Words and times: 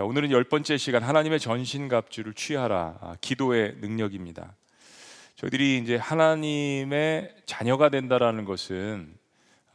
자, 0.00 0.06
오늘은 0.06 0.30
열 0.30 0.44
번째 0.44 0.78
시간 0.78 1.02
하나님의 1.02 1.38
전신갑주를 1.40 2.32
취하라 2.32 2.96
아, 3.02 3.16
기도의 3.20 3.74
능력입니다. 3.82 4.56
저희들이 5.34 5.76
이제 5.76 5.96
하나님의 5.96 7.34
자녀가 7.44 7.90
된다라는 7.90 8.46
것은 8.46 9.14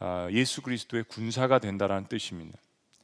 아, 0.00 0.26
예수 0.32 0.62
그리스도의 0.62 1.04
군사가 1.04 1.60
된다라는 1.60 2.08
뜻입니다. 2.08 2.58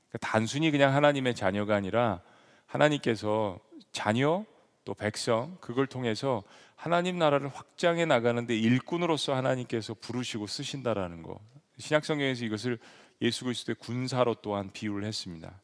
그러니까 0.09 0.19
단순히 0.19 0.73
그냥 0.73 0.97
하나님의 0.97 1.37
자녀가 1.37 1.77
아니라 1.77 2.23
하나님께서 2.67 3.61
자녀 3.93 4.45
또 4.85 4.93
백성 4.93 5.57
그걸 5.61 5.87
통해서 5.87 6.43
하나님 6.75 7.19
나라를 7.19 7.51
확장해 7.51 8.05
나가는데 8.05 8.57
일꾼으로서 8.57 9.37
하나님께서 9.37 9.95
부르시고 9.95 10.49
쓰신다라는 10.49 11.23
거. 11.23 11.39
신약 11.79 12.05
성경에서 12.05 12.45
이것을 12.45 12.81
예수 13.21 13.45
그리스도의 13.45 13.77
군사로 13.77 14.35
또한 14.43 14.73
비유를 14.73 15.05
했습니다. 15.05 15.55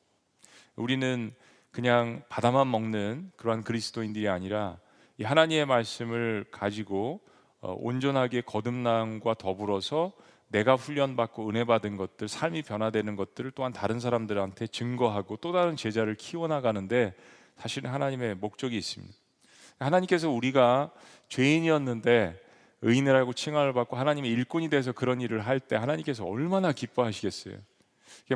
우리는 0.77 1.33
그냥 1.71 2.23
바다만 2.29 2.71
먹는 2.71 3.31
그러한 3.37 3.63
그리스도인들이 3.63 4.29
아니라 4.29 4.79
이 5.19 5.25
하나님의 5.25 5.67
말씀을 5.67 6.47
가지고 6.51 7.21
어, 7.61 7.75
온전하게 7.79 8.43
거듭남과 8.43 9.35
더불어서 9.35 10.13
내가 10.49 10.77
훈련받고 10.77 11.49
은혜 11.49 11.65
받은 11.65 11.97
것들, 11.97 12.29
삶이 12.29 12.63
변화되는 12.63 13.17
것들을 13.17 13.51
또한 13.55 13.73
다른 13.73 14.01
사람들한테 14.01 14.69
증거하고 14.69 15.37
또 15.37 15.53
다른 15.53 15.77
제자를 15.77 16.15
키워나가는데 16.15 17.15
사실은 17.57 17.91
하나님의 17.91 18.37
목적이 18.37 18.79
있습니다. 18.79 19.13
하나님께서 19.79 20.31
우리가 20.31 20.91
죄인이었는데 21.29 22.41
의인이라고 22.81 23.33
칭함을 23.33 23.73
받고 23.73 23.97
하나님의 23.97 24.31
일꾼이 24.31 24.71
돼서 24.71 24.93
그런 24.93 25.21
일을 25.21 25.41
할 25.47 25.59
때 25.61 25.77
하나님께서 25.77 26.25
얼마나 26.25 26.73
기뻐하시겠어요. 26.73 27.57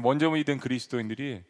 먼저 0.02 0.30
믿은 0.30 0.58
그리스도인들이 0.58 1.42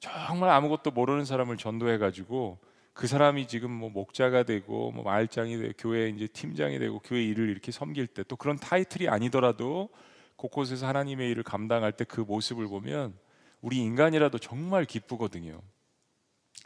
정말 0.00 0.50
아무것도 0.50 0.90
모르는 0.92 1.24
사람을 1.24 1.56
전도해 1.56 1.98
가지고 1.98 2.58
그 2.92 3.06
사람이 3.06 3.46
지금 3.46 3.70
뭐 3.70 3.90
목자가 3.90 4.42
되고 4.42 4.90
뭐 4.90 5.04
마을장이 5.04 5.56
되고 5.56 5.72
교회 5.78 6.08
이제 6.08 6.26
팀장이 6.26 6.78
되고 6.78 6.98
교회 7.00 7.22
일을 7.22 7.48
이렇게 7.48 7.70
섬길 7.72 8.08
때 8.08 8.24
또 8.24 8.36
그런 8.36 8.56
타이틀이 8.56 9.08
아니더라도 9.08 9.88
곳곳에서 10.36 10.86
하나님의 10.86 11.30
일을 11.30 11.42
감당할 11.42 11.92
때 11.92 12.04
그 12.04 12.20
모습을 12.20 12.66
보면 12.68 13.14
우리 13.60 13.78
인간이라도 13.78 14.38
정말 14.38 14.84
기쁘거든요. 14.84 15.60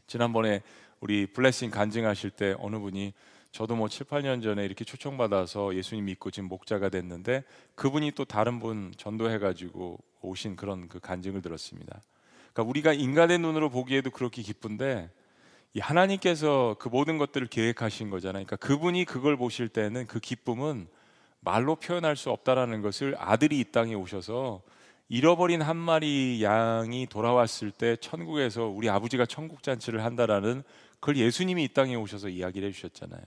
지난번에 0.07 0.63
우리 1.01 1.27
블레싱 1.27 1.71
간증하실 1.71 2.31
때 2.31 2.55
어느 2.59 2.79
분이 2.79 3.13
저도 3.51 3.77
뭐 3.77 3.89
7, 3.89 4.07
8년 4.07 4.43
전에 4.43 4.65
이렇게 4.65 4.85
초청받아서 4.85 5.75
예수님 5.75 6.07
믿고 6.07 6.31
지금 6.31 6.49
목자가 6.49 6.89
됐는데 6.89 7.45
그분이 7.75 8.13
또 8.13 8.25
다른 8.25 8.59
분 8.59 8.93
전도해 8.97 9.39
가지고 9.39 9.99
오신 10.23 10.57
그런 10.57 10.89
그 10.89 11.01
간증을 11.01 11.43
들었습니다. 11.43 12.01
그러니까 12.53 12.69
우리가 12.69 12.93
인간의 12.93 13.39
눈으로 13.39 13.71
보기에도 13.71 14.11
그렇게 14.11 14.43
기쁜데 14.43 15.11
이 15.75 15.81
하나님께서 15.81 16.77
그 16.79 16.89
모든 16.89 17.19
것들을 17.19 17.47
계획하신 17.47 18.11
거잖아요. 18.11 18.45
그러니까 18.45 18.57
그분이 18.57 19.05
그걸 19.05 19.37
보실 19.37 19.69
때는 19.69 20.07
그 20.07 20.21
기쁨은 20.21 20.87
말로 21.41 21.77
표현할 21.77 22.15
수 22.17 22.31
없다라는 22.31 22.83
것을 22.83 23.17
아들이 23.19 23.59
이 23.59 23.65
땅에 23.65 23.95
오셔서 23.95 24.63
잃어버린 25.09 25.61
한 25.61 25.77
마리 25.77 26.43
양이 26.43 27.07
돌아왔을 27.07 27.71
때 27.71 27.97
천국에서 27.97 28.67
우리 28.67 28.89
아버지가 28.89 29.27
천국 29.27 29.63
잔치를 29.63 30.05
한다라는 30.05 30.63
그걸 31.01 31.17
예수님이 31.17 31.65
이 31.65 31.69
땅에 31.69 31.97
오셔서 31.97 32.29
이야기를 32.29 32.69
해주셨잖아요. 32.69 33.23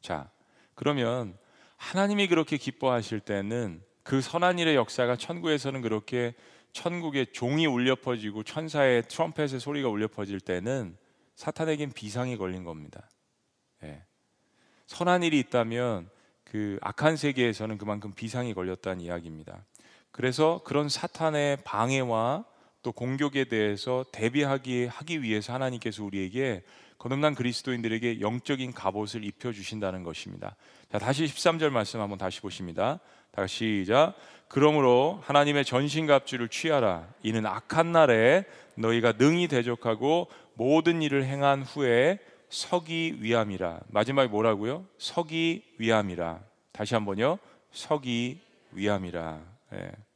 자, 0.00 0.30
그러면 0.74 1.36
하나님이 1.76 2.28
그렇게 2.28 2.56
기뻐하실 2.56 3.20
때는 3.20 3.82
그 4.02 4.20
선한 4.20 4.58
일의 4.58 4.74
역사가 4.74 5.16
천국에서는 5.16 5.80
그렇게 5.80 6.34
천국에 6.78 7.24
종이 7.24 7.66
울려 7.66 7.96
퍼지고 7.96 8.44
천사의 8.44 9.08
트럼펫의 9.08 9.58
소리가 9.58 9.88
울려 9.88 10.06
퍼질 10.06 10.38
때는 10.38 10.96
사탄에겐 11.34 11.90
비상이 11.90 12.36
걸린 12.36 12.62
겁니다. 12.62 13.10
예. 13.82 14.04
선한 14.86 15.24
일이 15.24 15.40
있다면 15.40 16.08
그 16.44 16.78
악한 16.80 17.16
세계에서는 17.16 17.78
그만큼 17.78 18.12
비상이 18.14 18.54
걸렸다는 18.54 19.00
이야기입니다. 19.00 19.66
그래서 20.12 20.62
그런 20.64 20.88
사탄의 20.88 21.58
방해와 21.64 22.44
또 22.82 22.92
공격에 22.92 23.44
대해서 23.44 24.04
대비하기 24.12 24.86
하기 24.86 25.22
위해서 25.22 25.52
하나님께서 25.52 26.04
우리에게 26.04 26.62
거듭난 26.98 27.34
그리스도인들에게 27.34 28.20
영적인 28.20 28.72
갑옷을 28.72 29.24
입혀 29.24 29.52
주신다는 29.52 30.02
것입니다. 30.02 30.56
자, 30.90 30.98
다시 30.98 31.24
13절 31.24 31.70
말씀 31.70 32.00
한번 32.00 32.18
다시 32.18 32.40
보십니다. 32.40 33.00
다시 33.30 33.84
시작. 33.84 34.14
그러므로 34.48 35.20
하나님의 35.22 35.64
전신 35.64 36.06
갑주를 36.06 36.48
취하라. 36.48 37.06
이는 37.22 37.46
악한 37.46 37.92
날에 37.92 38.44
너희가 38.74 39.12
능히 39.12 39.46
대적하고 39.46 40.28
모든 40.54 41.02
일을 41.02 41.24
행한 41.24 41.62
후에 41.62 42.18
서기 42.48 43.18
위함이라. 43.20 43.80
마지막에 43.88 44.28
뭐라고요? 44.28 44.86
서기 44.98 45.62
위함이라. 45.78 46.40
다시 46.72 46.94
한번요. 46.94 47.38
서기 47.70 48.40
위함이라. 48.72 49.40
예. 49.74 50.07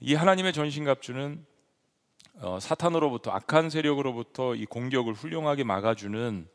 이 0.00 0.14
하나님의 0.14 0.52
전신갑주는 0.52 1.46
어, 2.40 2.58
사탄으로부터 2.60 3.30
악한 3.30 3.70
세력으로부터 3.70 4.54
이 4.54 4.66
공격을 4.66 5.14
훌륭하게 5.14 5.64
막아주는 5.64 6.48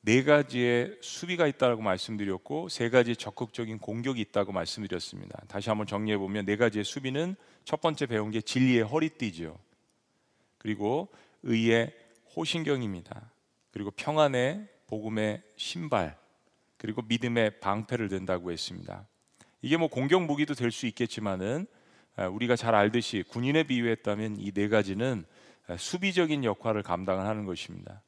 네 0.00 0.22
가지의 0.22 0.98
수비가 1.02 1.46
있다고 1.46 1.82
말씀드렸고 1.82 2.68
세 2.68 2.88
가지 2.88 3.16
적극적인 3.16 3.78
공격이 3.78 4.20
있다고 4.20 4.52
말씀드렸습니다. 4.52 5.42
다시 5.48 5.68
한번 5.68 5.86
정리해 5.86 6.16
보면 6.16 6.46
네 6.46 6.56
가지의 6.56 6.84
수비는 6.84 7.36
첫 7.64 7.80
번째 7.80 8.06
배운 8.06 8.30
게 8.30 8.40
진리의 8.40 8.82
허리띠죠. 8.84 9.58
그리고 10.58 11.08
의의 11.42 11.92
호신경입니다. 12.34 13.30
그리고 13.72 13.90
평안의 13.90 14.68
복음의 14.86 15.42
신발, 15.56 16.16
그리고 16.76 17.02
믿음의 17.02 17.60
방패를 17.60 18.08
든다고 18.08 18.52
했습니다. 18.52 19.06
이게 19.60 19.76
뭐 19.76 19.88
공격 19.88 20.24
무기도 20.24 20.54
될 20.54 20.70
수 20.70 20.86
있겠지만은 20.86 21.66
아, 21.72 21.75
우리가 22.24 22.56
잘 22.56 22.74
알듯이 22.74 23.24
군인에 23.28 23.64
비유했다면 23.64 24.36
이 24.38 24.52
네 24.52 24.68
가지는 24.68 25.24
아, 25.68 25.76
수비적인 25.76 26.44
역할을 26.44 26.82
감당을 26.82 27.26
하는 27.26 27.44
것입니다. 27.44 28.02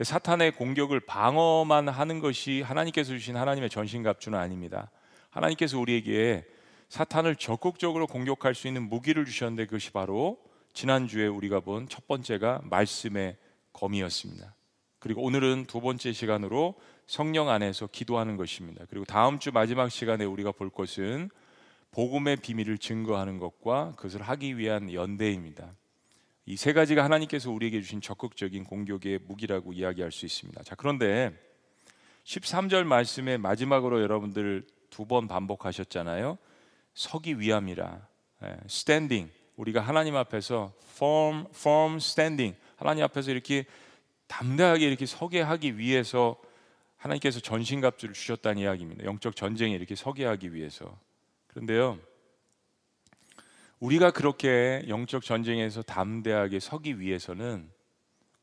사탄의 0.00 0.52
공격을 0.52 1.00
방어만 1.00 1.88
하는 1.88 2.20
것이 2.20 2.62
하나님께서 2.62 3.10
주신 3.12 3.36
하나님의 3.36 3.70
전신갑주는 3.70 4.38
아닙니다. 4.38 4.90
하나님께서 5.30 5.78
우리에게 5.78 6.44
사탄을 6.88 7.36
적극적으로 7.36 8.06
공격할 8.06 8.54
수 8.54 8.66
있는 8.68 8.88
무기를 8.88 9.24
주셨는데 9.24 9.66
그것이 9.66 9.90
바로 9.92 10.38
지난주에 10.72 11.26
우리가 11.26 11.60
본 11.60 11.86
첫 11.88 12.06
번째가 12.06 12.62
말씀의 12.64 13.36
검이었습니다. 13.72 14.54
그리고 14.98 15.22
오늘은 15.22 15.66
두 15.66 15.80
번째 15.80 16.12
시간으로 16.12 16.74
성령 17.06 17.48
안에서 17.48 17.86
기도하는 17.86 18.36
것입니다. 18.36 18.84
그리고 18.90 19.04
다음 19.04 19.38
주 19.38 19.52
마지막 19.52 19.90
시간에 19.90 20.24
우리가 20.24 20.52
볼 20.52 20.68
것은 20.70 21.30
복음의 21.92 22.36
비밀을 22.36 22.78
증거하는 22.78 23.38
것과 23.38 23.92
그것을 23.96 24.22
하기 24.22 24.58
위한 24.58 24.92
연대입니다. 24.92 25.74
이 26.48 26.56
세 26.56 26.72
가지가 26.72 27.02
하나님께서 27.02 27.50
우리에게 27.50 27.80
주신 27.80 28.00
적극적인 28.00 28.64
공격의 28.64 29.20
무기라고 29.26 29.72
이야기할 29.72 30.12
수 30.12 30.26
있습니다. 30.26 30.62
자, 30.62 30.74
그런데 30.76 31.32
13절 32.24 32.84
말씀의 32.84 33.38
마지막으로 33.38 34.00
여러분들 34.00 34.64
두 34.90 35.06
번 35.06 35.26
반복하셨잖아요. 35.28 36.38
서기 36.94 37.40
위함이라. 37.40 38.06
예, 38.44 38.56
standing. 38.66 39.30
우리가 39.56 39.80
하나님 39.80 40.16
앞에서 40.16 40.72
firm 40.94 41.46
firm 41.50 41.96
standing. 41.96 42.56
하나님 42.76 43.04
앞에서 43.04 43.30
이렇게 43.30 43.66
담대하게 44.28 44.86
이렇게 44.86 45.04
서게 45.04 45.40
하기 45.40 45.78
위해서 45.78 46.36
하나님께서 46.96 47.40
전신갑주를 47.40 48.14
주셨다는 48.14 48.62
이야기입니다. 48.62 49.04
영적 49.04 49.36
전쟁에 49.36 49.74
이렇게 49.74 49.94
서게 49.94 50.24
하기 50.24 50.54
위해서. 50.54 50.98
그런데요, 51.56 51.98
우리가 53.80 54.10
그렇게 54.10 54.84
영적 54.88 55.22
전쟁에서 55.22 55.80
담대하게 55.80 56.60
서기 56.60 57.00
위해서는 57.00 57.70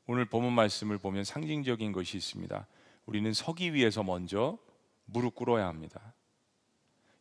오늘 0.07 0.25
본문 0.25 0.51
말씀을 0.53 0.97
보면 0.97 1.23
상징적인 1.23 1.91
것이 1.91 2.17
있습니다. 2.17 2.65
우리는 3.05 3.31
서기 3.31 3.75
위해서 3.75 4.01
먼저 4.01 4.57
무릎 5.05 5.35
꿇어야 5.35 5.67
합니다. 5.67 6.15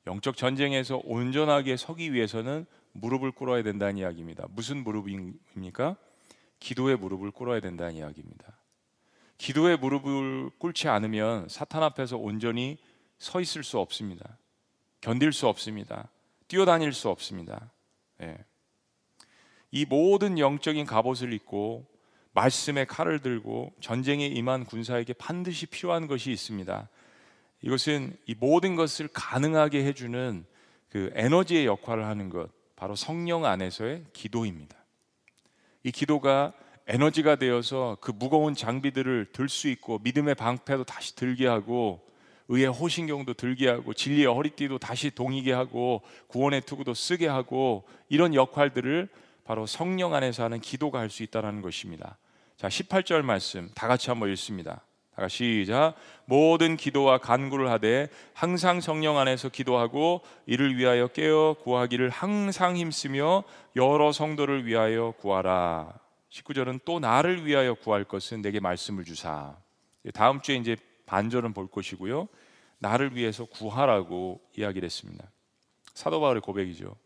영적 0.07 0.39
전쟁에서 0.39 0.99
온전하게 1.05 1.77
서기 1.77 2.15
위해서는 2.15 2.65
무릎을 2.93 3.33
꿇어야 3.33 3.63
된다는 3.63 3.99
이야기입니다. 3.99 4.47
무슨 4.49 4.83
무릎입니까? 4.85 5.97
기도의 6.59 6.97
무릎을 6.97 7.33
꿇어야 7.33 7.61
된다는 7.61 7.97
이야기입니다. 7.97 8.57
기도의 9.37 9.77
무릎을 9.77 10.53
꿇지 10.57 10.89
않으면 10.89 11.51
사탄 11.51 11.83
앞에서 11.83 12.17
온전히 12.17 12.79
서 13.19 13.43
있을 13.43 13.63
수 13.63 13.79
없습니다. 13.79 14.39
견딜 15.03 15.33
수 15.33 15.47
없습니다. 15.49 16.09
뛰어다닐 16.49 16.95
수 16.95 17.11
없습니다. 17.11 17.71
예. 18.23 18.39
이 19.71 19.85
모든 19.85 20.39
영적인 20.39 20.87
갑옷을 20.87 21.35
입고 21.35 21.87
말씀의 22.33 22.87
칼을 22.87 23.19
들고 23.21 23.73
전쟁에 23.81 24.27
임한 24.27 24.65
군사에게 24.65 25.13
반드시 25.13 25.67
필요한 25.67 26.07
것이 26.07 26.31
있습니다. 26.31 26.89
이것은 27.63 28.17
이 28.27 28.35
모든 28.35 28.77
것을 28.77 29.09
가능하게 29.13 29.85
해주는 29.85 30.47
그 30.89 31.11
에너지의 31.15 31.67
역할을 31.67 32.07
하는 32.07 32.31
것, 32.31 32.51
바로 32.77 32.95
성령 32.95 33.45
안에서의 33.45 34.05
기도입니다. 34.13 34.77
이 35.83 35.91
기도가 35.91 36.53
에너지가 36.87 37.37
되어서 37.37 37.97
그 38.01 38.13
무거운 38.15 38.55
장비들을 38.55 39.33
들 39.33 39.49
수 39.49 39.69
있고 39.69 39.99
믿음의 40.01 40.35
방패도 40.37 40.85
다시 40.85 41.17
들게 41.17 41.47
하고 41.47 42.07
의의 42.53 42.67
호신경도 42.67 43.33
들게 43.35 43.71
하고 43.71 43.95
진리의 43.95 44.27
허리띠도 44.27 44.79
다시 44.79 45.11
동이게 45.11 45.53
하고 45.53 46.03
구원의 46.27 46.61
투구도 46.63 46.93
쓰게 46.93 47.27
하고 47.27 47.85
이런 48.11 48.35
역할들을 48.35 49.09
바로 49.45 49.65
성령 49.67 50.15
안에서 50.15 50.45
하는 50.45 50.61
기도가 50.61 50.99
할 50.99 51.09
수 51.09 51.23
있다는 51.23 51.63
것입니다. 51.63 52.19
자, 52.59 52.69
18절 52.69 53.23
말씀 53.23 53.71
다 53.75 53.89
같이 53.89 54.11
한번 54.11 54.31
읽습니다. 54.31 54.83
다 55.15 55.23
같이 55.23 55.65
시작. 55.65 55.95
모든 56.27 56.77
기도와 56.77 57.19
간구를 57.19 57.71
하되 57.71 58.09
항상 58.35 58.83
성령 58.83 59.17
안에서 59.17 59.49
기도하고 59.49 60.21
이를 60.45 60.77
위하여 60.77 61.07
깨어 61.09 61.57
구하기를 61.63 62.11
항상 62.11 62.77
힘쓰며 62.77 63.45
여러 63.77 64.13
성도를 64.13 64.67
위하여 64.67 65.15
구하라. 65.19 65.93
19절은 66.31 66.81
또 66.85 67.01
나를 67.01 67.47
위하여 67.47 67.75
구할 67.75 68.05
것은 68.05 68.43
내게 68.43 68.61
말씀을 68.61 69.05
주사. 69.05 69.57
다음 70.15 70.41
주에 70.41 70.57
이제 70.57 70.77
반절은 71.13 71.53
볼 71.53 71.67
것이고요. 71.67 72.27
나를 72.79 73.15
위해서 73.15 73.45
구하라고 73.45 74.41
이야기를 74.57 74.87
했습니다. 74.87 75.31
사도 75.93 76.23
바울의 76.23 76.41
고백이죠. 76.41 76.97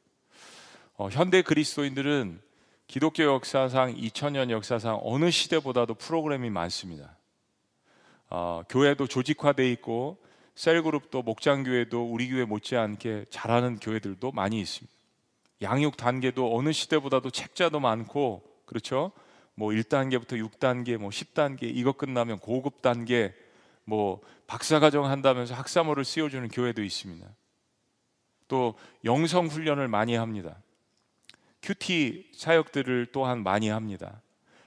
어, 0.95 1.09
현대 1.09 1.43
그리스도인들은 1.43 2.41
기독교 2.87 3.25
역사상 3.25 3.97
2000년 3.97 4.51
역사상 4.51 5.01
어느 5.03 5.33
시대보다도 5.33 5.95
프로그램이 5.95 6.51
많습니다. 6.51 7.19
어, 8.31 8.63
교회도 8.69 9.09
조직화돼 9.09 9.73
있고 9.73 10.19
셀그룹도 10.55 11.23
목장 11.23 11.65
교회도 11.65 12.09
우리 12.09 12.29
교회 12.29 12.45
못지않게 12.45 13.25
잘하는 13.31 13.81
교회들도 13.81 14.31
많이 14.31 14.61
있습니다. 14.61 14.95
양육 15.63 15.97
단계도 15.97 16.57
어느 16.57 16.71
시대보다도 16.71 17.31
책자도 17.31 17.81
많고 17.81 18.45
그렇죠? 18.67 19.11
뭐 19.57 19.71
1단계부터 19.71 20.39
6단계, 20.49 20.97
뭐 20.97 21.11
10단계 21.11 21.65
이거 21.65 21.91
끝나면 21.91 22.39
고급 22.39 22.83
단계 22.83 23.35
뭐 23.87 24.21
박사과정 24.47 25.07
한다면서 25.07 25.55
학사모를 25.55 26.05
씌워주는 26.05 26.49
교회도 26.49 26.83
있습니다. 26.83 27.27
또 28.49 28.75
영성 29.05 29.47
훈련을 29.47 29.89
많이 29.89 30.15
합니다. 30.15 30.57
큐티 31.63 32.31
사역들을 32.35 33.07
또한 33.13 33.43
많이 33.43 33.69
합니다. 33.69 34.21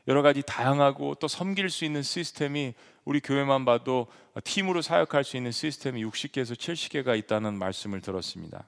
여러 0.07 0.21
가지 0.21 0.41
다양하고 0.41 1.15
또 1.15 1.27
섬길 1.27 1.69
수 1.69 1.85
있는 1.85 2.01
시스템이 2.01 2.73
우리 3.05 3.19
교회만 3.19 3.63
봐도 3.65 4.07
팀으로 4.43 4.81
사역할 4.81 5.23
수 5.23 5.37
있는 5.37 5.51
시스템이 5.51 6.03
60개에서 6.03 6.55
70개가 6.55 7.17
있다는 7.17 7.53
말씀을 7.53 8.01
들었습니다. 8.01 8.67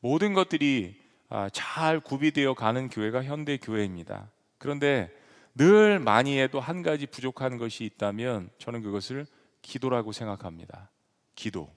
모든 0.00 0.34
것들이 0.34 1.00
아, 1.28 1.48
잘 1.50 1.98
구비되어 1.98 2.54
가는 2.54 2.88
교회가 2.90 3.24
현대 3.24 3.56
교회입니다. 3.56 4.30
그런데 4.58 5.10
늘 5.54 5.98
많이 5.98 6.38
해도 6.38 6.60
한 6.60 6.82
가지 6.82 7.06
부족한 7.06 7.56
것이 7.58 7.84
있다면 7.84 8.50
저는 8.58 8.82
그것을 8.82 9.26
기도라고 9.62 10.12
생각합니다. 10.12 10.90
기도. 11.34 11.70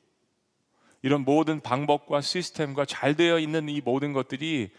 이런 1.02 1.24
모든 1.24 1.62
방법과 1.62 2.22
시스템과 2.22 2.86
잘 2.86 3.16
되어 3.16 3.40
있는 3.40 3.70
이 3.70 3.80
모든 3.80 4.12
것들이 4.12 4.72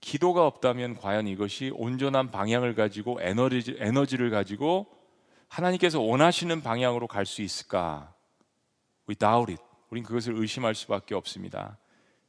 기도가 0.00 0.46
없다면 0.46 0.96
과연 0.96 1.26
이것이 1.26 1.72
온전한 1.74 2.30
방향을 2.30 2.74
가지고 2.74 3.18
에너지, 3.20 3.76
에너지를 3.78 4.30
가지고 4.30 4.86
하나님께서 5.48 6.00
원하시는 6.00 6.62
방향으로 6.62 7.06
갈 7.06 7.26
수 7.26 7.42
있을까? 7.42 8.14
Without 9.08 9.50
it. 9.50 9.62
우린 9.90 10.04
그것을 10.04 10.34
의심할 10.36 10.74
수밖에 10.74 11.14
없습니다. 11.14 11.78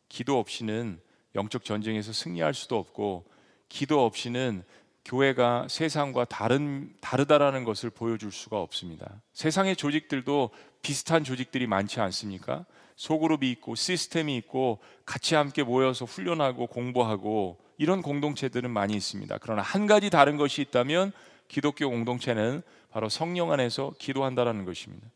기도 0.10 0.40
없이는 0.40 1.00
영적 1.36 1.64
전쟁에서 1.64 2.12
승리할 2.12 2.54
수도 2.54 2.78
없고 2.78 3.26
기도 3.70 4.04
없이는 4.06 4.64
교회가 5.06 5.68
세상과 5.70 6.26
다른 6.26 6.94
다르다라는 7.02 7.64
것을 7.64 7.90
보여줄 7.90 8.32
수가 8.32 8.60
없습니다. 8.60 9.22
세상의 9.34 9.76
조직들도 9.76 10.52
비슷한 10.82 11.24
조직들이 11.24 11.68
많지 11.68 12.00
않습니까? 12.00 12.66
소그룹이 12.96 13.50
있고 13.52 13.76
시스템이 13.76 14.38
있고 14.38 14.80
같이 15.06 15.36
함께 15.36 15.64
모여서 15.64 16.06
훈련하고 16.06 16.68
공부하고 16.68 17.58
이런 17.78 18.04
공동체들은 18.04 18.70
많이 18.70 18.94
있습니다. 18.94 19.40
그러나 19.42 19.64
한 19.64 19.88
가지 19.88 20.12
다른 20.12 20.38
것이 20.38 20.62
있다면 20.62 21.12
기독교 21.48 21.90
공동체는 21.90 22.62
바로 22.92 23.10
성령 23.10 23.52
안에서 23.52 23.94
기도한다라는 23.98 24.66
것입니다. 24.66 25.08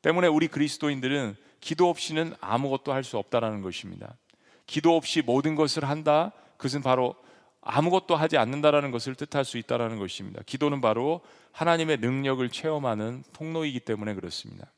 때문에 0.00 0.28
우리 0.28 0.48
그리스도인들은 0.48 1.36
기도 1.60 1.90
없이는 1.90 2.34
아무것도 2.40 2.92
할 2.92 3.04
수 3.04 3.18
없다라는 3.18 3.60
것입니다. 3.60 4.16
기도 4.66 4.96
없이 4.96 5.20
모든 5.20 5.54
것을 5.56 5.84
한다. 5.84 6.32
그것은 6.56 6.82
바로 6.82 7.14
아무것도 7.68 8.14
하지 8.14 8.38
않는다라는 8.38 8.92
것을 8.92 9.16
뜻할 9.16 9.44
수 9.44 9.58
있다라는 9.58 9.98
것입니다. 9.98 10.40
기도는 10.46 10.80
바로 10.80 11.20
하나님의 11.50 11.98
능력을 11.98 12.48
체험하는 12.48 13.24
통로이기 13.32 13.80
때문에 13.80 14.14
그렇습니다. 14.14 14.70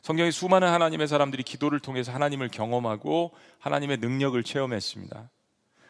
성경에 0.00 0.30
수많은 0.30 0.68
하나님의 0.68 1.06
사람들이 1.06 1.42
기도를 1.42 1.80
통해서 1.80 2.10
하나님을 2.10 2.48
경험하고 2.48 3.32
하나님의 3.58 3.98
능력을 3.98 4.42
체험했습니다. 4.42 5.28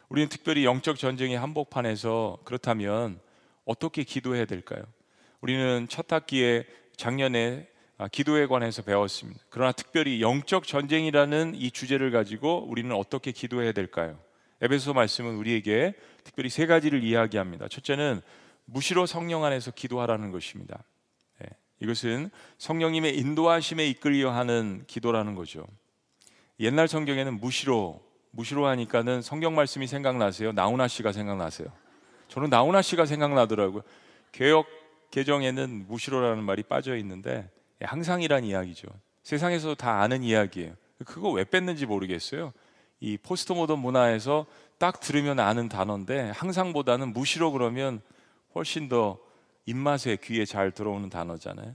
우리는 0.08 0.28
특별히 0.28 0.64
영적 0.64 0.98
전쟁의 0.98 1.38
한복판에서 1.38 2.38
그렇다면 2.44 3.20
어떻게 3.64 4.02
기도해야 4.02 4.46
될까요? 4.46 4.82
우리는 5.40 5.86
첫 5.88 6.12
학기에 6.12 6.66
작년에 6.96 7.68
아, 7.98 8.08
기도에 8.08 8.46
관해서 8.46 8.82
배웠습니다. 8.82 9.40
그러나 9.48 9.72
특별히 9.72 10.22
영적 10.22 10.66
전쟁이라는 10.66 11.54
이 11.54 11.70
주제를 11.70 12.10
가지고 12.10 12.64
우리는 12.68 12.90
어떻게 12.94 13.30
기도해야 13.30 13.72
될까요? 13.72 14.18
에베소 14.60 14.92
말씀은 14.92 15.36
우리에게 15.36 15.94
특별히 16.24 16.50
세 16.50 16.66
가지를 16.66 17.04
이야기합니다. 17.04 17.68
첫째는 17.68 18.20
무시로 18.64 19.06
성령 19.06 19.44
안에서 19.44 19.70
기도하라는 19.70 20.30
것입니다. 20.32 20.82
네, 21.40 21.48
이것은 21.80 22.30
성령님의 22.58 23.16
인도하심에 23.16 23.86
이끌려 23.88 24.30
하는 24.30 24.84
기도라는 24.86 25.34
거죠. 25.34 25.66
옛날 26.60 26.88
성경에는 26.88 27.40
무시로 27.40 28.02
무시로 28.30 28.66
하니까는 28.66 29.22
성경 29.22 29.54
말씀이 29.54 29.86
생각나세요? 29.86 30.52
나훈아 30.52 30.86
씨가 30.88 31.12
생각나세요? 31.12 31.68
저는 32.28 32.50
나훈아 32.50 32.82
씨가 32.82 33.06
생각나더라고요. 33.06 33.82
개혁 34.32 34.66
개정에는 35.10 35.86
무시로라는 35.88 36.44
말이 36.44 36.62
빠져 36.62 36.96
있는데 36.96 37.48
항상이란 37.80 38.44
이야기죠. 38.44 38.88
세상에서 39.22 39.74
다 39.74 40.02
아는 40.02 40.22
이야기예요. 40.22 40.74
그거 41.06 41.30
왜 41.30 41.44
뺐는지 41.44 41.86
모르겠어요. 41.86 42.52
이 43.00 43.16
포스트 43.16 43.52
모던 43.52 43.78
문화에서 43.78 44.46
딱 44.78 45.00
들으면 45.00 45.40
아는 45.40 45.68
단어인데 45.68 46.30
항상보다는 46.30 47.12
무시로 47.12 47.52
그러면 47.52 48.00
훨씬 48.54 48.88
더 48.88 49.18
입맛에 49.66 50.16
귀에 50.22 50.44
잘 50.44 50.70
들어오는 50.70 51.08
단어잖아요. 51.10 51.74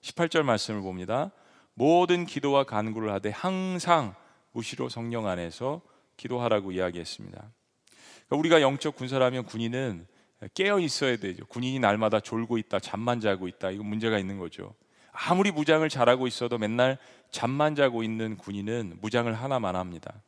18절 0.00 0.42
말씀을 0.42 0.80
봅니다. 0.80 1.30
모든 1.74 2.26
기도와 2.26 2.64
간구를 2.64 3.12
하되 3.12 3.30
항상 3.30 4.14
무시로 4.52 4.88
성령 4.88 5.26
안에서 5.26 5.80
기도하라고 6.16 6.72
이야기했습니다. 6.72 7.38
그러니까 7.38 8.36
우리가 8.36 8.60
영적 8.60 8.96
군사라면 8.96 9.44
군인은 9.44 10.06
깨어 10.54 10.80
있어야 10.80 11.16
되죠. 11.16 11.46
군인이 11.46 11.78
날마다 11.78 12.20
졸고 12.20 12.58
있다, 12.58 12.80
잠만 12.80 13.20
자고 13.20 13.48
있다. 13.48 13.70
이거 13.70 13.82
문제가 13.84 14.18
있는 14.18 14.38
거죠. 14.38 14.74
아무리 15.12 15.50
무장을 15.50 15.88
잘하고 15.88 16.26
있어도 16.26 16.58
맨날 16.58 16.98
잠만 17.30 17.74
자고 17.74 18.02
있는 18.02 18.36
군인은 18.36 18.98
무장을 19.00 19.32
하나만 19.32 19.76
합니다. 19.76 20.22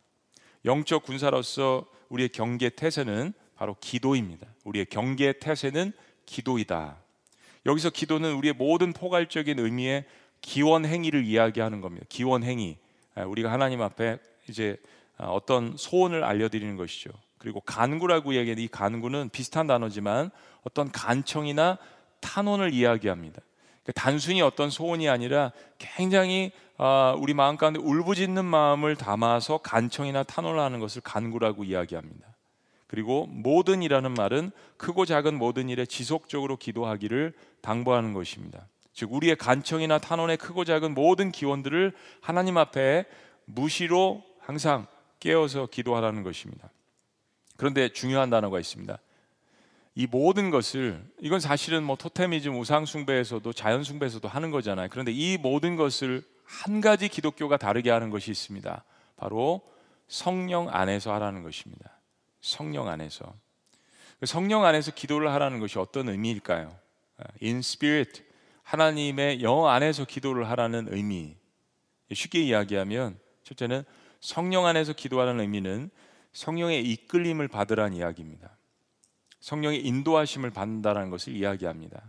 영적 0.64 1.04
군사로서 1.04 1.86
우리의 2.08 2.30
경계 2.30 2.68
태세는 2.68 3.32
바로 3.56 3.76
기도입니다. 3.80 4.46
우리의 4.64 4.86
경계 4.86 5.32
태세는 5.32 5.92
기도이다. 6.26 6.96
여기서 7.66 7.90
기도는 7.90 8.34
우리의 8.34 8.54
모든 8.54 8.92
포괄적인 8.92 9.58
의미의 9.58 10.04
기원 10.40 10.84
행위를 10.84 11.24
이야기하는 11.24 11.80
겁니다. 11.80 12.04
기원 12.08 12.42
행위. 12.42 12.76
아, 13.14 13.24
우리가 13.24 13.50
하나님 13.50 13.80
앞에 13.80 14.18
이제 14.48 14.76
아, 15.16 15.26
어떤 15.26 15.76
소원을 15.76 16.24
알려드리는 16.24 16.76
것이죠. 16.76 17.10
그리고 17.38 17.60
간구라고 17.60 18.34
얘기하는 18.34 18.62
이 18.62 18.68
간구는 18.68 19.30
비슷한 19.30 19.66
단어지만 19.66 20.30
어떤 20.62 20.90
간청이나 20.90 21.78
탄원을 22.20 22.72
이야기합니다. 22.72 23.40
그러니까 23.82 24.00
단순히 24.00 24.40
어떤 24.40 24.70
소원이 24.70 25.08
아니라 25.08 25.52
굉장히 25.78 26.52
아, 26.76 27.14
우리 27.18 27.34
마음 27.34 27.56
가운데 27.56 27.78
울부짖는 27.80 28.44
마음을 28.44 28.96
담아서 28.96 29.58
간청이나 29.58 30.24
탄원을 30.24 30.60
하는 30.60 30.80
것을 30.80 31.02
간구라고 31.02 31.64
이야기합니다. 31.64 32.26
그리고 32.86 33.26
모든 33.26 33.82
이라는 33.82 34.12
말은 34.14 34.50
크고 34.76 35.04
작은 35.04 35.36
모든 35.36 35.68
일에 35.68 35.86
지속적으로 35.86 36.56
기도하기를 36.56 37.32
당부하는 37.60 38.12
것입니다. 38.12 38.66
즉 38.92 39.12
우리의 39.12 39.36
간청이나 39.36 39.98
탄원의 39.98 40.36
크고 40.36 40.64
작은 40.64 40.94
모든 40.94 41.32
기원들을 41.32 41.92
하나님 42.20 42.56
앞에 42.56 43.04
무시로 43.46 44.22
항상 44.40 44.86
깨어서 45.20 45.66
기도하라는 45.66 46.22
것입니다. 46.22 46.70
그런데 47.56 47.88
중요한 47.88 48.30
단어가 48.30 48.60
있습니다. 48.60 48.98
이 49.96 50.06
모든 50.08 50.50
것을 50.50 51.02
이건 51.20 51.40
사실은 51.40 51.84
뭐 51.84 51.96
토테미즘 51.96 52.58
우상 52.58 52.84
숭배에서도 52.84 53.52
자연 53.52 53.84
숭배에서도 53.84 54.26
하는 54.26 54.50
거잖아요. 54.50 54.88
그런데 54.90 55.12
이 55.12 55.38
모든 55.38 55.76
것을 55.76 56.22
한 56.44 56.80
가지 56.80 57.08
기독교가 57.08 57.56
다르게 57.56 57.90
하는 57.90 58.10
것이 58.10 58.30
있습니다. 58.30 58.84
바로 59.16 59.62
성령 60.08 60.68
안에서 60.68 61.12
하라는 61.14 61.42
것입니다. 61.42 61.98
성령 62.40 62.88
안에서. 62.88 63.34
성령 64.24 64.64
안에서 64.64 64.92
기도를 64.92 65.32
하라는 65.32 65.60
것이 65.60 65.78
어떤 65.78 66.08
의미일까요? 66.08 66.74
In 67.42 67.58
spirit 67.58 68.22
하나님의 68.62 69.42
영 69.42 69.66
안에서 69.66 70.04
기도를 70.04 70.48
하라는 70.50 70.88
의미. 70.90 71.36
쉽게 72.12 72.40
이야기하면 72.42 73.18
첫째는 73.42 73.84
성령 74.20 74.66
안에서 74.66 74.92
기도하는 74.92 75.40
의미는 75.40 75.90
성령의 76.32 76.84
이끌림을 76.90 77.48
받으라는 77.48 77.96
이야기입니다. 77.96 78.56
성령의 79.40 79.84
인도하심을 79.86 80.50
받는다는 80.50 81.10
것을 81.10 81.34
이야기합니다. 81.34 82.02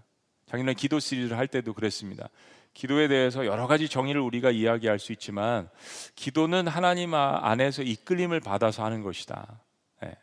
작년에 0.48 0.74
기도 0.74 1.00
시리즈를 1.00 1.38
할 1.38 1.48
때도 1.48 1.74
그랬습니다. 1.74 2.30
기도에 2.76 3.08
대해서 3.08 3.46
여러 3.46 3.68
가지 3.68 3.88
정의를 3.88 4.22
우리가 4.22 4.52
이야기할 4.52 5.00
수 5.00 5.14
있지만 5.14 5.70
기도는 6.16 6.68
하나님 6.68 7.14
안에서 7.14 7.82
이끌림을 7.82 8.42
받아서 8.42 8.84
하는 8.84 9.02
것이다. 9.02 9.62
네. 10.02 10.14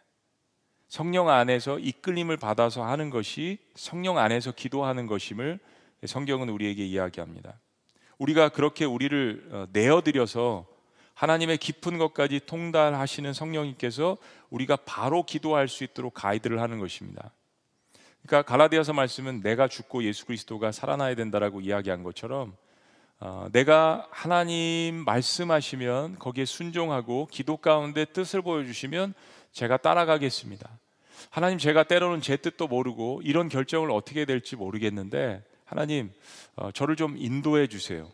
성령 0.87 1.31
안에서 1.31 1.79
이끌림을 1.79 2.37
받아서 2.37 2.85
하는 2.85 3.09
것이 3.09 3.59
성령 3.75 4.19
안에서 4.19 4.53
기도하는 4.53 5.07
것임을 5.07 5.59
성경은 6.05 6.51
우리에게 6.51 6.85
이야기합니다. 6.85 7.59
우리가 8.19 8.51
그렇게 8.51 8.85
우리를 8.85 9.49
어, 9.51 9.67
내어드려서 9.73 10.67
하나님의 11.15 11.57
깊은 11.57 11.97
것까지 11.97 12.41
통달하시는 12.45 13.33
성령님께서 13.33 14.19
우리가 14.51 14.77
바로 14.77 15.25
기도할 15.25 15.69
수 15.69 15.85
있도록 15.85 16.13
가이드를 16.13 16.61
하는 16.61 16.79
것입니다. 16.79 17.33
그러니까 18.27 18.43
갈라디아서 18.43 18.93
말씀은 18.93 19.41
내가 19.41 19.69
죽고 19.69 20.05
예수 20.05 20.27
그리스도가 20.27 20.73
살아나야 20.73 21.15
된다라고 21.15 21.61
이야기한 21.61 22.03
것처럼 22.03 22.55
어, 23.19 23.49
내가 23.53 24.07
하나님 24.11 25.05
말씀하시면 25.05 26.19
거기에 26.19 26.45
순종하고 26.45 27.29
기도 27.31 27.57
가운데 27.57 28.05
뜻을 28.05 28.43
보여주시면 28.43 29.15
제가 29.53 29.77
따라가겠습니다. 29.77 30.69
하나님 31.31 31.59
제가 31.59 31.85
때로는 31.85 32.21
제 32.21 32.37
뜻도 32.37 32.67
모르고 32.69 33.21
이런 33.25 33.49
결정을 33.49 33.91
어떻게 33.91 34.25
될지 34.25 34.57
모르겠는데 34.57 35.45
하나님 35.65 36.13
어, 36.57 36.71
저를 36.73 36.97
좀 36.97 37.17
인도해 37.17 37.67
주세요. 37.67 38.11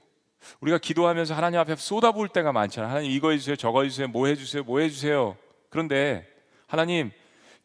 우리가 0.61 0.79
기도하면서 0.79 1.35
하나님 1.35 1.59
앞에 1.61 1.77
쏟아부을 1.77 2.29
때가 2.29 2.53
많잖아요. 2.53 2.91
하나님 2.91 3.11
이거 3.11 3.31
해주세요, 3.31 3.57
저거 3.57 3.83
해주세요, 3.83 4.09
뭐 4.09 4.27
해주세요, 4.27 4.63
뭐 4.63 4.81
해주세요. 4.81 5.37
그런데 5.71 6.27
하나님 6.67 7.11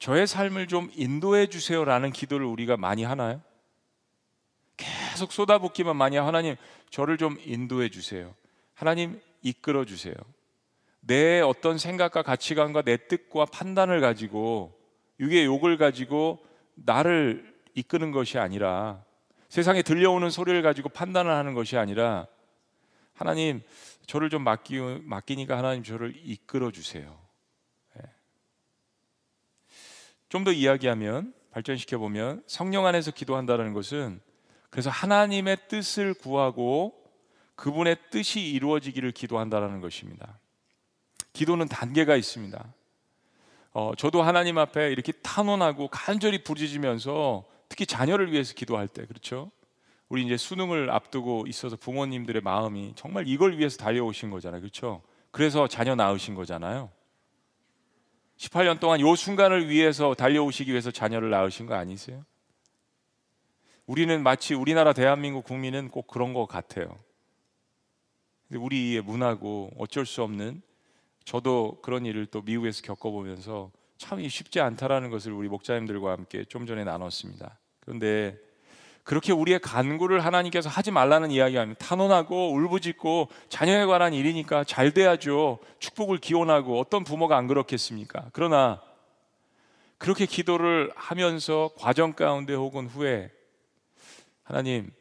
저의 0.03 0.27
삶을 0.27 0.67
좀 0.67 0.91
인도해 0.95 1.48
주세요라는 1.48 2.12
기도를 2.12 2.45
우리가 2.45 2.75
많이 2.75 3.05
하나요? 3.05 3.41
계속 4.75 5.31
쏟아붓기만 5.31 5.95
많이 5.95 6.17
하나님 6.17 6.57
저를 6.89 7.17
좀 7.17 7.38
인도해 7.45 7.88
주세요. 7.88 8.36
하나님 8.74 9.22
이끌어 9.43 9.86
주세요. 9.86 10.13
내 11.00 11.39
어떤 11.39 11.77
생각과 11.77 12.22
가치관과 12.22 12.81
내 12.81 12.98
뜻과 13.07 13.45
판단을 13.45 14.01
가지고 14.01 14.77
육의 15.22 15.45
욕을 15.45 15.77
가지고 15.77 16.45
나를 16.75 17.55
이끄는 17.74 18.12
것이 18.12 18.38
아니라 18.38 19.05
세상에 19.48 19.83
들려오는 19.83 20.29
소리를 20.29 20.62
가지고 20.63 20.89
판단을 20.89 21.31
하는 21.31 21.53
것이 21.53 21.77
아니라 21.77 22.27
하나님 23.13 23.62
저를 24.05 24.29
좀 24.29 24.43
맡기, 24.43 24.81
맡기니까 24.81 25.57
하나님 25.57 25.81
저를 25.81 26.13
이끌어 26.25 26.72
주세요. 26.72 27.17
예. 28.00 28.03
좀 30.34 30.44
더 30.44 30.52
이야기하면 30.52 31.32
발전시켜 31.52 32.00
보면 32.00 32.42
성령 32.48 32.88
안에서 32.88 33.12
기도한다는 33.12 33.72
것은 33.72 34.20
그래서 34.72 34.90
하나님의 34.90 35.58
뜻을 35.68 36.16
구하고 36.16 36.96
그분의 37.56 37.98
뜻이 38.10 38.42
이루어지기를 38.42 39.12
기도한다는 39.12 39.80
것입니다. 39.80 40.40
기도는 41.34 41.68
단계가 41.68 42.16
있습니다. 42.16 42.74
어, 43.74 43.92
저도 43.96 44.24
하나님 44.24 44.58
앞에 44.58 44.92
이렇게 44.92 45.12
탄원하고 45.12 45.90
간절히 45.90 46.44
부르짖으면서 46.44 47.46
특히 47.70 47.86
자녀를 47.86 48.32
위해서 48.32 48.56
기도할 48.56 48.88
때 48.88 49.06
그렇죠. 49.06 49.52
우리 50.10 50.24
이제 50.25 50.36
수능을 50.36 50.90
앞두고 50.90 51.46
있어서 51.48 51.75
부모님들의 51.75 52.42
마음이 52.42 52.94
정말 52.96 53.28
이걸 53.28 53.60
위해서 53.60 53.78
달려오신 53.78 54.32
거잖아요. 54.32 54.62
그렇죠? 54.62 55.04
그래서 55.30 55.68
자녀 55.68 55.94
낳으신 55.94 56.34
거잖아요. 56.34 56.90
18년 58.43 58.79
동안 58.79 59.00
요 59.00 59.15
순간을 59.15 59.69
위해서 59.69 60.13
달려오시기 60.13 60.71
위해서 60.71 60.91
자녀를 60.91 61.29
낳으신 61.29 61.65
거 61.65 61.75
아니세요? 61.75 62.25
우리는 63.85 64.21
마치 64.21 64.53
우리나라 64.53 64.93
대한민국 64.93 65.45
국민은 65.45 65.89
꼭 65.89 66.07
그런 66.07 66.33
것 66.33 66.45
같아요. 66.45 66.97
우리의 68.51 69.01
문화고 69.01 69.71
어쩔 69.77 70.05
수 70.05 70.23
없는 70.23 70.62
저도 71.23 71.79
그런 71.81 72.05
일을 72.05 72.25
또 72.25 72.41
미국에서 72.41 72.81
겪어보면서 72.81 73.71
참 73.97 74.27
쉽지 74.27 74.59
않다라는 74.59 75.09
것을 75.09 75.31
우리 75.31 75.47
목자님들과 75.47 76.12
함께 76.12 76.43
좀 76.43 76.65
전에 76.65 76.83
나눴습니다. 76.83 77.59
그런데 77.79 78.38
그렇게 79.03 79.33
우리의 79.33 79.60
간구를 79.60 80.24
하나님께서 80.24 80.69
하지 80.69 80.91
말라는 80.91 81.29
이야기하면 81.29 81.75
탄원하고 81.77 82.53
울부짖고 82.53 83.29
자녀에 83.50 83.86
관한 83.86 84.13
일이니까 84.13 84.63
잘 84.63 84.93
돼야죠. 84.93 85.60
축복을 85.79 86.19
기원하고 86.19 86.79
어떤 86.79 87.03
부모가 87.03 87.38
안 87.38 87.48
그렇겠습니까? 87.48 88.29
그러나 88.31 88.81
그렇게 89.98 90.25
기도를 90.25 90.91
하면서 90.95 91.69
과정 91.77 92.13
가운데 92.13 92.53
혹은 92.53 92.88
후에 92.88 93.31
하나님 94.43 94.91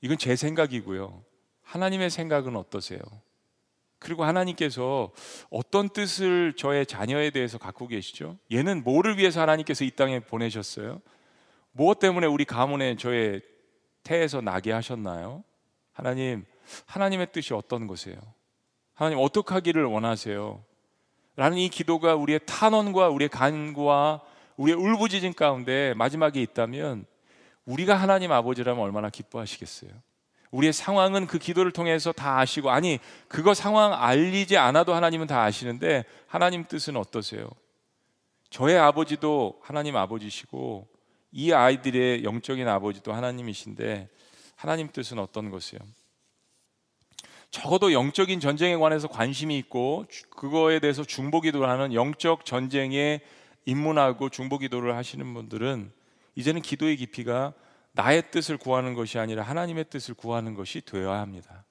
이건 0.00 0.16
제 0.16 0.34
생각이고요. 0.36 1.22
하나님의 1.62 2.08
생각은 2.10 2.56
어떠세요? 2.56 3.00
그리고 3.98 4.24
하나님께서 4.24 5.12
어떤 5.50 5.88
뜻을 5.88 6.54
저의 6.56 6.86
자녀에 6.86 7.30
대해서 7.30 7.58
갖고 7.58 7.88
계시죠? 7.88 8.38
얘는 8.52 8.84
뭐를 8.84 9.18
위해서 9.18 9.40
하나님께서 9.40 9.84
이 9.84 9.90
땅에 9.90 10.20
보내셨어요? 10.20 11.00
무엇 11.78 12.00
때문에 12.00 12.26
우리 12.26 12.44
가문에 12.44 12.96
저의 12.96 13.40
태에서 14.02 14.40
나게 14.40 14.72
하셨나요? 14.72 15.44
하나님, 15.92 16.44
하나님의 16.86 17.28
뜻이 17.30 17.54
어떤 17.54 17.86
것이에요? 17.86 18.18
하나님 18.94 19.20
어떻게 19.20 19.54
하기를 19.54 19.84
원하세요? 19.84 20.60
라는 21.36 21.56
이 21.56 21.68
기도가 21.68 22.16
우리의 22.16 22.40
탄원과 22.46 23.10
우리의 23.10 23.28
간구와 23.28 24.22
우리의 24.56 24.76
울부짖음 24.76 25.34
가운데 25.34 25.94
마지막에 25.94 26.42
있다면 26.42 27.06
우리가 27.64 27.94
하나님 27.94 28.32
아버지라면 28.32 28.82
얼마나 28.82 29.08
기뻐하시겠어요? 29.08 29.92
우리의 30.50 30.72
상황은 30.72 31.28
그 31.28 31.38
기도를 31.38 31.70
통해서 31.70 32.10
다 32.10 32.40
아시고 32.40 32.70
아니 32.70 32.98
그거 33.28 33.54
상황 33.54 33.92
알리지 33.92 34.56
않아도 34.56 34.94
하나님은 34.94 35.28
다 35.28 35.44
아시는데 35.44 36.06
하나님 36.26 36.64
뜻은 36.64 36.96
어떠세요? 36.96 37.48
저의 38.50 38.76
아버지도 38.78 39.60
하나님 39.62 39.94
아버지시고 39.94 40.97
이 41.30 41.52
아이들의 41.52 42.24
영적인 42.24 42.66
아버지도 42.66 43.12
하나님이신데 43.12 44.08
하나님 44.56 44.88
뜻은 44.90 45.18
어떤 45.18 45.50
것이에요? 45.50 45.80
적어도 47.50 47.92
영적인 47.92 48.40
전쟁에 48.40 48.76
관해서 48.76 49.08
관심이 49.08 49.56
있고 49.58 50.04
그거에 50.30 50.80
대해서 50.80 51.02
중보기도를 51.02 51.68
하는 51.68 51.94
영적 51.94 52.44
전쟁에 52.44 53.20
입문하고 53.64 54.28
중보기도를 54.28 54.96
하시는 54.96 55.32
분들은 55.34 55.92
이제는 56.34 56.62
기도의 56.62 56.96
깊이가 56.96 57.54
나의 57.92 58.30
뜻을 58.30 58.58
구하는 58.58 58.94
것이 58.94 59.18
아니라 59.18 59.42
하나님의 59.42 59.86
뜻을 59.90 60.14
구하는 60.14 60.54
것이 60.54 60.80
되어야 60.82 61.20
합니다. 61.20 61.64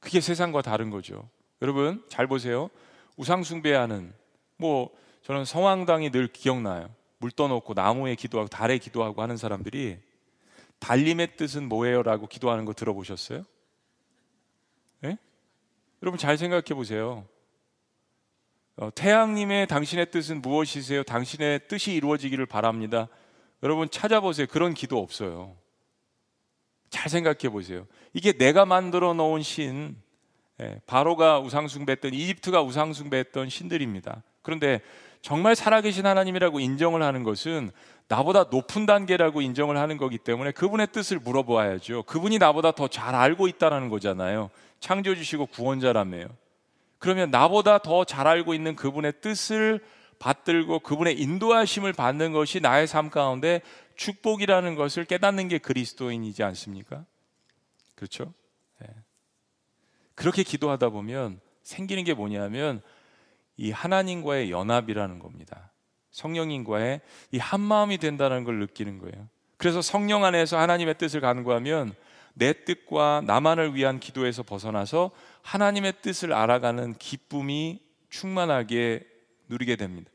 그게 0.00 0.20
세상과 0.20 0.62
다른 0.62 0.90
거죠. 0.90 1.28
여러분 1.60 2.04
잘 2.08 2.26
보세요. 2.26 2.70
우상 3.16 3.42
숭배하는 3.42 4.12
뭐 4.56 4.90
저는 5.22 5.44
성황당이 5.44 6.10
늘 6.10 6.28
기억나요. 6.28 6.88
물 7.18 7.30
떠놓고 7.30 7.74
나무에 7.74 8.14
기도하고 8.14 8.48
달에 8.48 8.78
기도하고 8.78 9.22
하는 9.22 9.36
사람들이 9.36 9.98
달림의 10.78 11.36
뜻은 11.36 11.68
뭐예요라고 11.68 12.28
기도하는 12.28 12.64
거 12.64 12.72
들어보셨어요? 12.72 13.42
네? 15.00 15.18
여러분 16.02 16.18
잘 16.18 16.38
생각해 16.38 16.74
보세요. 16.74 17.26
어, 18.76 18.90
태양님의 18.94 19.66
당신의 19.66 20.12
뜻은 20.12 20.40
무엇이세요? 20.40 21.02
당신의 21.02 21.66
뜻이 21.66 21.92
이루어지기를 21.94 22.46
바랍니다. 22.46 23.08
여러분 23.64 23.90
찾아보세요. 23.90 24.46
그런 24.46 24.72
기도 24.72 24.98
없어요. 24.98 25.56
잘 26.88 27.08
생각해 27.08 27.48
보세요. 27.50 27.86
이게 28.12 28.32
내가 28.32 28.64
만들어 28.64 29.14
놓은 29.14 29.42
신, 29.42 29.96
예, 30.60 30.80
바로가 30.86 31.40
우상숭배했던 31.40 32.14
이집트가 32.14 32.62
우상숭배했던 32.62 33.48
신들입니다. 33.48 34.22
그런데 34.42 34.80
정말 35.22 35.56
살아계신 35.56 36.06
하나님이라고 36.06 36.60
인정을 36.60 37.02
하는 37.02 37.22
것은 37.24 37.70
나보다 38.08 38.44
높은 38.44 38.86
단계라고 38.86 39.42
인정을 39.42 39.76
하는 39.76 39.98
거기 39.98 40.16
때문에 40.16 40.52
그분의 40.52 40.88
뜻을 40.92 41.18
물어보아야죠. 41.18 42.04
그분이 42.04 42.38
나보다 42.38 42.72
더 42.72 42.88
잘 42.88 43.14
알고 43.14 43.48
있다는 43.48 43.88
거잖아요. 43.90 44.50
창조주시고 44.80 45.46
구원자라며요. 45.46 46.28
그러면 46.98 47.30
나보다 47.30 47.78
더 47.78 48.04
잘 48.04 48.26
알고 48.26 48.54
있는 48.54 48.76
그분의 48.76 49.14
뜻을 49.20 49.80
받들고 50.18 50.80
그분의 50.80 51.20
인도하심을 51.20 51.92
받는 51.92 52.32
것이 52.32 52.60
나의 52.60 52.86
삶 52.86 53.10
가운데 53.10 53.60
축복이라는 53.96 54.74
것을 54.74 55.04
깨닫는 55.04 55.48
게 55.48 55.58
그리스도인이지 55.58 56.42
않습니까? 56.42 57.04
그렇죠? 57.94 58.32
네. 58.80 58.88
그렇게 60.14 60.42
기도하다 60.42 60.88
보면 60.88 61.40
생기는 61.62 62.02
게 62.04 62.14
뭐냐면 62.14 62.80
이 63.58 63.70
하나님과의 63.70 64.50
연합이라는 64.50 65.18
겁니다. 65.18 65.72
성령님과의 66.12 67.00
이 67.32 67.38
한 67.38 67.60
마음이 67.60 67.98
된다는 67.98 68.44
걸 68.44 68.58
느끼는 68.60 68.98
거예요. 68.98 69.28
그래서 69.58 69.82
성령 69.82 70.24
안에서 70.24 70.56
하나님의 70.58 70.96
뜻을 70.96 71.20
간구하면 71.20 71.94
내 72.34 72.52
뜻과 72.64 73.22
나만을 73.26 73.74
위한 73.74 73.98
기도에서 73.98 74.42
벗어나서 74.44 75.10
하나님의 75.42 75.94
뜻을 76.00 76.32
알아가는 76.32 76.94
기쁨이 76.94 77.80
충만하게 78.10 79.04
누리게 79.48 79.76
됩니다. 79.76 80.10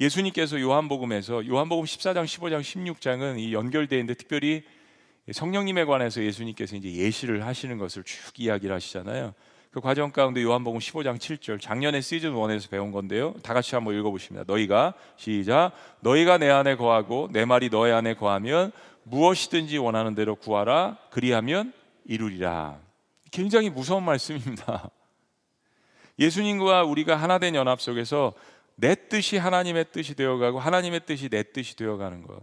예수님께서 0.00 0.60
요한복음에서 0.60 1.46
요한복음 1.46 1.84
14장, 1.84 2.24
15장, 2.24 2.60
16장은 2.60 3.38
이 3.38 3.54
연결되어 3.54 3.98
있는데 3.98 4.14
특별히 4.14 4.64
성령님에 5.30 5.84
관해서 5.84 6.22
예수님께서 6.22 6.76
이제 6.76 6.90
예시를 6.92 7.46
하시는 7.46 7.78
것을 7.78 8.02
쭉 8.04 8.32
이야기를 8.38 8.74
하시잖아요. 8.74 9.34
그 9.78 9.82
과정 9.82 10.10
가운데 10.10 10.42
요한복음 10.42 10.80
15장 10.80 11.18
7절 11.18 11.60
작년에 11.60 12.00
시즌 12.00 12.34
1에서 12.34 12.68
배운 12.68 12.90
건데요. 12.90 13.34
다 13.44 13.54
같이 13.54 13.76
한번 13.76 13.94
읽어 13.94 14.10
보십니다. 14.10 14.44
너희가 14.44 14.94
시작 15.16 15.70
너희가 16.00 16.36
내 16.36 16.50
안에 16.50 16.74
거하고 16.74 17.28
내 17.30 17.44
말이 17.44 17.70
너희 17.70 17.92
안에 17.92 18.14
거하면 18.14 18.72
무엇이든지 19.04 19.78
원하는 19.78 20.16
대로 20.16 20.34
구하라 20.34 20.98
그리하면 21.10 21.72
이루리라. 22.06 22.80
굉장히 23.30 23.70
무서운 23.70 24.02
말씀입니다. 24.02 24.90
예수님과 26.18 26.82
우리가 26.82 27.14
하나 27.14 27.38
된 27.38 27.54
연합 27.54 27.80
속에서 27.80 28.32
내 28.74 28.96
뜻이 28.96 29.36
하나님의 29.36 29.92
뜻이 29.92 30.16
되어가고 30.16 30.58
하나님의 30.58 31.02
뜻이 31.06 31.28
내 31.28 31.44
뜻이 31.44 31.76
되어가는 31.76 32.22
것. 32.22 32.42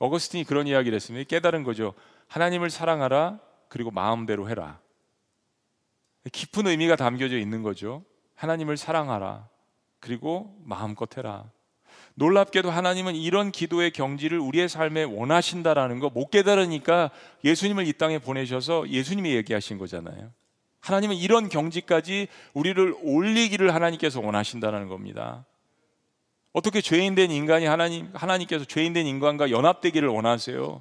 어거스틴이 0.00 0.42
그런 0.42 0.66
이야기를 0.66 0.96
했습니다. 0.96 1.28
깨달은 1.28 1.62
거죠. 1.62 1.94
하나님을 2.26 2.70
사랑하라 2.70 3.38
그리고 3.68 3.92
마음대로 3.92 4.48
해라. 4.48 4.80
깊은 6.32 6.66
의미가 6.66 6.96
담겨져 6.96 7.38
있는 7.38 7.62
거죠. 7.62 8.04
하나님을 8.34 8.76
사랑하라 8.76 9.48
그리고 10.00 10.56
마음껏 10.64 11.16
해라. 11.16 11.50
놀랍게도 12.14 12.70
하나님은 12.70 13.14
이런 13.14 13.52
기도의 13.52 13.92
경지를 13.92 14.38
우리의 14.40 14.68
삶에 14.68 15.04
원하신다라는 15.04 16.00
거 16.00 16.10
못 16.10 16.30
깨달으니까 16.30 17.10
예수님을 17.44 17.86
이 17.86 17.92
땅에 17.92 18.18
보내셔서 18.18 18.88
예수님이 18.88 19.34
얘기하신 19.36 19.78
거잖아요. 19.78 20.30
하나님은 20.80 21.16
이런 21.16 21.48
경지까지 21.48 22.28
우리를 22.54 22.94
올리기를 23.02 23.74
하나님께서 23.74 24.20
원하신다는 24.20 24.88
겁니다. 24.88 25.44
어떻게 26.52 26.80
죄인된 26.80 27.30
인간이 27.30 27.66
하나님 27.66 28.10
하나님께서 28.14 28.64
죄인된 28.64 29.06
인간과 29.06 29.50
연합되기를 29.50 30.08
원하세요? 30.08 30.80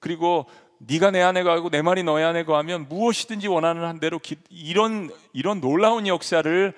그리고 0.00 0.46
네가 0.78 1.10
내 1.10 1.20
안에 1.20 1.42
가고 1.42 1.70
내 1.70 1.82
말이 1.82 2.02
너의 2.02 2.24
안에 2.24 2.44
거하면 2.44 2.88
무엇이든지 2.88 3.48
원하는 3.48 3.84
한 3.84 3.98
대로 4.00 4.18
기, 4.18 4.36
이런 4.50 5.10
이런 5.32 5.60
놀라운 5.60 6.06
역사를 6.06 6.72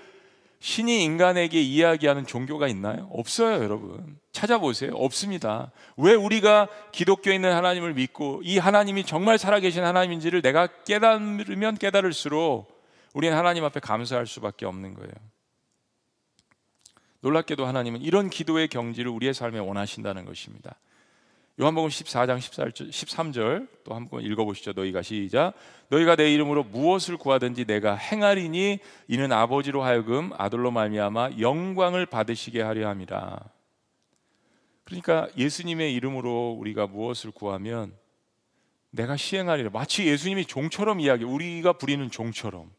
신이 0.60 1.02
인간에게 1.04 1.60
이야기하는 1.60 2.26
종교가 2.26 2.68
있나요? 2.68 3.08
없어요, 3.12 3.62
여러분. 3.62 4.18
찾아보세요. 4.32 4.92
없습니다. 4.94 5.72
왜 5.96 6.14
우리가 6.14 6.68
기독교에 6.92 7.34
있는 7.34 7.52
하나님을 7.52 7.94
믿고 7.94 8.42
이 8.44 8.58
하나님이 8.58 9.04
정말 9.04 9.38
살아계신 9.38 9.82
하나님인지를 9.82 10.42
내가 10.42 10.66
깨달으면 10.84 11.76
깨달을수록 11.78 12.80
우리는 13.14 13.36
하나님 13.36 13.64
앞에 13.64 13.80
감사할 13.80 14.26
수밖에 14.26 14.66
없는 14.66 14.94
거예요. 14.94 15.12
놀랍게도 17.20 17.66
하나님은 17.66 18.02
이런 18.02 18.30
기도의 18.30 18.68
경지를 18.68 19.10
우리의 19.10 19.34
삶에 19.34 19.58
원하신다는 19.58 20.24
것입니다. 20.24 20.76
요한복음 21.60 21.90
14장 21.90 22.38
13절 22.38 23.68
또 23.84 23.94
한번 23.94 24.22
읽어보시죠. 24.22 24.72
너희가 24.72 25.02
시작. 25.02 25.52
너희가 25.90 26.16
내 26.16 26.32
이름으로 26.32 26.64
무엇을 26.64 27.18
구하든지 27.18 27.66
내가 27.66 27.96
행하리니 27.96 28.78
이는 29.08 29.30
아버지로 29.30 29.82
하여금 29.82 30.30
아들로 30.38 30.70
말미암아 30.70 31.32
영광을 31.38 32.06
받으시게 32.06 32.62
하려 32.62 32.88
함이라. 32.88 33.40
그러니까 34.84 35.28
예수님의 35.36 35.92
이름으로 35.92 36.56
우리가 36.58 36.86
무엇을 36.86 37.30
구하면 37.30 37.94
내가 38.88 39.18
시행하리라. 39.18 39.68
마치 39.68 40.06
예수님이 40.06 40.46
종처럼 40.46 40.98
이야기. 40.98 41.24
우리가 41.24 41.74
부리는 41.74 42.10
종처럼 42.10 42.70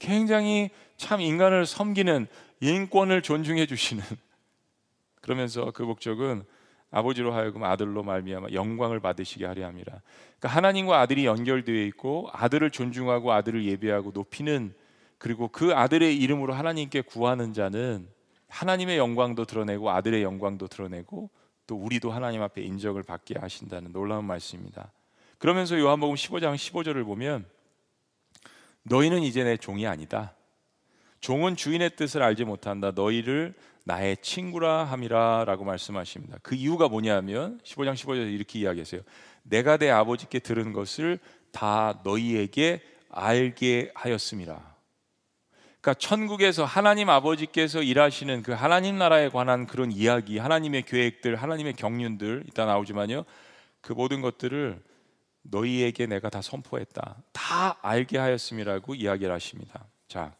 굉장히 0.00 0.70
참 0.96 1.20
인간을 1.20 1.66
섬기는 1.66 2.26
인권을 2.58 3.22
존중해 3.22 3.66
주시는 3.66 4.02
그러면서 5.20 5.70
그 5.70 5.84
목적은 5.84 6.44
아버지로 6.90 7.32
하여금 7.32 7.64
아들로 7.64 8.02
말미암아 8.02 8.48
영광을 8.52 9.00
받으시게 9.00 9.44
하려 9.44 9.66
함이라. 9.66 10.00
그러니까 10.38 10.48
하나님과 10.48 11.00
아들이 11.00 11.26
연결되어 11.26 11.84
있고 11.86 12.30
아들을 12.32 12.70
존중하고 12.70 13.32
아들을 13.32 13.64
예배하고 13.64 14.12
높이는 14.12 14.74
그리고 15.18 15.48
그 15.48 15.74
아들의 15.74 16.16
이름으로 16.16 16.54
하나님께 16.54 17.02
구하는 17.02 17.52
자는 17.52 18.08
하나님의 18.48 18.96
영광도 18.96 19.44
드러내고 19.44 19.90
아들의 19.90 20.22
영광도 20.22 20.68
드러내고 20.68 21.30
또 21.66 21.76
우리도 21.76 22.10
하나님 22.10 22.40
앞에 22.42 22.62
인정을 22.62 23.02
받게 23.02 23.38
하신다는 23.38 23.92
놀라운 23.92 24.24
말씀입니다. 24.24 24.90
그러면서 25.38 25.78
요한복음 25.78 26.14
15장 26.14 26.54
15절을 26.54 27.04
보면 27.04 27.44
너희는 28.84 29.22
이제 29.22 29.44
내 29.44 29.56
종이 29.56 29.86
아니다. 29.86 30.34
종은 31.20 31.56
주인의 31.56 31.96
뜻을 31.96 32.22
알지 32.22 32.44
못한다. 32.44 32.92
너희를 32.94 33.54
나의 33.84 34.18
친구라 34.18 34.84
함이라라고 34.84 35.64
말씀하십니다. 35.64 36.38
그 36.42 36.54
이유가 36.54 36.88
뭐냐면 36.88 37.58
15장 37.64 37.94
15절에 37.94 38.32
이렇게 38.32 38.58
이야기하세요. 38.60 39.00
내가 39.42 39.76
내 39.78 39.90
아버지께 39.90 40.40
들은 40.40 40.72
것을 40.72 41.18
다 41.52 42.00
너희에게 42.04 42.82
알게 43.10 43.90
하였습니다. 43.94 44.76
그러니까 45.80 45.94
천국에서 45.94 46.64
하나님 46.64 47.08
아버지께서 47.08 47.82
일하시는 47.82 48.42
그 48.42 48.52
하나님 48.52 48.98
나라에 48.98 49.28
관한 49.30 49.66
그런 49.66 49.90
이야기, 49.90 50.38
하나님의 50.38 50.82
계획들, 50.82 51.36
하나님의 51.36 51.74
경륜들 51.74 52.44
이따 52.46 52.66
나오지만요. 52.66 53.24
그 53.80 53.92
모든 53.92 54.20
것들을 54.20 54.82
너희에게 55.42 56.06
내가 56.06 56.28
다 56.28 56.42
선포했다. 56.42 57.16
다 57.32 57.78
알게 57.80 58.18
하였음이라고 58.18 58.96
이야기를 58.96 59.32
하십니다. 59.32 59.86
자, 60.08 60.34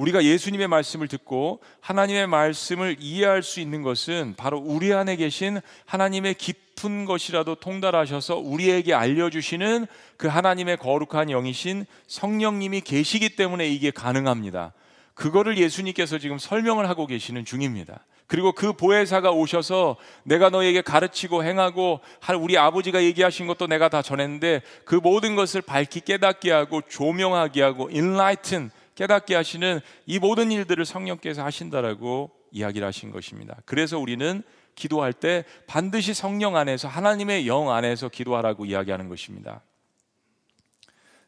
우리가 0.00 0.24
예수님의 0.24 0.66
말씀을 0.66 1.08
듣고 1.08 1.60
하나님의 1.80 2.26
말씀을 2.26 2.96
이해할 3.00 3.42
수 3.42 3.60
있는 3.60 3.82
것은 3.82 4.32
바로 4.34 4.58
우리 4.58 4.94
안에 4.94 5.16
계신 5.16 5.60
하나님의 5.84 6.34
깊은 6.34 7.04
것이라도 7.04 7.56
통달하셔서 7.56 8.36
우리에게 8.36 8.94
알려주시는 8.94 9.86
그 10.16 10.26
하나님의 10.26 10.78
거룩한 10.78 11.28
영이신 11.28 11.84
성령님이 12.06 12.80
계시기 12.80 13.36
때문에 13.36 13.68
이게 13.68 13.90
가능합니다. 13.90 14.72
그거를 15.12 15.58
예수님께서 15.58 16.18
지금 16.18 16.38
설명을 16.38 16.88
하고 16.88 17.06
계시는 17.06 17.44
중입니다. 17.44 18.06
그리고 18.26 18.52
그 18.52 18.72
보혜사가 18.72 19.32
오셔서 19.32 19.96
내가 20.22 20.48
너에게 20.48 20.80
가르치고 20.80 21.44
행하고 21.44 22.00
우리 22.38 22.56
아버지가 22.56 23.02
얘기하신 23.02 23.46
것도 23.48 23.66
내가 23.66 23.90
다 23.90 24.00
전했는데 24.00 24.62
그 24.86 24.94
모든 24.94 25.36
것을 25.36 25.60
밝히 25.60 26.00
깨닫게 26.00 26.52
하고 26.52 26.80
조명하게 26.88 27.60
하고 27.60 27.90
enlighten 27.90 28.70
깨닫게 29.00 29.34
하시는 29.34 29.80
이 30.04 30.18
모든 30.18 30.52
일들을 30.52 30.84
성령께서 30.84 31.42
하신다라고 31.42 32.30
이야기를 32.50 32.86
하신 32.86 33.10
것입니다. 33.10 33.56
그래서 33.64 33.98
우리는 33.98 34.42
기도할 34.74 35.14
때 35.14 35.46
반드시 35.66 36.12
성령 36.12 36.54
안에서 36.54 36.86
하나님의 36.86 37.48
영 37.48 37.70
안에서 37.70 38.10
기도하라고 38.10 38.66
이야기하는 38.66 39.08
것입니다. 39.08 39.62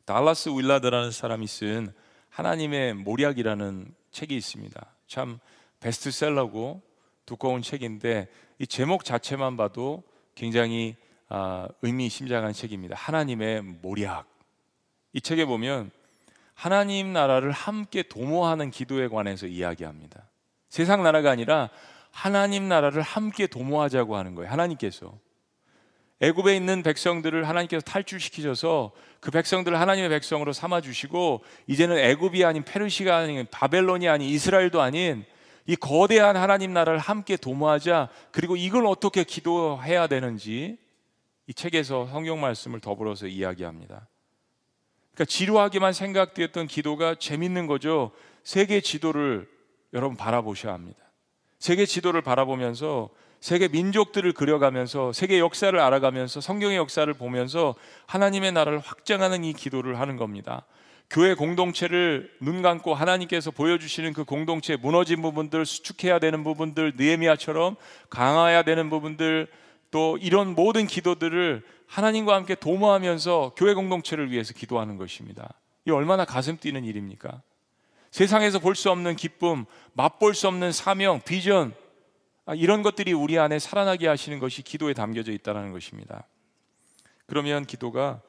달라스 0.05 0.51
윌라드라는 0.51 1.13
사람이 1.13 1.47
쓴 1.47 1.95
하나님의 2.29 2.93
모략이라는 2.93 3.95
책이 4.11 4.37
있습니다. 4.37 4.95
참 5.07 5.39
베스트셀러고 5.81 6.83
두꺼운 7.25 7.63
책인데 7.63 8.29
이 8.59 8.67
제목 8.67 9.03
자체만 9.03 9.57
봐도 9.57 10.03
굉장히 10.35 10.97
아, 11.31 11.69
의미심장한 11.81 12.53
책입니다. 12.53 12.97
하나님의 12.97 13.63
모략. 13.63 14.27
이 15.15 15.23
책에 15.23 15.47
보면 15.47 15.91
하나님 16.63 17.13
나라를 17.13 17.51
함께 17.51 18.05
도모하는 18.05 18.71
기도에 18.71 19.09
관해서 19.09 19.49
이야기합니다. 19.49 20.31
세상 20.69 21.03
나라가 21.03 21.33
아니라 21.33 21.71
하나님 22.13 22.69
나라를 22.69 23.03
함께 23.03 23.49
도모하자고 23.49 24.17
하는 24.17 24.37
거예요. 24.37 24.49
하나님께서 24.49 25.13
애굽에 26.21 26.55
있는 26.55 26.85
백성들을 26.85 27.49
하나님께서 27.49 27.81
탈출시키셔서 27.81 28.93
그 29.19 29.33
백성들을 29.33 29.81
하나님의 29.81 30.09
백성으로 30.11 30.53
삼아 30.53 30.83
주시고 30.83 31.43
이제는 31.67 31.99
애굽이 31.99 32.45
아닌 32.45 32.63
페르시가 32.63 33.17
아닌 33.17 33.45
바벨론이 33.51 34.09
아닌 34.09 34.29
이스라엘도 34.29 34.81
아닌 34.81 35.25
이 35.67 35.75
거대한 35.75 36.37
하나님 36.37 36.73
나라를 36.73 37.01
함께 37.01 37.37
도모하자 37.37 38.09
그리고 38.31 38.55
이걸 38.55 38.87
어떻게 38.87 39.25
기도해야 39.25 40.07
되는지 40.07 40.79
이 41.49 41.55
책에서 41.55 42.07
성경 42.07 42.41
말씀을 42.41 42.79
더불어서 42.79 43.27
이야기합니다. 43.27 44.07
그러니까 45.15 45.25
지루하게만 45.27 45.93
생각되었던 45.93 46.67
기도가 46.67 47.15
재밌는 47.15 47.67
거죠. 47.67 48.13
세계 48.45 48.81
지도를 48.81 49.49
여러분 49.93 50.17
바라보셔야 50.17 50.73
합니다. 50.73 50.99
세계 51.59 51.87
지도를 51.87 52.23
바라보면서 52.23 53.11
세계 53.41 53.69
민족들을 53.69 54.33
그려가면서 54.33 55.13
세계 55.13 55.39
역사를 55.39 55.79
알아가면서 55.79 56.41
성경의 56.41 56.77
역사를 56.77 57.13
보면서 57.13 57.75
하나님의 58.07 58.53
나라를 58.53 58.79
확장하는 58.79 59.45
이 59.45 59.53
기도를 59.53 59.99
하는 60.01 60.17
겁니다. 60.17 60.65
교회 61.11 61.35
공동체를 61.35 62.31
눈 62.41 62.63
감고 62.63 62.95
하나님께서 62.95 63.51
보여주시는 63.51 64.15
그 64.15 64.25
공동체 64.25 64.77
무너진 64.77 65.21
부분들 65.21 65.67
수축해야 65.67 66.21
되는 66.21 66.43
부분들 66.43 66.95
느헤미야처럼 66.97 67.77
강화해야 68.09 68.63
되는 68.63 68.89
부분들 68.89 69.49
또 69.93 70.17
이런 70.17 70.55
모든 70.57 70.87
기도들을 70.89 71.63
하나님과 71.87 72.35
함께 72.35 72.55
도모하면서 72.57 73.53
교회 73.57 73.75
공동체를 73.75 74.31
위해서 74.33 74.55
기도하는 74.55 74.97
것입니다. 74.97 75.55
이 75.87 75.91
얼마나 75.91 76.25
가슴 76.25 76.57
뛰는 76.57 76.85
일입니까? 76.85 77.43
세상에서 78.11 78.59
볼 78.59 78.75
수 78.75 78.91
없는 78.91 79.17
기쁨, 79.17 79.67
맛볼 79.93 80.35
수 80.35 80.49
없는 80.49 80.73
사명, 80.73 81.21
비전 81.21 81.75
아, 82.47 82.55
이런 82.55 82.83
것들이 82.83 83.13
우리 83.13 83.39
안에 83.39 83.59
살아나게 83.59 84.09
하시는 84.09 84.39
것이 84.39 84.63
기도에 84.63 84.95
담겨져 84.95 85.31
있다는 85.31 85.73
것입니다. 85.73 86.27
그러면 87.27 87.65
기도가 87.67 88.21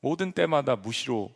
모든 0.00 0.32
때마다 0.32 0.74
무시로 0.74 1.30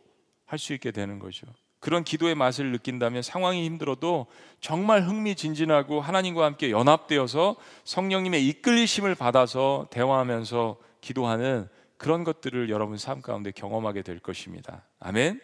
할 0.45 0.57
수 0.57 0.73
있게 0.73 0.91
되는 0.91 1.19
거죠. 1.19 1.45
그런 1.79 2.03
기도의 2.03 2.35
맛을 2.35 2.71
느낀다면 2.71 3.21
상황이 3.21 3.65
힘들어도 3.65 4.27
정말 4.59 5.01
흥미진진하고 5.03 6.01
하나님과 6.01 6.43
함께 6.43 6.71
연합되어서 6.71 7.55
성령님의 7.85 8.45
이끌리심을 8.47 9.15
받아서 9.15 9.87
대화하면서 9.89 10.77
기도하는 11.01 11.69
그런 11.97 12.23
것들을 12.23 12.69
여러분 12.69 12.97
삶 12.97 13.21
가운데 13.21 13.51
경험하게 13.51 14.01
될 14.01 14.19
것입니다. 14.19 14.83
아멘. 14.99 15.41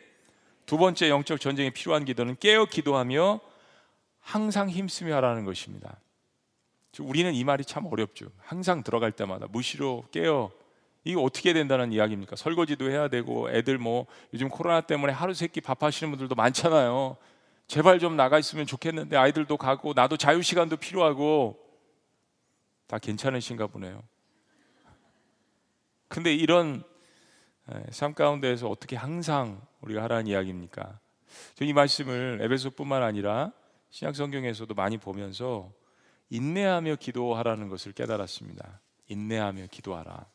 두 0.65 0.77
번째 0.77 1.09
영적 1.09 1.39
전쟁에 1.39 1.69
필요한 1.69 2.05
기도는 2.05 2.37
깨어 2.39 2.65
기도하며 2.65 3.39
항상 4.19 4.69
힘쓰며 4.69 5.15
하라는 5.17 5.45
것입니다. 5.45 5.99
우리는 6.99 7.33
이 7.33 7.43
말이 7.43 7.63
참 7.63 7.85
어렵죠. 7.85 8.27
항상 8.39 8.83
들어갈 8.83 9.11
때마다 9.11 9.47
무시로 9.49 10.05
깨어 10.11 10.51
이게 11.05 11.15
어떻게 11.19 11.53
된다는 11.53 11.93
이야기입니까? 11.93 12.35
설거지도 12.35 12.89
해야 12.89 13.07
되고 13.07 13.49
애들 13.51 13.77
뭐 13.77 14.07
요즘 14.33 14.49
코로나 14.49 14.81
때문에 14.81 15.13
하루 15.13 15.35
세끼 15.35 15.61
밥 15.61 15.83
하시는 15.83 16.11
분들도 16.11 16.33
많잖아요. 16.33 17.15
제발 17.67 17.99
좀 17.99 18.15
나가 18.15 18.39
있으면 18.39 18.65
좋겠는데 18.65 19.15
아이들도 19.15 19.55
가고 19.57 19.93
나도 19.95 20.17
자유 20.17 20.41
시간도 20.41 20.77
필요하고 20.77 21.59
다 22.87 22.97
괜찮으신가 22.97 23.67
보네요. 23.67 24.01
근데 26.07 26.33
이런 26.33 26.83
삶 27.91 28.15
가운데에서 28.15 28.67
어떻게 28.67 28.95
항상 28.95 29.61
우리가 29.81 30.01
하라는 30.03 30.25
이야기입니까? 30.25 30.99
저이 31.53 31.71
말씀을 31.73 32.39
에베소뿐만 32.41 33.03
아니라 33.03 33.51
신약 33.91 34.15
성경에서도 34.15 34.73
많이 34.73 34.97
보면서 34.97 35.71
인내하며 36.29 36.95
기도하라는 36.95 37.69
것을 37.69 37.91
깨달았습니다. 37.91 38.79
인내하며 39.07 39.67
기도하라. 39.69 40.25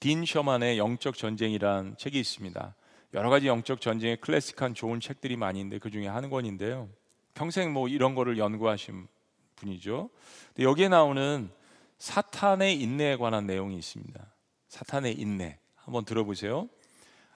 딘 0.00 0.24
셔만의 0.24 0.78
영적 0.78 1.16
전쟁이란 1.16 1.96
책이 1.98 2.18
있습니다. 2.20 2.74
여러 3.14 3.30
가지 3.30 3.48
영적 3.48 3.80
전쟁의 3.80 4.18
클래식한 4.18 4.74
좋은 4.74 5.00
책들이 5.00 5.36
많이 5.36 5.60
있는데 5.60 5.78
그 5.78 5.90
중에 5.90 6.06
한 6.06 6.30
권인데요. 6.30 6.88
평생 7.34 7.72
뭐 7.72 7.88
이런 7.88 8.14
거를 8.14 8.38
연구하신 8.38 9.08
분이죠. 9.56 10.10
여기에 10.58 10.88
나오는 10.88 11.50
사탄의 11.98 12.80
인내에 12.80 13.16
관한 13.16 13.46
내용이 13.46 13.76
있습니다. 13.76 14.24
사탄의 14.68 15.14
인내. 15.14 15.58
한번 15.74 16.04
들어보세요. 16.04 16.68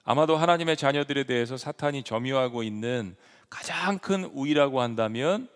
아마도 0.03 0.37
하나님의 0.37 0.77
자녀들에 0.77 1.23
대해서 1.23 1.57
사탄이 1.57 2.03
점유하고 2.03 2.63
있는 2.63 3.15
가장 3.49 3.97
큰 3.97 4.25
우위라고 4.25 4.81
한다면 4.81 5.49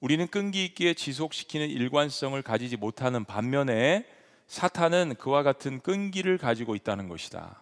우리는 0.00 0.26
끈기 0.26 0.64
있게 0.64 0.94
지속시키는 0.94 1.68
일관성을 1.70 2.40
가지지 2.42 2.76
못하는 2.76 3.24
반면에 3.24 4.06
사탄은 4.46 5.16
그와 5.18 5.42
같은 5.42 5.80
끈기를 5.80 6.38
가지고 6.38 6.74
있다는 6.74 7.08
것이다. 7.08 7.60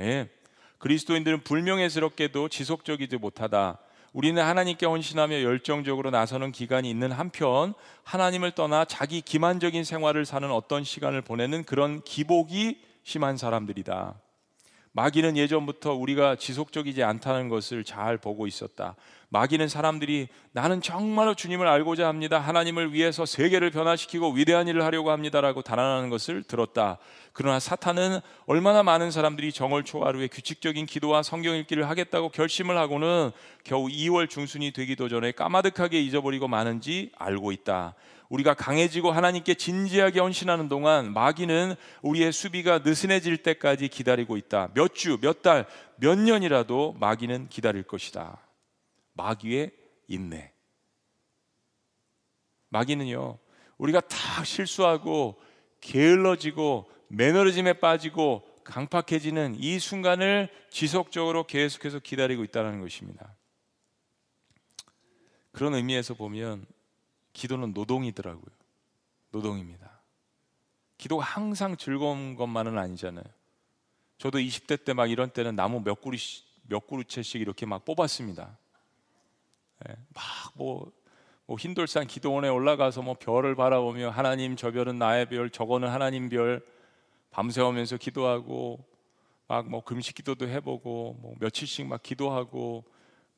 예. 0.00 0.30
그리스도인들은 0.78 1.44
불명예스럽게도 1.44 2.48
지속적이지 2.48 3.16
못하다. 3.16 3.78
우리는 4.12 4.42
하나님께 4.42 4.84
헌신하며 4.84 5.42
열정적으로 5.42 6.10
나서는 6.10 6.52
기간이 6.52 6.90
있는 6.90 7.12
한편 7.12 7.72
하나님을 8.02 8.52
떠나 8.52 8.84
자기 8.84 9.22
기만적인 9.22 9.84
생활을 9.84 10.26
사는 10.26 10.50
어떤 10.50 10.84
시간을 10.84 11.22
보내는 11.22 11.64
그런 11.64 12.02
기복이 12.02 12.82
심한 13.04 13.36
사람들이다. 13.36 14.14
마귀는 14.94 15.38
예전부터 15.38 15.94
우리가 15.94 16.36
지속적이지 16.36 17.02
않다는 17.02 17.48
것을 17.48 17.82
잘 17.82 18.18
보고 18.18 18.46
있었다. 18.46 18.94
마귀는 19.30 19.68
사람들이 19.68 20.28
나는 20.52 20.82
정말로 20.82 21.34
주님을 21.34 21.66
알고자 21.66 22.06
합니다. 22.06 22.38
하나님을 22.38 22.92
위해서 22.92 23.24
세계를 23.24 23.70
변화시키고 23.70 24.32
위대한 24.32 24.68
일을 24.68 24.84
하려고 24.84 25.10
합니다라고 25.10 25.62
단언하는 25.62 26.10
것을 26.10 26.42
들었다. 26.42 26.98
그러나 27.32 27.58
사탄은 27.58 28.20
얼마나 28.44 28.82
많은 28.82 29.10
사람들이 29.10 29.50
정월 29.52 29.84
초하루에 29.84 30.28
규칙적인 30.28 30.84
기도와 30.84 31.22
성경 31.22 31.56
읽기를 31.56 31.88
하겠다고 31.88 32.28
결심을 32.28 32.76
하고는 32.76 33.30
겨우 33.64 33.86
2월 33.86 34.28
중순이 34.28 34.72
되기도 34.72 35.08
전에 35.08 35.32
까마득하게 35.32 36.02
잊어버리고 36.02 36.48
마는지 36.48 37.10
알고 37.16 37.52
있다. 37.52 37.94
우리가 38.32 38.54
강해지고 38.54 39.12
하나님께 39.12 39.52
진지하게 39.52 40.20
헌신하는 40.20 40.68
동안 40.68 41.12
마귀는 41.12 41.74
우리의 42.00 42.32
수비가 42.32 42.78
느슨해질 42.78 43.42
때까지 43.42 43.88
기다리고 43.88 44.38
있다. 44.38 44.70
몇 44.72 44.94
주, 44.94 45.18
몇 45.20 45.42
달, 45.42 45.66
몇 45.96 46.18
년이라도 46.18 46.96
마귀는 46.98 47.50
기다릴 47.50 47.82
것이다. 47.82 48.40
마귀의 49.12 49.72
인내. 50.08 50.50
마귀는요, 52.70 53.38
우리가 53.76 54.00
다 54.00 54.44
실수하고 54.44 55.38
게을러지고 55.82 56.90
매너리즘에 57.08 57.74
빠지고 57.74 58.48
강팍해지는 58.64 59.56
이 59.58 59.78
순간을 59.78 60.48
지속적으로 60.70 61.46
계속해서 61.46 61.98
기다리고 61.98 62.44
있다는 62.44 62.80
것입니다. 62.80 63.36
그런 65.50 65.74
의미에서 65.74 66.14
보면 66.14 66.64
기도는 67.32 67.72
노동이더라고요. 67.72 68.54
노동입니다. 69.30 70.00
기도가 70.98 71.24
항상 71.24 71.76
즐거운 71.76 72.36
것만은 72.36 72.78
아니잖아요. 72.78 73.24
저도 74.18 74.38
20대 74.38 74.84
때 74.84 74.94
막 74.94 75.10
이런 75.10 75.30
때는 75.30 75.56
나무 75.56 75.82
몇 75.82 76.00
그루 76.00 76.16
몇 76.68 76.86
그루채씩 76.86 77.40
이렇게 77.40 77.66
막 77.66 77.84
뽑았습니다. 77.84 78.56
네, 79.84 79.96
막뭐 80.56 80.92
뭐 81.46 81.56
흰돌산 81.58 82.06
기도원에 82.06 82.48
올라가서 82.48 83.02
뭐 83.02 83.14
별을 83.18 83.56
바라보며 83.56 84.10
하나님 84.10 84.54
저 84.54 84.70
별은 84.70 84.98
나의 84.98 85.26
별, 85.28 85.50
저거는 85.50 85.88
하나님 85.88 86.28
별 86.28 86.64
밤새우면서 87.30 87.96
기도하고 87.96 88.84
막 89.48 89.66
뭐 89.66 89.82
금식 89.82 90.14
기도도 90.14 90.48
해보고 90.48 91.18
뭐 91.20 91.34
며칠씩 91.40 91.86
막 91.86 92.02
기도하고 92.02 92.84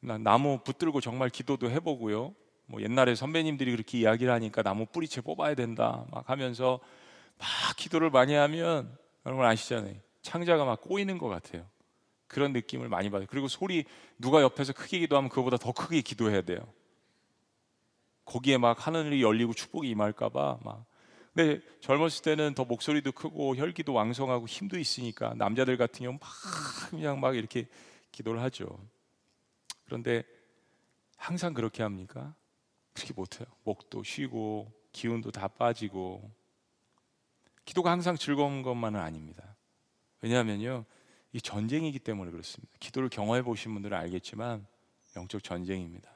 나무 0.00 0.58
붙들고 0.58 1.00
정말 1.00 1.30
기도도 1.30 1.70
해보고요. 1.70 2.34
뭐 2.66 2.80
옛날에 2.80 3.14
선배님들이 3.14 3.70
그렇게 3.70 3.98
이야기를 3.98 4.32
하니까 4.32 4.62
나무 4.62 4.86
뿌리채 4.86 5.20
뽑아야 5.20 5.54
된다 5.54 6.04
막 6.10 6.28
하면서 6.30 6.80
막 7.38 7.48
기도를 7.76 8.10
많이 8.10 8.34
하면 8.34 8.96
여러분 9.26 9.44
아시잖아요. 9.44 9.94
창자가 10.22 10.64
막 10.64 10.80
꼬이는 10.80 11.18
것 11.18 11.28
같아요. 11.28 11.66
그런 12.26 12.52
느낌을 12.52 12.88
많이 12.88 13.10
받아요. 13.10 13.26
그리고 13.30 13.48
소리 13.48 13.84
누가 14.18 14.42
옆에서 14.42 14.72
크게 14.72 14.98
기도하면 15.00 15.28
그거보다 15.28 15.56
더 15.56 15.72
크게 15.72 16.00
기도해야 16.00 16.42
돼요. 16.42 16.58
거기에 18.24 18.56
막 18.56 18.86
하늘이 18.86 19.22
열리고 19.22 19.52
축복이 19.52 19.88
임할까봐 19.90 20.58
막. 20.64 20.86
근데 21.34 21.60
젊었을 21.80 22.22
때는 22.22 22.54
더 22.54 22.64
목소리도 22.64 23.12
크고 23.12 23.56
혈기도 23.56 23.92
왕성하고 23.92 24.46
힘도 24.46 24.78
있으니까 24.78 25.34
남자들 25.34 25.76
같은 25.76 26.04
경우 26.04 26.18
막 26.20 26.30
그냥 26.90 27.20
막 27.20 27.36
이렇게 27.36 27.66
기도를 28.12 28.40
하죠. 28.42 28.78
그런데 29.84 30.22
항상 31.16 31.52
그렇게 31.52 31.82
합니까? 31.82 32.34
그렇게 32.94 33.12
못해요. 33.12 33.46
목도 33.64 34.02
쉬고 34.02 34.72
기운도 34.92 35.30
다 35.30 35.48
빠지고 35.48 36.30
기도가 37.64 37.90
항상 37.90 38.16
즐거운 38.16 38.62
것만은 38.62 39.00
아닙니다. 39.00 39.56
왜냐하면요, 40.20 40.84
이 41.32 41.40
전쟁이기 41.40 41.98
때문에 41.98 42.30
그렇습니다. 42.30 42.72
기도를 42.78 43.08
경험해 43.08 43.42
보신 43.42 43.74
분들은 43.74 43.96
알겠지만 43.96 44.66
영적 45.16 45.42
전쟁입니다. 45.42 46.10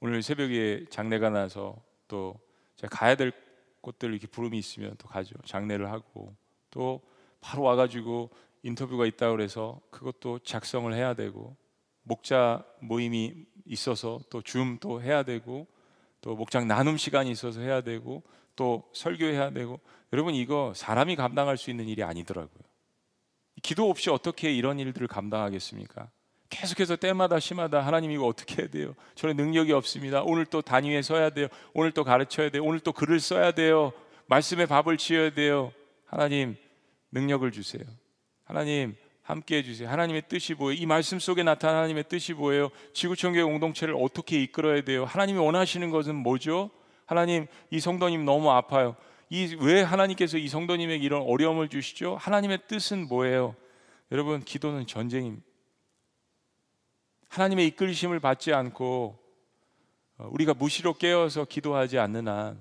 오늘 0.00 0.22
새벽에 0.22 0.84
장례가 0.90 1.30
나서 1.30 1.82
또 2.08 2.38
제가 2.76 2.96
가야 2.96 3.14
될 3.14 3.32
곳들 3.80 4.10
이렇게 4.10 4.26
부름이 4.26 4.58
있으면 4.58 4.94
또 4.98 5.08
가죠. 5.08 5.34
장례를 5.44 5.90
하고 5.90 6.34
또 6.70 7.00
바로 7.40 7.62
와가지고 7.62 8.30
인터뷰가 8.62 9.06
있다 9.06 9.30
그래서 9.30 9.80
그것도 9.90 10.40
작성을 10.40 10.92
해야 10.92 11.14
되고 11.14 11.56
목자 12.02 12.64
모임이 12.80 13.34
있어서 13.66 14.20
또 14.30 14.42
줌 14.42 14.78
또 14.80 15.00
해야 15.02 15.22
되고 15.22 15.66
또 16.20 16.34
목장 16.34 16.66
나눔 16.68 16.96
시간이 16.96 17.30
있어서 17.30 17.60
해야 17.60 17.80
되고 17.80 18.22
또 18.56 18.82
설교해야 18.92 19.50
되고 19.50 19.80
여러분 20.12 20.34
이거 20.34 20.72
사람이 20.74 21.16
감당할 21.16 21.56
수 21.56 21.70
있는 21.70 21.88
일이 21.88 22.02
아니더라고요. 22.02 22.62
기도 23.62 23.88
없이 23.88 24.10
어떻게 24.10 24.52
이런 24.52 24.78
일들을 24.78 25.06
감당하겠습니까? 25.08 26.10
계속해서 26.50 26.96
때마다 26.96 27.38
심하다 27.40 27.80
하나님 27.80 28.10
이거 28.10 28.26
어떻게 28.26 28.62
해야 28.62 28.68
돼요? 28.68 28.94
저는 29.14 29.36
능력이 29.36 29.72
없습니다. 29.72 30.22
오늘 30.22 30.44
또 30.44 30.60
단위에 30.60 31.00
서야 31.00 31.30
돼요. 31.30 31.48
오늘 31.72 31.92
또 31.92 32.04
가르쳐야 32.04 32.50
돼요. 32.50 32.62
오늘 32.64 32.80
또 32.80 32.92
글을 32.92 33.20
써야 33.20 33.52
돼요. 33.52 33.92
말씀에 34.26 34.66
밥을 34.66 34.98
지어야 34.98 35.30
돼요. 35.32 35.72
하나님 36.04 36.56
능력을 37.10 37.50
주세요. 37.52 37.84
하나님 38.44 38.96
함께 39.22 39.58
해주세요. 39.58 39.88
하나님의 39.88 40.24
뜻이 40.28 40.54
뭐예요? 40.54 40.80
이 40.80 40.86
말씀 40.86 41.18
속에 41.18 41.42
나타난 41.42 41.76
하나님의 41.76 42.04
뜻이 42.08 42.34
뭐예요? 42.34 42.70
지구촌교회 42.92 43.44
공동체를 43.44 43.94
어떻게 43.98 44.42
이끌어야 44.42 44.82
돼요? 44.82 45.04
하나님이 45.04 45.38
원하시는 45.38 45.90
것은 45.90 46.14
뭐죠? 46.16 46.70
하나님, 47.06 47.46
이 47.70 47.78
성도님 47.80 48.24
너무 48.24 48.50
아파요. 48.50 48.96
이 49.30 49.56
왜 49.60 49.82
하나님께서 49.82 50.38
이 50.38 50.48
성도님에게 50.48 51.04
이런 51.04 51.22
어려움을 51.22 51.68
주시죠? 51.68 52.16
하나님의 52.16 52.60
뜻은 52.66 53.08
뭐예요? 53.08 53.54
여러분, 54.10 54.42
기도는 54.42 54.86
전쟁입니다. 54.86 55.46
하나님의 57.28 57.66
이끌심을 57.68 58.20
받지 58.20 58.52
않고 58.52 59.18
어, 60.18 60.28
우리가 60.32 60.52
무시로 60.52 60.94
깨어서 60.94 61.46
기도하지 61.46 61.98
않는 61.98 62.28
한 62.28 62.60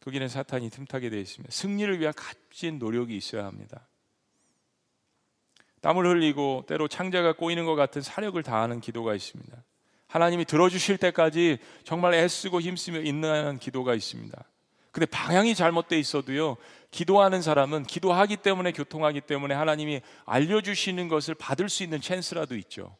거기는 0.00 0.26
사탄이 0.28 0.70
틈타게 0.70 1.10
되어 1.10 1.20
있습니다. 1.20 1.52
승리를 1.52 2.00
위한 2.00 2.12
값진 2.14 2.78
노력이 2.78 3.16
있어야 3.16 3.44
합니다. 3.44 3.86
땀을 5.80 6.06
흘리고 6.06 6.64
때로 6.66 6.88
창자가 6.88 7.34
꼬이는 7.34 7.64
것 7.64 7.74
같은 7.74 8.02
사력을 8.02 8.40
다하는 8.42 8.80
기도가 8.80 9.14
있습니다. 9.14 9.56
하나님이 10.06 10.44
들어주실 10.44 10.98
때까지 10.98 11.58
정말 11.84 12.14
애쓰고 12.14 12.60
힘쓰며 12.60 13.00
인내하는 13.00 13.58
기도가 13.58 13.94
있습니다. 13.94 14.44
근데 14.90 15.06
방향이 15.06 15.54
잘못돼 15.54 15.98
있어도요, 15.98 16.56
기도하는 16.90 17.42
사람은 17.42 17.84
기도하기 17.84 18.38
때문에 18.38 18.72
교통하기 18.72 19.20
때문에 19.20 19.54
하나님이 19.54 20.00
알려주시는 20.24 21.08
것을 21.08 21.34
받을 21.36 21.68
수 21.68 21.84
있는 21.84 22.00
찬스라도 22.00 22.56
있죠. 22.56 22.96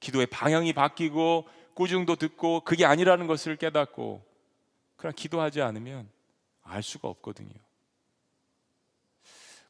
기도의 0.00 0.26
방향이 0.26 0.72
바뀌고 0.72 1.46
꾸중도 1.74 2.16
듣고 2.16 2.60
그게 2.60 2.86
아니라는 2.86 3.26
것을 3.26 3.56
깨닫고 3.56 4.24
그러나 4.96 5.14
기도하지 5.14 5.60
않으면 5.60 6.08
알 6.62 6.82
수가 6.82 7.08
없거든요. 7.08 7.65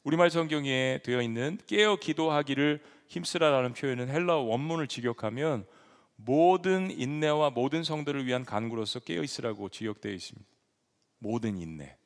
우리말 0.07 0.29
성경에 0.29 1.01
되어 1.03 1.21
있는 1.21 1.59
깨어 1.67 1.97
기도하기를 1.97 2.81
힘쓰라라는 3.09 3.73
표현은 3.73 4.07
헬라어 4.07 4.39
원문을 4.39 4.87
직역하면 4.87 5.65
모든 6.15 6.89
인내와 6.89 7.49
모든 7.49 7.83
성도를 7.83 8.25
위한 8.25 8.45
간구로서 8.45 9.01
깨어 9.01 9.21
있으라고 9.21 9.67
직역되어 9.67 10.13
있습니다. 10.13 10.49
모든 11.19 11.57
인내. 11.57 11.97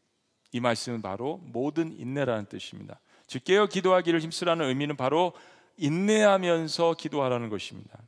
이 0.52 0.60
말씀은 0.60 1.04
바로 1.04 1.42
모든 1.44 1.96
인내라는 1.96 2.48
뜻입니다. 2.48 3.00
즉 3.28 3.44
깨어 3.44 3.68
기도하기를 3.68 4.20
힘쓰라는 4.20 4.66
의미는 4.66 4.98
바로 4.98 5.34
인내하면서 5.78 6.96
기도하라는 6.96 7.50
것입니다. 7.50 8.00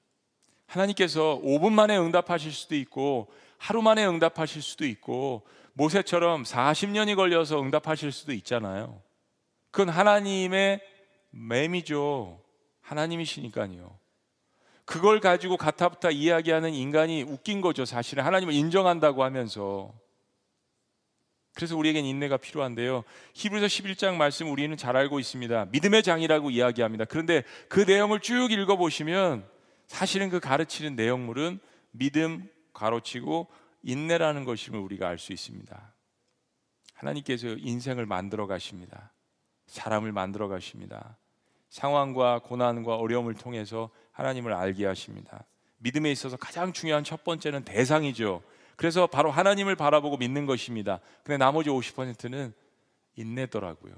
하나님께서 0.65 1.39
5분 1.43 1.71
만에 1.71 1.99
응답하실 1.99 2.51
수도 2.51 2.73
있고 2.77 3.31
하루 3.59 3.83
만에 3.83 4.07
응답하실 4.07 4.63
수도 4.63 4.87
있고 4.87 5.45
모세처럼 5.73 6.45
40년이 6.45 7.15
걸려서 7.15 7.61
응답하실 7.61 8.11
수도 8.11 8.33
있잖아요. 8.33 8.99
그건 9.73 9.89
하나님의 9.89 10.81
맴이죠. 11.31 12.39
하나님이시니까요. 12.81 13.97
그걸 14.85 15.19
가지고 15.19 15.57
가타부타 15.57 16.11
이야기하는 16.11 16.75
인간이 16.75 17.23
웃긴 17.23 17.59
거죠. 17.59 17.83
사실은 17.83 18.23
하나님을 18.23 18.53
인정한다고 18.53 19.23
하면서. 19.23 19.91
그래서 21.55 21.75
우리에겐 21.75 22.05
인내가 22.05 22.37
필요한데요. 22.37 23.03
히브리서 23.33 23.65
11장 23.65 24.15
말씀 24.15 24.51
우리는 24.51 24.77
잘 24.77 24.95
알고 24.95 25.19
있습니다. 25.19 25.65
믿음의 25.71 26.03
장이라고 26.03 26.51
이야기합니다. 26.51 27.05
그런데 27.05 27.43
그 27.67 27.79
내용을 27.79 28.19
쭉 28.19 28.51
읽어 28.51 28.75
보시면 28.75 29.43
사실은 29.87 30.29
그 30.29 30.39
가르치는 30.39 30.95
내용물은 30.95 31.59
믿음 31.89 32.47
가로치고 32.73 33.47
인내라는 33.81 34.45
것임을 34.45 34.79
우리가 34.79 35.07
알 35.07 35.17
수 35.17 35.33
있습니다. 35.33 35.93
하나님께서 36.93 37.47
인생을 37.57 38.05
만들어 38.05 38.45
가십니다. 38.45 39.12
사람을 39.73 40.11
만들어 40.11 40.47
가십니다. 40.47 41.17
상황과 41.69 42.39
고난과 42.39 42.95
어려움을 42.95 43.33
통해서 43.33 43.89
하나님을 44.11 44.53
알게 44.53 44.85
하십니다. 44.85 45.45
믿음에 45.79 46.11
있어서 46.11 46.37
가장 46.37 46.71
중요한 46.71 47.03
첫 47.03 47.23
번째는 47.23 47.65
대상이죠. 47.65 48.43
그래서 48.75 49.07
바로 49.07 49.31
하나님을 49.31 49.75
바라보고 49.75 50.17
믿는 50.17 50.45
것입니다. 50.45 50.99
근데 51.23 51.37
나머지 51.37 51.71
50%는 51.71 52.53
인내더라고요. 53.15 53.93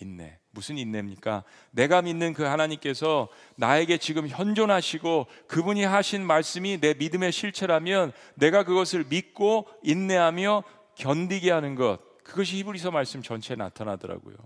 인내. 0.00 0.40
무슨 0.50 0.78
인내입니까? 0.78 1.44
내가 1.70 2.02
믿는 2.02 2.32
그 2.32 2.42
하나님께서 2.42 3.28
나에게 3.54 3.98
지금 3.98 4.26
현존하시고 4.26 5.28
그분이 5.46 5.84
하신 5.84 6.26
말씀이 6.26 6.80
내 6.80 6.94
믿음의 6.94 7.30
실체라면 7.30 8.12
내가 8.34 8.64
그것을 8.64 9.04
믿고 9.08 9.68
인내하며 9.84 10.64
견디게 10.96 11.52
하는 11.52 11.76
것. 11.76 12.00
그것이 12.24 12.56
히브리서 12.56 12.90
말씀 12.90 13.22
전체에 13.22 13.56
나타나더라고요. 13.56 14.36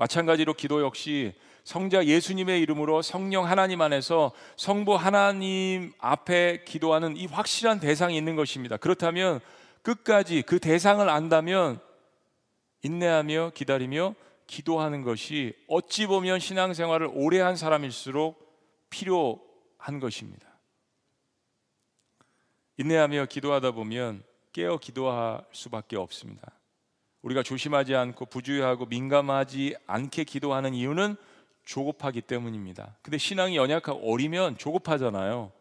마찬가지로 0.00 0.54
기도 0.54 0.80
역시 0.80 1.34
성자 1.64 2.06
예수님의 2.06 2.62
이름으로 2.62 3.02
성령 3.02 3.44
하나님 3.46 3.82
안에서 3.82 4.32
성부 4.56 4.94
하나님 4.94 5.92
앞에 5.98 6.64
기도하는 6.64 7.18
이 7.18 7.26
확실한 7.26 7.80
대상이 7.80 8.16
있는 8.16 8.34
것입니다. 8.34 8.78
그렇다면 8.78 9.40
끝까지 9.82 10.40
그 10.40 10.58
대상을 10.58 11.06
안다면 11.06 11.80
인내하며 12.82 13.52
기다리며 13.54 14.14
기도하는 14.46 15.02
것이 15.02 15.52
어찌 15.68 16.06
보면 16.06 16.38
신앙생활을 16.38 17.10
오래 17.12 17.40
한 17.40 17.54
사람일수록 17.54 18.40
필요한 18.88 20.00
것입니다. 20.00 20.48
인내하며 22.78 23.26
기도하다 23.26 23.72
보면 23.72 24.22
깨어 24.54 24.78
기도할 24.78 25.44
수밖에 25.52 25.98
없습니다. 25.98 26.52
우리가 27.22 27.42
조심하지 27.42 27.94
않고 27.94 28.26
부주의하고 28.26 28.86
민감하지 28.86 29.76
않게 29.86 30.24
기도하는 30.24 30.74
이유는 30.74 31.16
조급하기 31.64 32.22
때문입니다. 32.22 32.96
근데 33.02 33.18
신앙이 33.18 33.56
연약하고 33.56 34.12
어리면 34.12 34.58
조급하잖아요. 34.58 35.52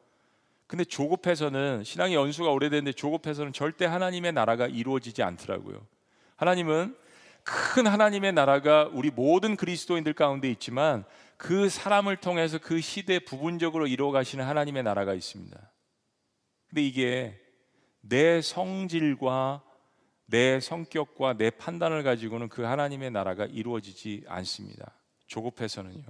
근데 0.68 0.86
조급해서는 0.86 1.84
신앙의 1.84 2.16
연수가 2.16 2.52
오래됐는데 2.52 2.94
조급해서는 2.94 3.54
절대 3.54 3.86
하나님의 3.86 4.34
나라가 4.34 4.68
이루어지지 4.68 5.24
않더라고요. 5.24 5.86
하나님은 6.36 6.96
큰 7.44 7.88
하나님의 7.88 8.34
나라가 8.34 8.90
우리 8.94 9.10
모든 9.10 9.56
그리스도인들 9.56 10.14
가운데 10.14 10.50
있지만 10.52 11.04
그 11.38 11.70
사람을 11.70 12.18
통해서 12.18 12.60
그 12.60 12.82
시대 12.82 13.20
부분적으로 13.20 13.88
이루어 13.88 14.12
가시는 14.12 14.46
하나님의 14.46 14.84
나라가 14.84 15.14
있습니다. 15.14 15.58
근데 16.70 16.82
이게 16.84 17.40
내 18.02 18.42
성질과 18.42 19.64
내 20.30 20.60
성격과 20.60 21.38
내 21.38 21.50
판단을 21.50 22.04
가지고는 22.04 22.50
그 22.50 22.62
하나님의 22.64 23.12
나라가 23.12 23.46
이루어지지 23.46 24.26
않습니다. 24.28 24.94
조급해서는요. 25.28 26.04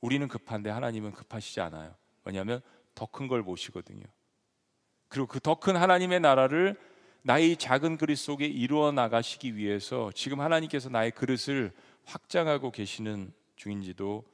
우리는 0.00 0.28
급한데 0.28 0.70
하나님은 0.70 1.12
급하시지 1.12 1.60
않아요. 1.60 1.94
왜냐하면 2.24 2.60
더 2.94 3.06
큰 3.06 3.28
걸 3.28 3.42
보시거든요. 3.42 4.04
그리고 5.08 5.26
그 5.26 5.40
더 5.40 5.54
큰 5.56 5.76
하나님의 5.76 6.20
나라를 6.20 6.76
나의 7.22 7.56
작은 7.56 7.96
그릇 7.96 8.16
속에 8.16 8.46
이루어 8.46 8.92
나가시기 8.92 9.56
위해서 9.56 10.12
지금 10.14 10.40
하나님께서 10.40 10.88
나의 10.88 11.10
그릇을 11.10 11.72
확장하고 12.04 12.70
계시는 12.70 13.32
중인지도 13.56 14.24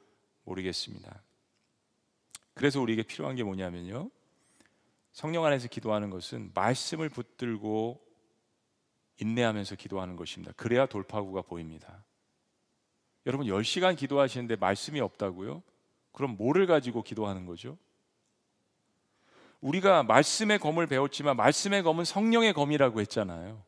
모르겠습니다. 0.43 1.23
그래서 2.53 2.79
우리에게 2.79 3.01
필요한 3.03 3.35
게 3.35 3.43
뭐냐면요. 3.43 4.11
성령 5.11 5.45
안에서 5.45 5.67
기도하는 5.67 6.11
것은 6.11 6.51
말씀을 6.53 7.09
붙들고 7.09 7.99
인내하면서 9.19 9.75
기도하는 9.75 10.15
것입니다. 10.15 10.53
그래야 10.55 10.85
돌파구가 10.85 11.43
보입니다. 11.43 12.03
여러분 13.25 13.47
10시간 13.47 13.95
기도하시는데 13.95 14.57
말씀이 14.57 14.99
없다고요? 14.99 15.63
그럼 16.11 16.35
뭐를 16.37 16.67
가지고 16.67 17.03
기도하는 17.03 17.45
거죠? 17.45 17.77
우리가 19.61 20.03
말씀의 20.03 20.59
검을 20.59 20.87
배웠지만 20.87 21.37
말씀의 21.37 21.83
검은 21.83 22.03
성령의 22.03 22.53
검이라고 22.53 22.99
했잖아요. 23.01 23.63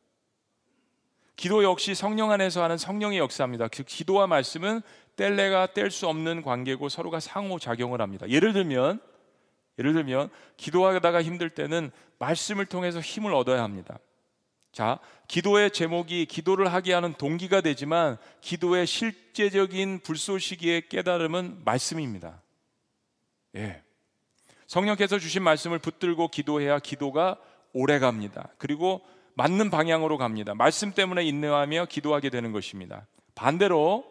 기도 1.36 1.64
역시 1.64 1.96
성령 1.96 2.32
안에서 2.32 2.64
하는 2.64 2.78
성령의 2.78 3.20
역사입니다. 3.20 3.68
그 3.70 3.84
기도와 3.84 4.28
말씀은 4.28 4.82
뗄래가 5.16 5.68
뗄 5.68 5.92
수 5.92 6.08
없는 6.08 6.42
관계고 6.42 6.90
서로가 6.90 7.20
상호 7.20 7.60
작용을 7.60 8.02
합니다. 8.02 8.28
예를 8.30 8.54
들면 8.54 9.00
예를 9.78 9.94
들면 9.94 10.30
기도하다가 10.58 11.22
힘들 11.22 11.50
때는 11.50 11.92
말씀을 12.20 12.66
통해서 12.66 13.00
힘을 13.00 13.34
얻어야 13.34 13.64
합니다. 13.64 14.00
자, 14.76 15.00
기도의 15.30 15.72
제목이 15.72 16.26
기도를 16.26 16.74
하게 16.74 16.92
하는 16.92 17.14
동기가 17.14 17.62
되지만 17.62 18.18
기도의 18.42 18.86
실제적인 18.86 20.02
불쏘시기의 20.02 20.90
깨달음은 20.90 21.62
말씀입니다. 21.64 22.42
예. 23.56 23.82
성령께서 24.68 25.18
주신 25.18 25.44
말씀을 25.44 25.80
붙들고 25.80 26.28
기도해야 26.28 26.80
기도가 26.80 27.38
오래 27.72 28.00
갑니다. 28.00 28.50
그리고 28.58 29.00
맞는 29.36 29.70
방향으로 29.70 30.18
갑니다. 30.18 30.54
말씀 30.54 30.92
때문에 30.92 31.24
인내하며 31.24 31.86
기도하게 31.86 32.30
되는 32.30 32.52
것입니다. 32.52 33.08
반대로 33.34 34.04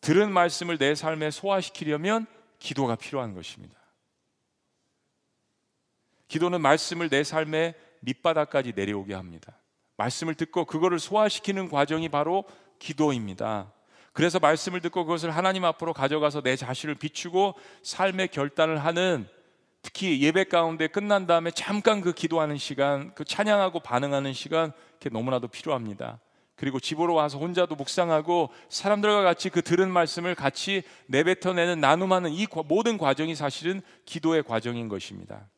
들은 0.00 0.32
말씀을 0.32 0.78
내 0.78 0.96
삶에 0.96 1.30
소화시키려면 1.30 2.26
기도가 2.58 2.96
필요한 2.96 3.34
것입니다. 3.34 3.78
기도는 6.26 6.60
말씀을 6.60 7.08
내 7.08 7.22
삶의 7.22 7.76
밑바닥까지 8.00 8.72
내려오게 8.74 9.14
합니다. 9.14 9.61
말씀을 10.02 10.34
듣고 10.34 10.64
그거를 10.64 10.98
소화시키는 10.98 11.68
과정이 11.68 12.08
바로 12.08 12.44
기도입니다. 12.78 13.72
그래서 14.12 14.38
말씀을 14.38 14.80
듣고 14.80 15.04
그것을 15.04 15.30
하나님 15.30 15.64
앞으로 15.64 15.92
가져가서 15.92 16.42
내 16.42 16.56
자신을 16.56 16.96
비추고 16.96 17.54
삶의 17.82 18.28
결단을 18.28 18.84
하는 18.84 19.26
특히 19.80 20.22
예배 20.22 20.44
가운데 20.44 20.86
끝난 20.86 21.26
다음에 21.26 21.50
잠깐 21.50 22.00
그 22.00 22.12
기도하는 22.12 22.56
시간, 22.56 23.14
그 23.14 23.24
찬양하고 23.24 23.80
반응하는 23.80 24.32
시간, 24.32 24.72
그게 24.98 25.10
너무나도 25.10 25.48
필요합니다. 25.48 26.20
그리고 26.54 26.78
집으로 26.78 27.14
와서 27.14 27.38
혼자도 27.38 27.74
묵상하고 27.74 28.50
사람들과 28.68 29.22
같이 29.22 29.50
그 29.50 29.62
들은 29.62 29.90
말씀을 29.90 30.34
같이 30.36 30.82
내뱉어내는 31.06 31.80
나눔하는 31.80 32.30
이 32.30 32.46
모든 32.66 32.98
과정이 32.98 33.34
사실은 33.34 33.80
기도의 34.04 34.44
과정인 34.44 34.88
것입니다. 34.88 35.48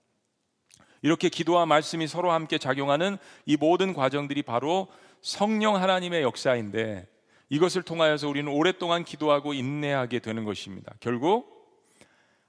이렇게 1.04 1.28
기도와 1.28 1.66
말씀이 1.66 2.06
서로 2.06 2.32
함께 2.32 2.56
작용하는 2.56 3.18
이 3.44 3.58
모든 3.58 3.92
과정들이 3.92 4.42
바로 4.42 4.88
성령 5.20 5.76
하나님의 5.76 6.22
역사인데 6.22 7.06
이것을 7.50 7.82
통하여서 7.82 8.26
우리는 8.26 8.50
오랫동안 8.50 9.04
기도하고 9.04 9.52
인내하게 9.52 10.20
되는 10.20 10.44
것입니다. 10.44 10.94
결국 11.00 11.78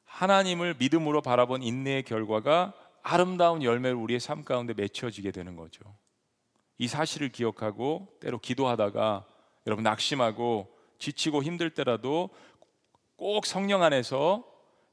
하나님을 0.06 0.76
믿음으로 0.80 1.22
바라본 1.22 1.64
인내의 1.64 2.04
결과가 2.04 2.72
아름다운 3.04 3.62
열매를 3.62 3.98
우리의 3.98 4.22
삶 4.22 4.46
가운데 4.46 4.74
맺혀지게 4.74 5.32
되는 5.32 5.58
거죠. 5.58 5.82
이 6.78 6.88
사실을 6.88 7.34
기억하고 7.34 8.08
때로 8.22 8.40
기도하다가 8.40 9.26
여러분 9.68 9.84
낙심하고 9.84 10.74
지치고 10.98 11.44
힘들 11.44 11.72
때라도 11.72 12.30
꼭 13.18 13.46
성령 13.46 13.84
안에서 13.84 14.46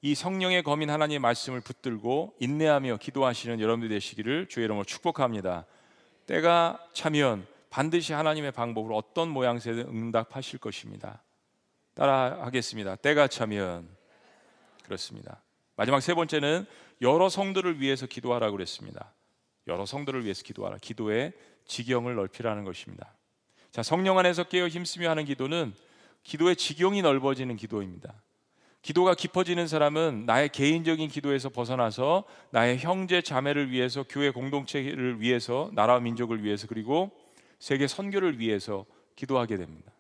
이 0.05 0.17
성령의 0.17 0.65
검인 0.65 0.91
하나님의 0.91 1.21
말씀을 1.21 1.61
붙들고 1.61 2.35
인내하며 2.41 2.97
기도하시는 2.97 3.61
여러분들 3.61 3.89
되시기를 3.89 4.49
주의 4.49 4.65
이름으로 4.65 4.85
축복합니다. 4.85 5.65
때가 6.27 6.85
차면 6.93 7.47
반드시 7.71 8.13
하나님의 8.13 8.51
방법으로 8.51 8.97
어떤 8.97 9.29
모양새든 9.29 9.87
응답하실 9.87 10.59
것입니다. 10.59 11.23
따라 11.95 12.41
하겠습니다. 12.43 12.97
때가 12.97 13.29
차면 13.29 13.89
그렇습니다. 14.83 15.41
마지막 15.77 16.01
세 16.01 16.15
번째는 16.15 16.67
여러 17.01 17.29
성들을 17.29 17.81
위해서 17.81 18.07
기도하라고 18.07 18.57
그랬습니다. 18.57 19.13
여러 19.69 19.87
성들을 19.87 20.25
위해서 20.25 20.43
기도하라. 20.43 20.79
기도의 20.79 21.33
지경을 21.67 22.17
넓히라는 22.17 22.65
것입니다. 22.65 23.15
자, 23.71 23.85
성령 23.85 24.19
안에서 24.19 24.43
깨어 24.43 24.67
힘쓰며 24.67 25.09
하는 25.11 25.25
기도는 25.25 25.73
기도의 26.25 26.57
지경이 26.57 27.03
넓어지는 27.03 27.55
기도입니다. 27.57 28.13
기도가 28.83 29.15
깊어지는 29.15 29.69
사람은 29.69 30.27
나의 30.27 30.49
개인적인 30.49 31.09
기도에서 31.09 31.49
벗어나서 31.49 32.25
나의 32.51 32.79
형제 32.79 33.23
자매를 33.23 33.71
위해서 33.71 34.05
교회 34.09 34.31
공동체를 34.31 35.21
위해서 35.21 35.71
나라와 35.73 36.01
민족을 36.01 36.43
위해서 36.43 36.67
그리고 36.67 37.13
세계 37.61 37.87
선교를 37.87 38.41
위해서 38.41 38.85
기도하게 39.15 39.57
됩니다. 39.57 39.93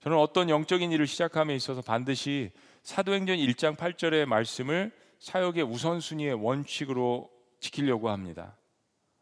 저는 0.00 0.18
어떤 0.18 0.50
영적인 0.50 0.92
일을 0.92 1.06
시작함에 1.06 1.54
있어서 1.56 1.80
반드시 1.80 2.50
사도행전 2.82 3.38
1장 3.38 3.76
8절의 3.76 4.26
말씀을 4.26 4.92
사역의 5.18 5.64
우선순위의 5.64 6.34
원칙으로 6.34 7.30
지키려고 7.60 8.10
합니다. 8.10 8.58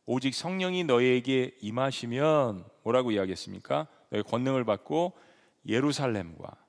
오직 0.05 0.35
성령이 0.35 0.83
너희에게 0.83 1.57
임하시면 1.61 2.65
뭐라고 2.83 3.13
이야기했습니까? 3.13 3.87
너희 4.11 4.25
권능을 4.25 4.65
받고 4.65 5.13
예루살렘과 5.69 6.62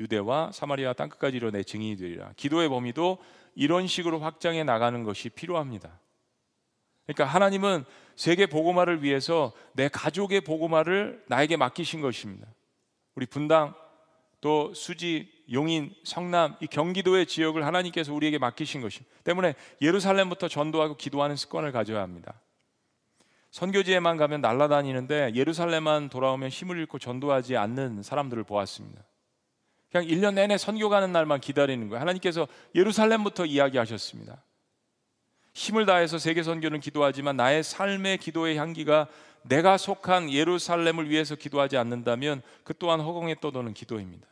유대와 0.00 0.50
사마리아 0.52 0.94
땅끝까지 0.94 1.36
이내 1.36 1.62
증인이 1.62 1.96
되리라. 1.96 2.32
기도의 2.36 2.68
범위도 2.68 3.18
이런 3.54 3.86
식으로 3.86 4.18
확장해 4.20 4.64
나가는 4.64 5.04
것이 5.04 5.28
필요합니다. 5.28 6.00
그러니까 7.06 7.24
하나님은 7.26 7.84
세계 8.16 8.46
보고마를 8.46 9.02
위해서 9.02 9.52
내 9.74 9.88
가족의 9.88 10.40
보고마를 10.40 11.22
나에게 11.28 11.56
맡기신 11.56 12.00
것입니다. 12.00 12.46
우리 13.14 13.26
분당 13.26 13.74
또 14.40 14.72
수지, 14.72 15.30
용인, 15.52 15.94
성남 16.04 16.56
이 16.60 16.66
경기도의 16.66 17.26
지역을 17.26 17.66
하나님께서 17.66 18.14
우리에게 18.14 18.38
맡기신 18.38 18.80
것입니다. 18.80 19.14
때문에 19.24 19.54
예루살렘부터 19.82 20.48
전도하고 20.48 20.96
기도하는 20.96 21.36
습관을 21.36 21.72
가져야 21.72 22.00
합니다. 22.00 22.40
선교지에만 23.50 24.16
가면 24.16 24.40
날아다니는데 24.40 25.32
예루살렘만 25.34 26.08
돌아오면 26.08 26.48
힘을 26.48 26.78
잃고 26.78 26.98
전도하지 26.98 27.56
않는 27.56 28.02
사람들을 28.02 28.44
보았습니다. 28.44 29.02
그냥 29.90 30.06
1년 30.06 30.34
내내 30.34 30.56
선교 30.56 30.88
가는 30.88 31.10
날만 31.12 31.40
기다리는 31.40 31.88
거예요. 31.88 32.00
하나님께서 32.00 32.46
예루살렘부터 32.74 33.44
이야기하셨습니다. 33.44 34.42
힘을 35.54 35.84
다해서 35.84 36.18
세계 36.18 36.42
선교는 36.42 36.80
기도하지만 36.80 37.36
나의 37.36 37.62
삶의 37.62 38.18
기도의 38.18 38.56
향기가 38.56 39.08
내가 39.42 39.76
속한 39.76 40.30
예루살렘을 40.30 41.08
위해서 41.10 41.34
기도하지 41.34 41.76
않는다면 41.76 42.42
그 42.62 42.74
또한 42.78 43.00
허공에 43.00 43.36
떠도는 43.40 43.74
기도입니다. 43.74 44.26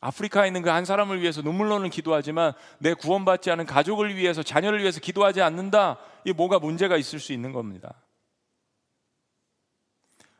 아프리카에 0.00 0.46
있는 0.46 0.62
그 0.62 0.70
한 0.70 0.84
사람을 0.84 1.20
위해서 1.20 1.42
눈물로는 1.42 1.90
기도하지만 1.90 2.52
내 2.78 2.94
구원받지 2.94 3.50
않은 3.50 3.66
가족을 3.66 4.16
위해서 4.16 4.42
자녀를 4.42 4.80
위해서 4.80 5.00
기도하지 5.00 5.40
않는다. 5.42 5.98
이 6.24 6.32
뭐가 6.32 6.58
문제가 6.58 6.96
있을 6.96 7.18
수 7.18 7.32
있는 7.32 7.52
겁니다. 7.52 7.94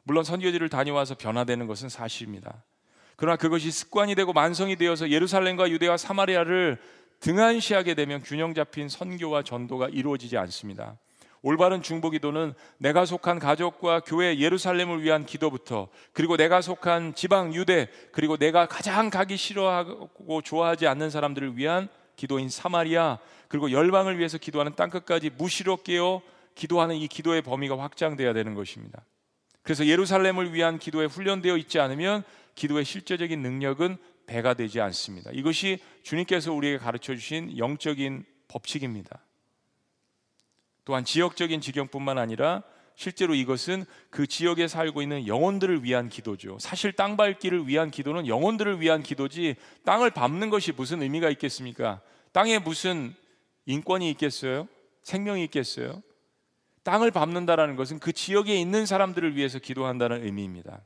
물론 0.05 0.23
선교지를 0.23 0.69
다녀와서 0.69 1.17
변화되는 1.17 1.67
것은 1.67 1.89
사실입니다. 1.89 2.63
그러나 3.19 3.37
그것이 3.37 3.73
습관이 3.73 4.15
되고 4.15 4.33
만성이 4.33 4.77
되어서 4.77 5.11
예루살렘과 5.11 5.71
유대와 5.71 5.97
사마리아를 5.97 6.79
등한시하게 7.19 7.95
되면 7.95 8.23
균형 8.23 8.55
잡힌 8.55 8.89
선교와 8.89 9.43
전도가 9.43 9.89
이루어지지 9.89 10.39
않습니다. 10.39 10.97
올바른 11.43 11.83
중보 11.83 12.11
기도는 12.11 12.55
내가 12.79 13.05
속한 13.05 13.41
가족과 13.41 14.01
교회 14.07 14.39
예루살렘을 14.39 15.03
위한 15.03 15.27
기도부터 15.27 15.89
그리고 16.13 16.37
내가 16.37 16.61
속한 16.61 17.17
지방 17.17 17.55
유대 17.55 17.89
그리고 18.13 18.37
내가 18.37 18.67
가장 18.67 19.11
가기 19.11 19.37
싫어하고 19.37 20.41
좋아하지 20.43 20.87
않는 20.87 21.11
사람들을 21.11 21.57
위한 21.57 21.89
기도인 22.15 22.49
사마리아 22.49 23.19
그리고 23.49 23.73
열방을 23.73 24.19
위해서 24.19 24.39
기도하는 24.39 24.77
땅 24.77 24.91
끝까지 24.91 25.31
무시로 25.31 25.79
깨어 25.79 26.23
기도하는 26.55 26.95
이 26.95 27.09
기도의 27.09 27.43
범위가 27.43 27.77
확장돼야 27.81 28.33
되는 28.33 28.55
것입니다. 28.55 29.03
그래서 29.69 29.85
예루살렘을 29.85 30.55
위한 30.55 30.79
기도에 30.79 31.05
훈련되어 31.05 31.59
있지 31.59 31.79
않으면 31.79 32.23
기도의 32.55 32.87
실제적인 32.87 33.43
능력은 33.43 33.99
배가 34.25 34.55
되지 34.55 34.81
않습니다. 34.81 35.31
이것이 35.31 35.79
주님께서 36.03 36.55
우리에게 36.55 36.79
가르쳐 36.79 37.15
주신 37.15 37.59
영적인 37.59 38.25
법칙입니다. 38.49 39.23
또한 40.87 41.05
지역적인 41.05 41.61
지경뿐만 41.61 42.17
아니라 42.17 42.63
실제로 42.95 43.35
이것은 43.35 43.85
그 44.09 44.27
지역에 44.27 44.69
살고 44.69 45.03
있는 45.03 45.27
영혼들을 45.27 45.85
위한 45.85 46.09
기도죠. 46.09 46.57
사실 46.59 46.93
땅 46.93 47.19
밟기를 47.19 47.69
위한 47.69 47.91
기도는 47.91 48.27
영혼들을 48.27 48.81
위한 48.81 49.03
기도지 49.03 49.57
땅을 49.85 50.13
밟는 50.13 50.49
것이 50.49 50.73
무슨 50.73 51.03
의미가 51.03 51.29
있겠습니까? 51.29 52.01
땅에 52.33 52.59
무슨 52.59 53.15
인권이 53.67 54.11
있겠어요? 54.13 54.67
생명이 55.03 55.45
있겠어요? 55.45 56.03
땅을 56.89 57.11
밟는다라는 57.11 57.77
것은 57.77 57.99
그 57.99 58.15
지역에 58.15 58.59
있는 58.59 58.87
사람들을 58.87 59.37
위해서 59.37 59.59
기도한다는 59.59 60.25
의미입니다. 60.25 60.81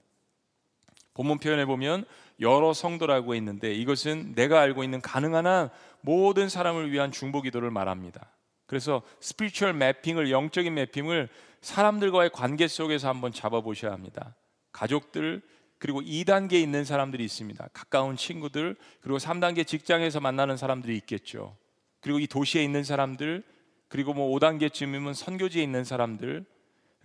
본문 1.15 1.39
표현에 1.39 1.65
보면 1.65 2.07
여러 2.41 2.73
성도라고 2.73 3.37
있는데 3.37 3.73
이것은 3.73 4.35
내가 4.35 4.61
알고 4.61 4.83
있는 4.83 5.01
가능한 5.01 5.47
한 5.47 5.71
모든 6.01 6.49
사람을 6.49 6.91
위한 6.91 7.13
중보 7.13 7.41
기도를 7.41 7.71
말합니다. 7.71 8.33
그래서 8.67 9.03
스피리추얼 9.21 9.75
매핑을 9.75 10.33
영적인 10.33 10.75
매핑을 10.75 11.29
사람들과의 11.61 12.31
관계 12.31 12.67
속에서 12.67 13.09
한번 13.09 13.33
잡아 13.33 13.61
보셔야 13.61 13.93
합니다. 13.93 14.35
가족들 14.73 15.41
그리고 15.79 16.01
2단계에 16.01 16.55
있는 16.55 16.85
사람들이 16.85 17.25
있습니다. 17.25 17.69
가까운 17.73 18.17
친구들 18.17 18.75
그리고 19.03 19.19
3단계 19.19 19.65
직장에서 19.65 20.19
만나는 20.19 20.57
사람들이 20.57 20.97
있겠죠. 20.97 21.57
그리고 22.01 22.19
이 22.19 22.27
도시에 22.27 22.65
있는 22.65 22.83
사람들 22.83 23.45
그리고 23.93 24.15
뭐 24.15 24.35
5단계쯤이면 24.39 25.13
선교지에 25.13 25.63
있는 25.63 25.85
사람들 25.85 26.47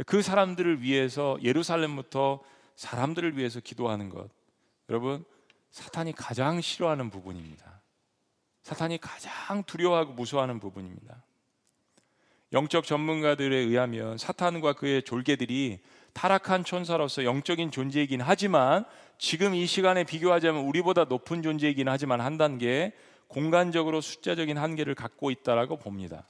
그 0.05 0.21
사람들을 0.21 0.81
위해서 0.81 1.37
예루살렘부터 1.43 2.39
사람들을 2.77 3.37
위해서 3.37 3.59
기도하는 3.59 4.07
것 4.07 4.29
여러분 4.89 5.25
사탄이 5.71 6.13
가장 6.13 6.61
싫어하는 6.61 7.09
부분입니다. 7.09 7.81
사탄이 8.63 8.99
가장 8.99 9.63
두려워하고 9.65 10.13
무서워하는 10.13 10.61
부분입니다. 10.61 11.25
영적 12.53 12.85
전문가들에 12.85 13.53
의하면 13.53 14.17
사탄과 14.17 14.71
그의 14.71 15.03
졸개들이 15.03 15.81
타락한 16.13 16.63
천사로서 16.63 17.25
영적인 17.25 17.69
존재이긴 17.69 18.21
하지만 18.21 18.85
지금 19.17 19.53
이 19.55 19.65
시간에 19.65 20.05
비교하자면 20.05 20.63
우리보다 20.63 21.03
높은 21.03 21.41
존재이긴 21.41 21.89
하지만 21.89 22.21
한 22.21 22.37
단계 22.37 22.93
공간적으로 23.27 23.99
숫자적인 23.99 24.57
한계를 24.57 24.95
갖고 24.95 25.31
있다라고 25.31 25.75
봅니다. 25.75 26.25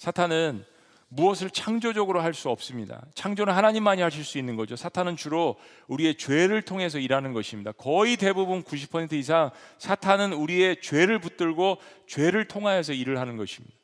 사탄은 0.00 0.64
무엇을 1.08 1.50
창조적으로 1.50 2.22
할 2.22 2.32
수 2.32 2.48
없습니다. 2.48 3.04
창조는 3.14 3.52
하나님만이 3.52 4.00
하실 4.00 4.24
수 4.24 4.38
있는 4.38 4.56
거죠. 4.56 4.74
사탄은 4.74 5.16
주로 5.16 5.56
우리의 5.88 6.16
죄를 6.16 6.62
통해서 6.62 6.98
일하는 6.98 7.34
것입니다. 7.34 7.72
거의 7.72 8.16
대부분 8.16 8.62
90% 8.62 9.12
이상 9.12 9.50
사탄은 9.76 10.32
우리의 10.32 10.80
죄를 10.80 11.18
붙들고 11.18 11.76
죄를 12.06 12.48
통하여서 12.48 12.94
일을 12.94 13.18
하는 13.18 13.36
것입니다. 13.36 13.76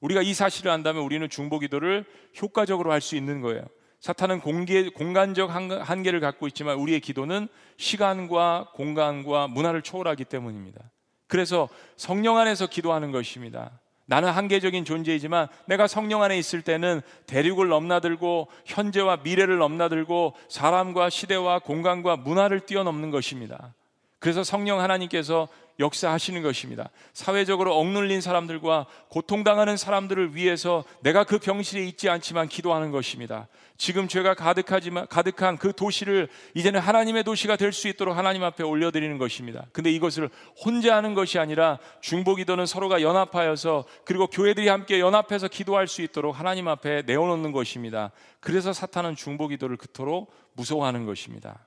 우리가 0.00 0.22
이 0.22 0.32
사실을 0.32 0.70
안다면 0.70 1.02
우리는 1.02 1.28
중보 1.28 1.58
기도를 1.58 2.06
효과적으로 2.40 2.90
할 2.90 3.02
수 3.02 3.14
있는 3.14 3.42
거예요. 3.42 3.62
사탄은 4.00 4.40
공개, 4.40 4.88
공간적 4.88 5.50
한계를 5.50 6.20
갖고 6.20 6.46
있지만 6.46 6.78
우리의 6.78 7.00
기도는 7.00 7.48
시간과 7.76 8.70
공간과 8.72 9.48
문화를 9.48 9.82
초월하기 9.82 10.24
때문입니다. 10.24 10.80
그래서 11.26 11.68
성령 11.98 12.38
안에서 12.38 12.66
기도하는 12.68 13.10
것입니다. 13.10 13.78
나는 14.10 14.30
한계적인 14.30 14.84
존재이지만 14.84 15.46
내가 15.66 15.86
성령 15.86 16.24
안에 16.24 16.36
있을 16.36 16.62
때는 16.62 17.00
대륙을 17.26 17.68
넘나들고 17.68 18.48
현재와 18.66 19.18
미래를 19.22 19.58
넘나들고 19.58 20.34
사람과 20.48 21.10
시대와 21.10 21.60
공간과 21.60 22.16
문화를 22.16 22.58
뛰어넘는 22.66 23.12
것입니다. 23.12 23.72
그래서 24.18 24.42
성령 24.42 24.80
하나님께서 24.80 25.46
역사하시는 25.80 26.42
것입니다. 26.42 26.90
사회적으로 27.12 27.76
억눌린 27.76 28.20
사람들과 28.20 28.86
고통당하는 29.08 29.76
사람들을 29.76 30.36
위해서 30.36 30.84
내가 31.00 31.24
그 31.24 31.38
병실에 31.38 31.84
있지 31.86 32.08
않지만 32.08 32.48
기도하는 32.48 32.92
것입니다. 32.92 33.48
지금 33.76 34.06
죄가 34.06 34.34
가득하지만 34.34 35.06
가득한 35.08 35.56
그 35.56 35.72
도시를 35.72 36.28
이제는 36.54 36.78
하나님의 36.80 37.24
도시가 37.24 37.56
될 37.56 37.70
수 37.72 37.88
있도록 37.88 38.16
하나님 38.16 38.44
앞에 38.44 38.62
올려드리는 38.62 39.16
것입니다. 39.18 39.66
근데 39.72 39.90
이것을 39.90 40.28
혼자 40.62 40.96
하는 40.96 41.14
것이 41.14 41.38
아니라 41.38 41.78
중보기도는 42.00 42.66
서로가 42.66 43.02
연합하여서 43.02 43.84
그리고 44.04 44.26
교회들이 44.26 44.68
함께 44.68 45.00
연합해서 45.00 45.48
기도할 45.48 45.88
수 45.88 46.02
있도록 46.02 46.38
하나님 46.38 46.68
앞에 46.68 47.02
내어놓는 47.06 47.52
것입니다. 47.52 48.12
그래서 48.40 48.72
사탄은 48.72 49.16
중보기도를 49.16 49.76
그토록 49.76 50.32
무서워하는 50.54 51.06
것입니다. 51.06 51.66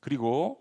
그리고 0.00 0.58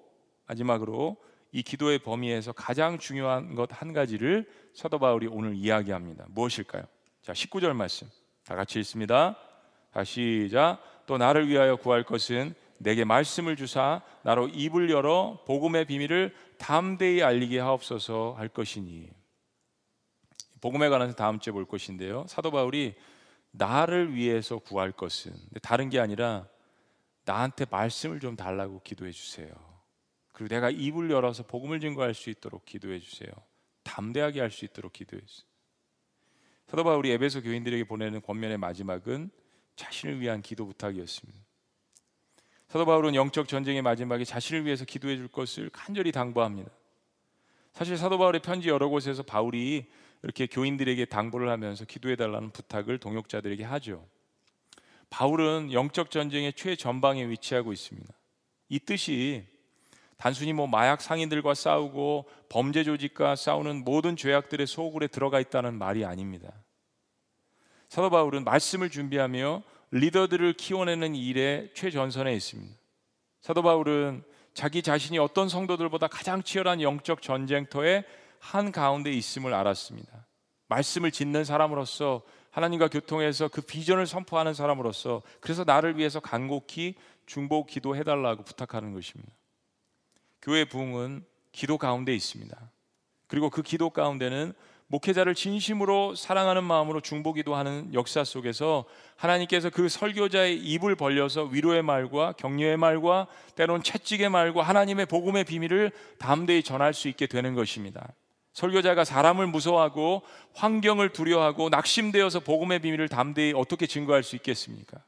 마지막으로 0.48 1.18
이 1.54 1.62
기도의 1.62 2.00
범위에서 2.00 2.52
가장 2.52 2.98
중요한 2.98 3.56
것 3.56 3.72
한 3.72 3.94
가지를 3.94 4.50
사도 4.74 4.98
바울이 5.00 5.28
오늘 5.28 5.56
이야기합니다. 5.56 6.26
무엇일까요? 6.30 6.84
자, 7.22 7.34
19절 7.34 7.74
말씀. 7.74 8.10
다 8.44 8.56
같이 8.56 8.80
읽습니다. 8.80 9.38
다시 9.92 10.46
시작. 10.48 10.80
또 11.06 11.18
나를 11.18 11.48
위하여 11.48 11.76
구할 11.76 12.04
것은 12.04 12.56
내게 12.78 13.06
말씀을 13.06 13.56
주사 13.56 14.02
나로 14.24 14.48
입을 14.50 14.90
열어 14.90 15.44
복음의 15.46 15.86
비밀을 15.86 16.36
담대히 16.58 17.22
알리게 17.24 17.60
하옵소서 17.60 18.36
할 18.38 18.50
것이니. 18.50 19.10
복음에 20.60 20.90
관해서 20.90 21.14
다음 21.14 21.40
주에 21.40 21.54
볼 21.54 21.66
것인데요. 21.66 22.26
사도 22.28 22.52
바울이 22.52 22.96
나를 23.52 24.16
위해서 24.16 24.58
구할 24.58 24.92
것은 24.92 25.34
다른 25.62 25.90
게 25.90 26.00
아니라 26.00 26.48
나한테 27.26 27.66
말씀을 27.70 28.20
좀 28.20 28.36
달라고 28.36 28.82
기도해 28.84 29.12
주세요. 29.12 29.73
그리고 30.34 30.54
내가 30.54 30.70
입을 30.70 31.10
열어서 31.10 31.44
복음을 31.44 31.80
증거할 31.80 32.14
수 32.14 32.30
있도록 32.30 32.66
기도해 32.66 33.00
주세요. 33.00 33.30
담대하게 33.84 34.42
할 34.42 34.52
수 34.52 34.66
있도록 34.66 34.92
기도해 34.92 35.22
주세요. 35.26 35.48
사도 36.68 36.84
바울이 36.84 37.12
에베소 37.12 37.44
교인들에게 37.44 37.84
보내는 37.86 38.22
권면의 38.22 38.58
마지막은 38.58 39.30
자신을 39.76 40.20
위한 40.20 40.42
기도 40.42 40.66
부탁이었습니다. 40.66 41.40
사도 42.68 42.86
바울은 42.86 43.14
영적 43.14 43.48
전쟁의 43.48 43.84
마지막에 43.84 44.24
자신을 44.26 44.66
위해서 44.66 44.84
기도해 44.86 45.18
줄 45.18 45.28
것을 45.28 45.70
간절히 45.70 46.12
당부합니다. 46.12 46.72
사실 47.74 47.98
사도 47.98 48.18
바울의 48.18 48.42
편지 48.42 48.70
여러 48.70 48.90
곳에서 48.90 49.22
바울이 49.22 49.86
이렇게 50.24 50.48
교인들에게 50.48 51.06
당부를 51.06 51.50
하면서 51.50 51.86
기도해 51.86 52.16
달라는 52.16 52.52
부탁을 52.52 52.98
동역자들에게 52.98 53.64
하죠. 53.64 54.08
바울은 55.10 55.72
영적 55.74 56.10
전쟁의 56.10 56.54
최전방에 56.54 57.28
위치하고 57.30 57.74
있습니다. 57.74 58.12
이 58.70 58.80
뜻이 58.80 59.46
단순히 60.18 60.54
뭐 60.54 60.68
마약 60.68 61.02
상인들과 61.02 61.54
싸우고 61.54 62.30
범죄 62.50 62.84
조직과 62.84 63.36
싸우는 63.36 63.84
모든 63.84 64.16
죄악들의 64.16 64.68
소굴에 64.68 65.08
들어가 65.08 65.40
있다는 65.40 65.78
말이 65.78 66.06
아닙니다. 66.06 66.52
사도 67.90 68.10
바울은 68.10 68.44
말씀을 68.44 68.90
준비하며 68.90 69.64
리더들을 69.92 70.54
키워내는 70.54 71.16
일에 71.16 71.70
최전선에 71.76 72.34
있습니다. 72.34 72.76
사도 73.42 73.62
바울은 73.62 74.24
자기 74.54 74.82
자신이 74.82 75.20
어떤 75.20 75.50
성도들보다 75.50 76.08
가장 76.08 76.42
치열한 76.42 76.82
영적 76.82 77.22
전쟁터에 77.22 78.04
한 78.40 78.72
가운데 78.72 79.12
있음을 79.12 79.54
알았습니다. 79.54 80.26
말씀을 80.68 81.12
짓는 81.12 81.44
사람으로서 81.44 82.24
하나님과 82.52 82.88
교통해서 82.88 83.48
그 83.48 83.62
비전을 83.62 84.06
선포하는 84.06 84.54
사람으로서 84.54 85.22
그래서 85.40 85.64
나를 85.64 85.98
위해서 85.98 86.20
간곡히 86.20 86.96
중보 87.26 87.66
기도해 87.66 88.04
달라고 88.04 88.44
부탁하는 88.44 88.94
것입니다. 88.94 89.32
교회 90.44 90.66
부흥은 90.66 91.24
기도 91.54 91.78
가운데 91.78 92.14
있습니다. 92.14 92.56
그리고 93.28 93.50
그 93.50 93.62
기도 93.62 93.90
가운데는 93.90 94.54
목회자를 94.88 95.34
진심으로 95.34 96.16
사랑하는 96.16 96.66
마음으로 96.66 97.00
중보기도하는 97.00 97.94
역사 97.94 98.26
속에서 98.26 98.84
하나님께서 99.16 99.70
그 99.70 99.88
설교자의 99.88 100.60
입을 100.60 100.96
벌려서 100.96 101.46
위로의 101.46 101.82
말과 101.82 102.34
격려의 102.34 102.76
말과 102.78 103.28
때론 103.56 103.82
채찍의 103.82 104.30
말과 104.30 104.62
하나님의 104.62 105.06
복음의 105.06 105.46
비밀을 105.46 105.92
담대히 106.20 106.62
전할 106.62 106.94
수 106.94 107.08
있게 107.08 107.26
되는 107.26 107.56
것입니다. 107.56 108.14
설교자가 108.52 109.06
사람을 109.06 109.48
무서워하고 109.48 110.24
환경을 110.56 111.14
두려워하고 111.14 111.70
낙심되어서 111.70 112.42
복음의 112.42 112.80
비밀을 112.80 113.08
담대히 113.08 113.54
어떻게 113.56 113.88
증거할 113.88 114.24
수 114.24 114.36
있겠습니까? 114.36 115.00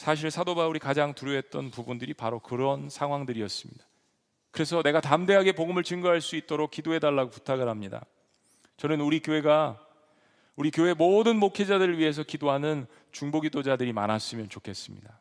사실 0.00 0.30
사도 0.30 0.54
바울이 0.54 0.78
가장 0.78 1.12
두려워했던 1.12 1.72
부분들이 1.72 2.14
바로 2.14 2.38
그런 2.38 2.88
상황들이었습니다. 2.88 3.84
그래서 4.50 4.82
내가 4.82 5.02
담대하게 5.02 5.52
복음을 5.52 5.82
증거할 5.82 6.22
수 6.22 6.36
있도록 6.36 6.70
기도해 6.70 7.00
달라고 7.00 7.28
부탁을 7.28 7.68
합니다. 7.68 8.06
저는 8.78 9.02
우리 9.02 9.20
교회가 9.20 9.78
우리 10.56 10.70
교회 10.70 10.94
모든 10.94 11.36
목회자들을 11.36 11.98
위해서 11.98 12.22
기도하는 12.22 12.86
중보기도자들이 13.12 13.92
많았으면 13.92 14.48
좋겠습니다. 14.48 15.20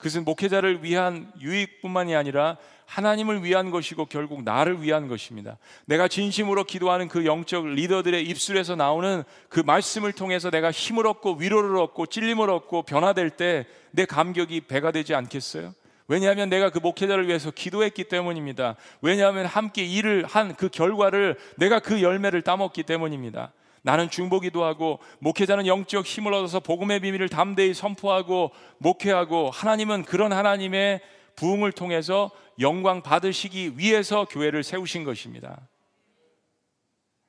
그것은 0.00 0.24
목회자를 0.24 0.82
위한 0.82 1.30
유익뿐만이 1.40 2.16
아니라 2.16 2.56
하나님을 2.86 3.44
위한 3.44 3.70
것이고 3.70 4.06
결국 4.06 4.42
나를 4.42 4.82
위한 4.82 5.06
것입니다. 5.06 5.58
내가 5.84 6.08
진심으로 6.08 6.64
기도하는 6.64 7.06
그 7.06 7.24
영적 7.24 7.68
리더들의 7.68 8.26
입술에서 8.26 8.74
나오는 8.74 9.22
그 9.48 9.60
말씀을 9.60 10.12
통해서 10.12 10.50
내가 10.50 10.72
힘을 10.72 11.06
얻고 11.06 11.34
위로를 11.34 11.76
얻고 11.76 12.06
찔림을 12.06 12.50
얻고 12.50 12.82
변화될 12.82 13.30
때 13.30 13.66
내 13.92 14.04
감격이 14.04 14.62
배가 14.62 14.92
되지 14.92 15.14
않겠어요? 15.14 15.74
왜냐하면 16.08 16.48
내가 16.48 16.70
그 16.70 16.78
목회자를 16.78 17.28
위해서 17.28 17.50
기도했기 17.50 18.04
때문입니다. 18.04 18.76
왜냐하면 19.00 19.46
함께 19.46 19.84
일을 19.84 20.24
한 20.24 20.54
그 20.54 20.68
결과를 20.68 21.36
내가 21.56 21.78
그 21.78 22.02
열매를 22.02 22.42
따먹기 22.42 22.82
때문입니다. 22.82 23.52
나는 23.82 24.10
중보기도 24.10 24.64
하고 24.64 24.98
목회자는 25.20 25.66
영적 25.66 26.04
힘을 26.04 26.34
얻어서 26.34 26.60
복음의 26.60 27.00
비밀을 27.00 27.28
담대히 27.28 27.74
선포하고 27.74 28.50
목회하고 28.78 29.50
하나님은 29.50 30.04
그런 30.04 30.32
하나님의 30.32 31.00
부흥을 31.36 31.72
통해서 31.72 32.30
영광 32.58 33.02
받으시기 33.02 33.78
위해서 33.78 34.26
교회를 34.26 34.62
세우신 34.62 35.04
것입니다. 35.04 35.68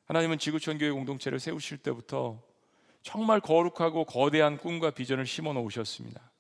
하나님은 0.06 0.40
지구촌 0.40 0.78
교회 0.78 0.92
공동체를 0.92 1.40
세우실 1.40 1.78
때부터 1.78 2.42
정말 3.02 3.40
거룩하고 3.40 4.04
거대한 4.04 4.58
꿈과 4.58 4.92
비전을 4.92 5.26
심어 5.26 5.54
놓으셨습니다. 5.54 6.32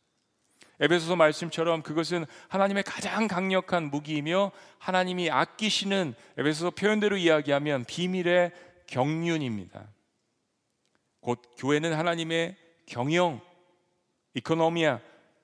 에베소서 0.81 1.15
말씀처럼 1.15 1.83
그것은 1.83 2.25
하나님의 2.49 2.83
가장 2.83 3.27
강력한 3.27 3.91
무기이며 3.91 4.51
하나님이 4.79 5.29
아끼시는 5.29 6.15
에베소서 6.37 6.71
표현대로 6.71 7.17
이야기하면 7.17 7.85
비밀의 7.85 8.51
경륜입니다. 8.87 9.87
곧 11.21 11.39
교회는 11.57 11.93
하나님의 11.93 12.57
경영, 12.85 13.41
이코노미아, 14.33 14.99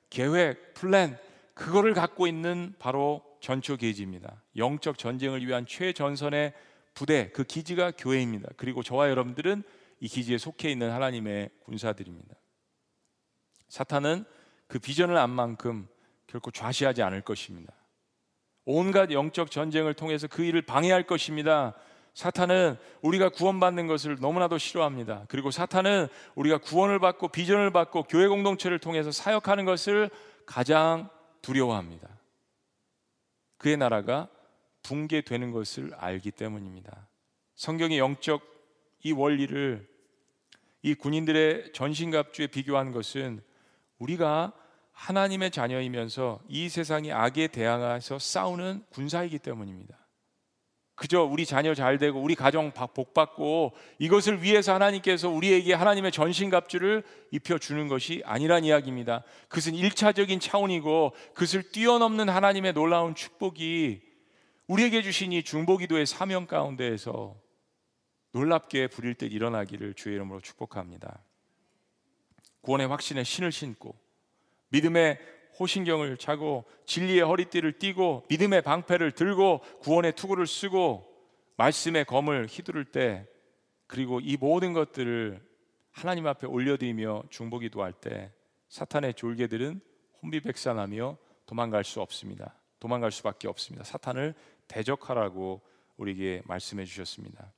계획, 0.09 0.73
플랜 0.73 1.17
그거를 1.53 1.93
갖고 1.93 2.28
있는 2.28 2.75
바로 2.80 3.23
전초 3.39 3.78
계지입니다. 3.78 4.41
영적 4.55 4.97
전쟁을 4.97 5.45
위한 5.45 5.65
최전선의 5.65 6.53
부대 6.93 7.30
그 7.32 7.43
기지가 7.43 7.91
교회입니다. 7.91 8.49
그리고 8.57 8.84
저와 8.84 9.09
여러분들은 9.09 9.63
이 9.99 10.07
기지에 10.07 10.38
속해 10.38 10.69
있는 10.69 10.91
하나님의 10.91 11.49
군사들입니다. 11.63 12.36
사탄은 13.69 14.25
그 14.67 14.80
비전을 14.80 15.17
안 15.17 15.30
만큼 15.30 15.88
결코 16.28 16.51
좌시하지 16.51 17.01
않을 17.03 17.21
것입니다. 17.21 17.73
온갖 18.65 19.11
영적 19.11 19.49
전쟁을 19.49 19.93
통해서 19.93 20.28
그 20.28 20.43
일을 20.43 20.61
방해할 20.61 21.03
것입니다. 21.03 21.73
사탄은 22.18 22.78
우리가 23.03 23.30
구원받는 23.30 23.86
것을 23.86 24.18
너무나도 24.20 24.57
싫어합니다. 24.57 25.26
그리고 25.30 25.51
사탄은 25.51 26.07
우리가 26.34 26.57
구원을 26.57 26.97
받고 26.97 27.28
비전을 27.28 27.70
받고 27.70 28.05
교회 28.05 28.28
공동체를 28.28 28.80
통해서 28.80 29.11
사역하는 29.11 29.65
것을 29.65 30.09
가장 30.47 31.11
두려워합니다. 31.43 32.09
그의 33.59 33.78
나라가 33.78 34.30
붕괴되는 34.82 35.51
것을 35.51 35.93
알기 35.93 36.32
때문입니다. 36.32 37.07
성경의 37.53 37.99
영적 37.99 38.41
이 39.03 39.11
원리를 39.11 39.88
이 40.82 40.95
군인들의 40.95 41.72
전신갑주에 41.74 42.47
비교한 42.47 42.91
것은 42.93 43.43
우리가 43.99 44.53
하나님의 44.91 45.51
자녀이면서 45.51 46.39
이 46.47 46.68
세상의 46.68 47.13
악에 47.13 47.49
대항해서 47.49 48.18
싸우는 48.18 48.86
군사이기 48.89 49.38
때문입니다. 49.38 50.07
그저 50.98 51.24
우리 51.24 51.45
자녀 51.45 51.76
잘 51.76 52.00
되고 52.00 52.20
우리 52.20 52.34
가정 52.34 52.72
복 52.72 53.14
받고 53.14 53.74
이것을 54.00 54.41
위해서 54.41 54.74
하나님께서 54.74 55.30
우리에게 55.30 55.76
하나님의 55.76 56.12
전신갑주를 56.12 57.04
입혀 57.30 57.60
주는 57.60 57.88
것이 57.88 58.24
아니란 58.26 58.66
이야기입니다. 58.66 59.24
그것은 59.48 59.76
일차적인 59.76 60.39
차원이고 60.39 61.14
그것을 61.36 61.72
뛰어넘는 61.72 62.30
하나님의 62.30 62.74
놀라운 62.74 63.14
축복이 63.14 64.02
우리에게 64.66 65.04
주신 65.04 65.34
이 65.34 65.43
중보기도의 65.43 66.08
사명 66.08 66.48
가운데에서 66.48 67.36
놀랍게 68.32 68.88
부릴 68.88 69.14
때 69.14 69.28
일어나기를 69.28 69.93
주의 69.93 70.16
이름으로 70.16 70.41
축복합니다. 70.41 71.24
구원의 72.62 72.88
확신에 72.88 73.24
신을 73.24 73.52
신고 73.52 73.95
믿음의 74.70 75.20
호신경을 75.60 76.18
차고 76.18 76.66
진리의 76.86 77.22
허리띠를 77.22 77.80
띠고 77.80 78.26
믿음의 78.30 78.62
방패를 78.62 79.12
들고 79.12 79.62
구원의 79.82 80.14
투구를 80.14 80.47
쓰고 80.47 81.08
말씀의 81.58 82.05
검을 82.05 82.47
휘두를 82.47 82.86
때 82.86 83.28
그리고 83.88 84.20
이 84.20 84.38
모든 84.38 84.74
것들을 84.74 85.41
하나님 85.91 86.28
앞에 86.28 86.45
올려드리며 86.45 87.24
중보기도할 87.30 87.93
때 87.93 88.32
사탄의 88.70 89.16
졸개들은 89.16 89.82
혼비백산하며 90.22 91.18
도망갈 91.45 91.84
수 91.84 92.01
없습니다. 92.01 92.55
도망갈 92.80 93.12
수밖에 93.12 93.47
없습니다. 93.47 93.84
사탄을 93.84 94.36
대적하라고 94.68 95.62
우리에게 95.95 96.43
말씀해 96.45 96.86
주셨습니다. 96.86 97.51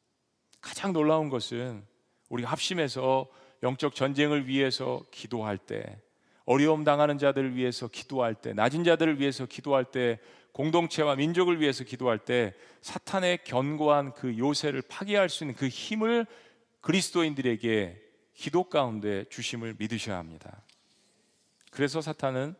가장 0.62 0.93
놀라운 0.93 1.30
것은 1.30 1.86
우리가 2.30 2.50
합심해서 2.50 3.28
영적 3.64 3.95
전쟁을 3.95 4.47
위해서 4.47 5.04
기도할 5.12 5.58
때 5.58 6.02
어려움 6.50 6.84
당하는 6.84 7.20
자들을 7.20 7.56
위해서 7.56 7.88
기도할 7.88 8.34
때, 8.34 8.54
낮은 8.54 8.84
자들을 8.84 9.20
위해서 9.20 9.45
기도할 9.45 9.86
때, 9.86 10.20
공동체와 10.52 11.16
민족을 11.16 11.62
위해서 11.62 11.84
기도할 11.84 12.18
때 12.18 12.56
사탄의 12.82 13.43
견고한 13.43 14.16
그 14.16 14.36
요새를 14.36 14.82
파괴할 14.82 15.30
수 15.30 15.43
있는 15.43 15.56
그 15.56 15.68
힘을 15.68 16.26
그리스도인들에게 16.82 18.02
기도 18.34 18.64
가운데 18.64 19.26
주심을 19.30 19.76
믿으셔야 19.78 20.18
합니다. 20.18 20.64
그래서 21.70 22.02
사탄은 22.02 22.56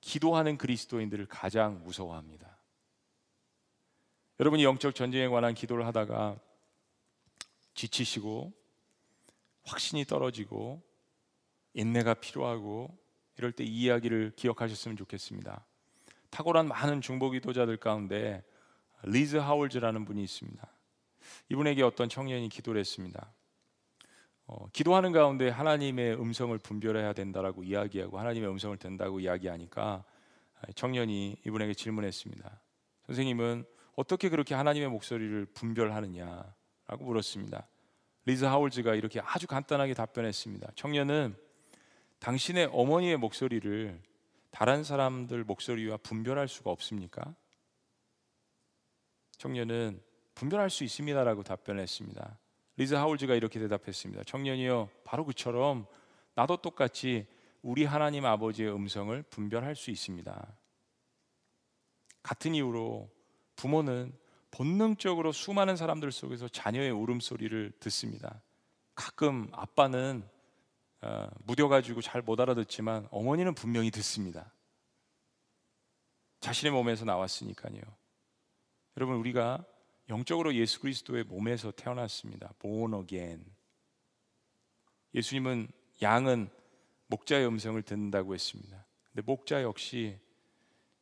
기도하는 0.00 0.56
그리스도인들을 0.56 1.26
가장 1.26 1.82
무서워합니다. 1.84 2.56
여러분이 4.40 4.64
영적 4.64 4.94
전쟁에 4.94 5.28
관한 5.28 5.52
기도를 5.52 5.86
하다가 5.86 6.40
지치시고 7.74 8.54
확신이 9.64 10.06
떨어지고 10.06 10.82
인내가 11.74 12.14
필요하고 12.14 13.03
이럴 13.36 13.52
때 13.52 13.64
이 13.64 13.84
이야기를 13.84 14.32
기억하셨으면 14.36 14.96
좋겠습니다. 14.96 15.64
탁월한 16.30 16.68
많은 16.68 17.00
중보기도자들 17.00 17.76
가운데 17.76 18.42
리즈 19.02 19.36
하울즈라는 19.36 20.04
분이 20.04 20.22
있습니다. 20.22 20.66
이분에게 21.48 21.82
어떤 21.82 22.08
청년이 22.08 22.48
기도를 22.48 22.80
했습니다. 22.80 23.32
어, 24.46 24.68
기도하는 24.72 25.12
가운데 25.12 25.48
하나님의 25.48 26.20
음성을 26.20 26.56
분별해야 26.58 27.12
된다라고 27.12 27.64
이야기하고 27.64 28.18
하나님의 28.18 28.50
음성을 28.50 28.76
된다고 28.76 29.20
이야기하니까 29.20 30.04
청년이 30.74 31.36
이분에게 31.46 31.74
질문했습니다. 31.74 32.60
선생님은 33.06 33.64
어떻게 33.96 34.28
그렇게 34.28 34.54
하나님의 34.54 34.88
목소리를 34.90 35.46
분별하느냐라고 35.46 37.04
물었습니다. 37.04 37.66
리즈 38.26 38.44
하울즈가 38.44 38.94
이렇게 38.94 39.20
아주 39.20 39.46
간단하게 39.46 39.94
답변했습니다. 39.94 40.72
청년은 40.74 41.36
당신의 42.24 42.70
어머니의 42.72 43.18
목소리를 43.18 44.00
다른 44.50 44.82
사람들 44.82 45.44
목소리와 45.44 45.98
분별할 45.98 46.48
수가 46.48 46.70
없습니까? 46.70 47.34
청년은 49.36 50.02
분별할 50.34 50.70
수 50.70 50.84
있습니다라고 50.84 51.42
답변했습니다. 51.42 52.38
리즈 52.76 52.94
하울즈가 52.94 53.34
이렇게 53.34 53.60
대답했습니다. 53.60 54.24
청년이요, 54.24 54.88
바로 55.04 55.26
그처럼 55.26 55.84
나도 56.34 56.56
똑같이 56.56 57.26
우리 57.60 57.84
하나님 57.84 58.24
아버지의 58.24 58.74
음성을 58.74 59.22
분별할 59.24 59.76
수 59.76 59.90
있습니다. 59.90 60.56
같은 62.22 62.54
이유로 62.54 63.10
부모는 63.54 64.16
본능적으로 64.50 65.30
수많은 65.30 65.76
사람들 65.76 66.10
속에서 66.10 66.48
자녀의 66.48 66.90
울음소리를 66.90 67.72
듣습니다. 67.80 68.40
가끔 68.94 69.50
아빠는 69.52 70.26
어, 71.04 71.28
무뎌가지고 71.44 72.00
잘 72.00 72.22
못 72.22 72.40
알아듣지만 72.40 73.06
어머니는 73.10 73.54
분명히 73.54 73.90
듣습니다. 73.90 74.50
자신의 76.40 76.72
몸에서 76.72 77.04
나왔으니까요. 77.04 77.82
여러분 78.96 79.16
우리가 79.16 79.64
영적으로 80.08 80.54
예수 80.54 80.80
그리스도의 80.80 81.24
몸에서 81.24 81.70
태어났습니다. 81.72 82.54
born 82.58 82.94
again. 83.02 83.44
예수님은 85.14 85.68
양은 86.00 86.48
목자의 87.08 87.46
음성을 87.46 87.80
듣는다고 87.82 88.32
했습니다. 88.32 88.86
근데 89.12 89.22
목자 89.26 89.62
역시 89.62 90.18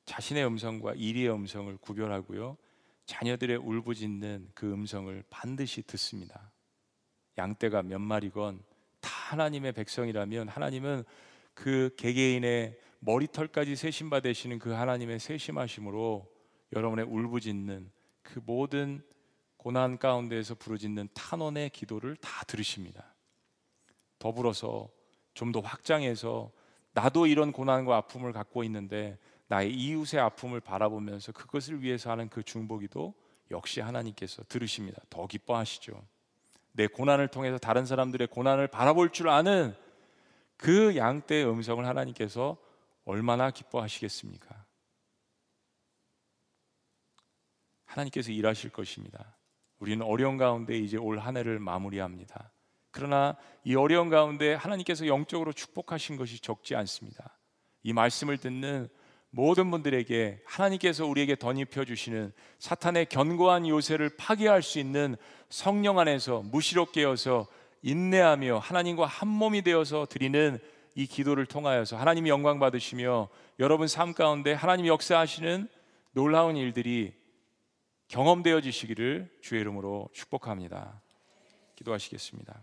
자신의 0.04 0.44
음성과 0.46 0.94
이리의 0.94 1.32
음성을 1.32 1.76
구별하고요. 1.76 2.56
자녀들의 3.06 3.56
울부짖는 3.56 4.50
그 4.54 4.72
음성을 4.72 5.22
반드시 5.30 5.82
듣습니다. 5.82 6.52
양떼가 7.38 7.82
몇 7.82 8.00
마리건 8.00 8.64
하나님의 9.32 9.72
백성이라면 9.72 10.48
하나님은 10.48 11.04
그 11.54 11.94
개개인의 11.96 12.78
머리털까지 13.00 13.76
세심바 13.76 14.20
되시는 14.20 14.58
그 14.58 14.70
하나님의 14.70 15.18
세심하심으로 15.18 16.30
여러분의 16.74 17.06
울부짖는 17.06 17.90
그 18.22 18.40
모든 18.44 19.02
고난 19.56 19.98
가운데에서 19.98 20.54
부르짖는 20.54 21.08
탄원의 21.14 21.70
기도를 21.70 22.16
다 22.16 22.44
들으십니다. 22.44 23.14
더불어서 24.18 24.88
좀 25.34 25.50
더 25.50 25.60
확장해서 25.60 26.52
나도 26.92 27.26
이런 27.26 27.52
고난과 27.52 27.96
아픔을 27.96 28.32
갖고 28.32 28.64
있는데 28.64 29.18
나의 29.46 29.72
이웃의 29.72 30.20
아픔을 30.20 30.60
바라보면서 30.60 31.32
그것을 31.32 31.82
위해서 31.82 32.10
하는 32.10 32.28
그 32.28 32.42
중보기도 32.42 33.14
역시 33.50 33.80
하나님께서 33.80 34.44
들으십니다. 34.44 35.02
더 35.08 35.26
기뻐하시죠. 35.26 36.02
내 36.72 36.86
고난을 36.86 37.28
통해서 37.28 37.58
다른 37.58 37.86
사람들의 37.86 38.28
고난을 38.28 38.68
바라볼 38.68 39.10
줄 39.10 39.28
아는 39.28 39.74
그 40.56 40.96
양떼의 40.96 41.48
음성을 41.48 41.84
하나님께서 41.86 42.56
얼마나 43.04 43.50
기뻐하시겠습니까? 43.50 44.64
하나님께서 47.84 48.32
일하실 48.32 48.70
것입니다. 48.70 49.36
우리는 49.78 50.04
어려운 50.06 50.36
가운데 50.36 50.78
이제 50.78 50.96
올 50.96 51.18
한 51.18 51.36
해를 51.36 51.58
마무리합니다. 51.58 52.52
그러나 52.90 53.36
이 53.64 53.74
어려운 53.74 54.08
가운데 54.10 54.54
하나님께서 54.54 55.06
영적으로 55.06 55.52
축복하신 55.52 56.16
것이 56.16 56.40
적지 56.40 56.74
않습니다. 56.76 57.38
이 57.82 57.92
말씀을 57.92 58.38
듣는 58.38 58.88
모든 59.34 59.70
분들에게 59.70 60.42
하나님께서 60.44 61.06
우리에게 61.06 61.36
덧입혀 61.36 61.86
주시는 61.86 62.32
사탄의 62.58 63.06
견고한 63.06 63.66
요새를 63.66 64.10
파괴할 64.18 64.62
수 64.62 64.78
있는 64.78 65.16
성령 65.48 65.98
안에서 65.98 66.42
무시로 66.42 66.86
깨어서 66.86 67.46
인내하며 67.80 68.58
하나님과 68.58 69.06
한 69.06 69.28
몸이 69.28 69.62
되어서 69.62 70.06
드리는 70.08 70.58
이 70.94 71.06
기도를 71.06 71.46
통하여서 71.46 71.96
하나님 71.96 72.28
영광 72.28 72.58
받으시며 72.58 73.30
여러분 73.58 73.88
삶 73.88 74.12
가운데 74.12 74.52
하나님 74.52 74.86
역사하시는 74.86 75.66
놀라운 76.12 76.58
일들이 76.58 77.14
경험되어 78.08 78.60
지시기를 78.60 79.30
주의 79.40 79.62
이름으로 79.62 80.10
축복합니다. 80.12 81.00
기도하시겠습니다. 81.76 82.62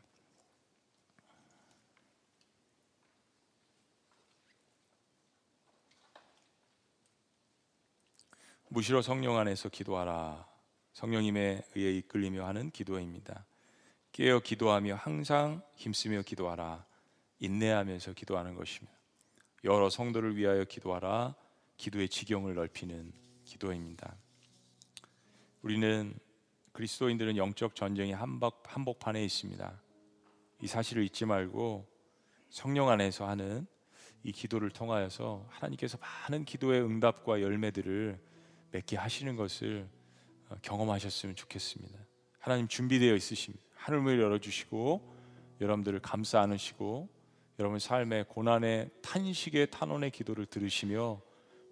무시로 8.72 9.02
성령 9.02 9.38
안에서 9.38 9.68
기도하라. 9.68 10.48
성령님에 10.94 11.64
의해 11.74 11.92
이끌리며 11.98 12.46
하는 12.46 12.70
기도입니다. 12.70 13.46
깨어 14.12 14.42
기도하며 14.42 14.94
항상 14.94 15.64
힘쓰며 15.74 16.22
기도하라. 16.22 16.86
인내하면서 17.40 18.14
기도하는 18.14 18.54
것입니다. 18.54 18.96
여러 19.64 19.90
성도를 19.90 20.36
위하여 20.36 20.66
기도하라. 20.66 21.34
기도의 21.78 22.10
지경을 22.10 22.54
넓히는 22.54 23.12
기도입니다. 23.44 24.16
우리는 25.64 26.14
그리스도인들은 26.72 27.38
영적 27.38 27.76
전쟁의 27.76 28.14
한복, 28.14 28.62
한복판에 28.68 29.24
있습니다. 29.26 29.82
이 30.62 30.68
사실을 30.68 31.04
잊지 31.06 31.26
말고 31.26 31.88
성령 32.52 32.90
안에서 32.90 33.28
하는 33.28 33.66
이 34.24 34.32
기도를 34.32 34.70
통하여서 34.70 35.48
하나님께서 35.50 35.98
많은 35.98 36.46
기도의 36.46 36.84
응답과 36.84 37.42
열매들을 37.42 38.29
맺게 38.72 38.98
하시는 38.98 39.36
것을 39.36 39.88
어, 40.50 40.56
경험하셨으면 40.62 41.36
좋겠습니다. 41.36 41.98
하나님 42.40 42.68
준비되어 42.68 43.16
있으십니다. 43.16 43.64
하늘을 43.76 44.20
열어주시고 44.20 45.16
여러분들을 45.62 46.00
감싸 46.00 46.42
안으시고 46.42 47.10
여러분 47.60 47.80
삶의 47.80 48.26
고난의 48.30 48.90
탄식의 49.02 49.72
탄원의 49.72 50.12
기도를 50.12 50.46
들으시며 50.46 51.22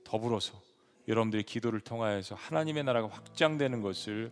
더불어서 0.04 0.62
여러분들의 1.08 1.44
기도를 1.44 1.80
통하여서 1.80 2.36
하나님의 2.36 2.84
나라가 2.84 3.08
확장되는 3.08 3.82
것을 3.82 4.30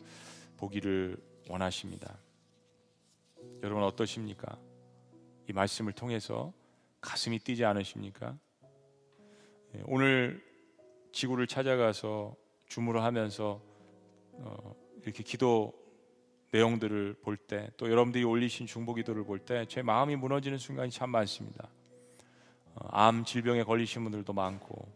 보기를 0.58 1.18
원하십니다. 1.48 2.18
여러분 3.64 3.84
어떠십니까? 3.84 4.60
이 5.48 5.54
말씀을 5.54 5.94
통해서 5.94 6.54
가슴이 7.00 7.40
뛰지 7.40 7.64
않으십니까? 7.64 8.38
예, 9.76 9.84
오늘 9.86 10.44
지구를 11.14 11.48
찾아가서 11.48 12.36
주무를 12.68 13.04
하면서 13.04 13.62
어, 14.34 14.76
이렇게 15.04 15.24
기도 15.24 15.74
내용들을 16.52 17.16
볼 17.22 17.38
때 17.38 17.70
또 17.78 17.90
여러분들이 17.90 18.24
올리신 18.24 18.66
중보기도를 18.68 19.24
볼 19.26 19.40
때 19.46 19.66
제 19.68 19.82
마음이 19.82 20.16
무너지는 20.16 20.58
순간이 20.58 20.92
참 20.92 21.10
많습니다. 21.10 21.70
어, 22.76 22.88
암 22.92 23.24
질병에 23.26 23.64
걸리신 23.64 24.04
분들도 24.04 24.32
많고 24.34 24.88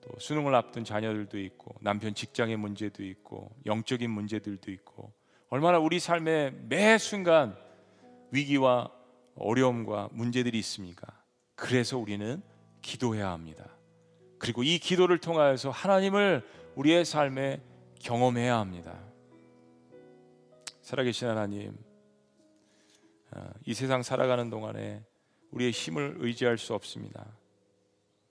또 0.00 0.18
수능을 0.18 0.54
앞둔 0.54 0.84
자녀들도 0.84 1.38
있고 1.40 1.74
남편 1.80 2.14
직장의 2.14 2.56
문제도 2.56 3.02
있고 3.04 3.50
영적인 3.66 4.10
문제들도 4.10 4.70
있고 4.70 5.12
얼마나 5.48 5.78
우리 5.78 5.98
삶의 6.00 6.52
매 6.68 6.98
순간 6.98 7.56
위기와 8.30 8.90
어려움과 9.36 10.08
문제들이 10.12 10.58
있습니까? 10.58 11.06
그래서 11.54 11.98
우리는 11.98 12.42
기도해야 12.82 13.30
합니다. 13.30 13.68
그리고 14.38 14.62
이 14.62 14.78
기도를 14.78 15.18
통하여서 15.18 15.70
하나님을 15.70 16.46
우리의 16.76 17.04
삶에 17.06 17.60
경험해야 18.00 18.58
합니다. 18.58 18.98
살아계신 20.82 21.26
하나님, 21.26 21.74
아, 23.30 23.48
이 23.64 23.74
세상 23.74 24.02
살아가는 24.02 24.48
동안에 24.50 25.02
우리의 25.50 25.70
힘을 25.70 26.16
의지할 26.18 26.58
수 26.58 26.74
없습니다. 26.74 27.26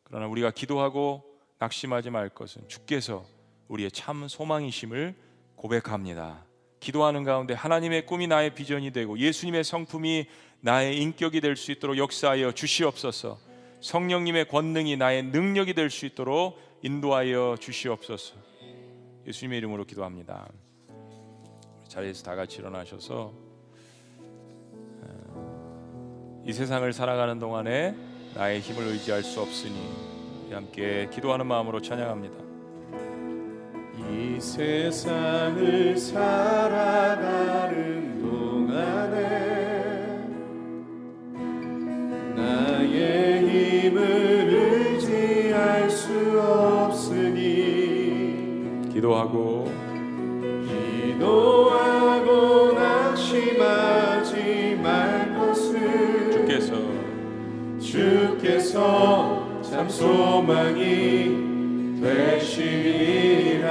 그러나 0.04 0.28
우리가 0.28 0.52
기도하고 0.52 1.24
낙심하지 1.58 2.12
말 2.12 2.30
것은 2.30 2.68
주께서 2.68 3.26
우리의 3.68 3.92
참 3.92 4.28
소망이심을 4.28 5.16
고백합니다. 5.56 6.46
기도하는 6.80 7.24
가운데 7.24 7.56
하나님의 7.56 8.06
꿈이 8.06 8.28
나의 8.28 8.54
비전이 8.54 8.92
되고 8.92 9.18
예수님의 9.18 9.64
성품이 9.64 10.28
나의 10.62 10.98
인격이 11.02 11.42
될 11.42 11.56
수 11.56 11.72
있도록 11.72 11.98
역사하여 11.98 12.52
주시옵소서. 12.52 13.40
성령님의 13.82 14.48
권능이 14.50 14.98
나의 14.98 15.24
능력이 15.24 15.74
될 15.74 15.90
수 15.90 16.06
있도록 16.06 16.60
인도하여 16.82 17.58
주시옵소서. 17.60 18.36
예수님의 19.28 19.58
이름으로 19.60 19.86
기도합니다. 19.86 20.48
자리에서 21.88 22.24
다 22.24 22.36
같이 22.36 22.58
일어나셔서 22.60 23.34
어, 25.02 26.44
이 26.46 26.54
세상을 26.54 26.92
살아가는 26.94 27.40
동안에 27.40 27.96
나의 28.36 28.60
힘을 28.60 28.88
의지할 28.88 29.24
수 29.24 29.42
없으니 29.42 30.06
함께 30.52 31.10
기도하는 31.12 31.48
마음으로 31.48 31.82
찬양합니다. 31.82 32.46
이 33.98 34.40
세상을 34.40 35.98
살아가는 35.98 37.42
동안 38.22 39.05
기도하고 49.06 49.72
기도하고 51.06 52.74
낙심하지 52.74 54.80
말 54.82 55.38
것을 55.38 56.32
주께서 56.32 56.74
주께서 57.80 59.62
참 59.62 59.88
소망이 59.88 61.46
되시리라. 62.02 63.70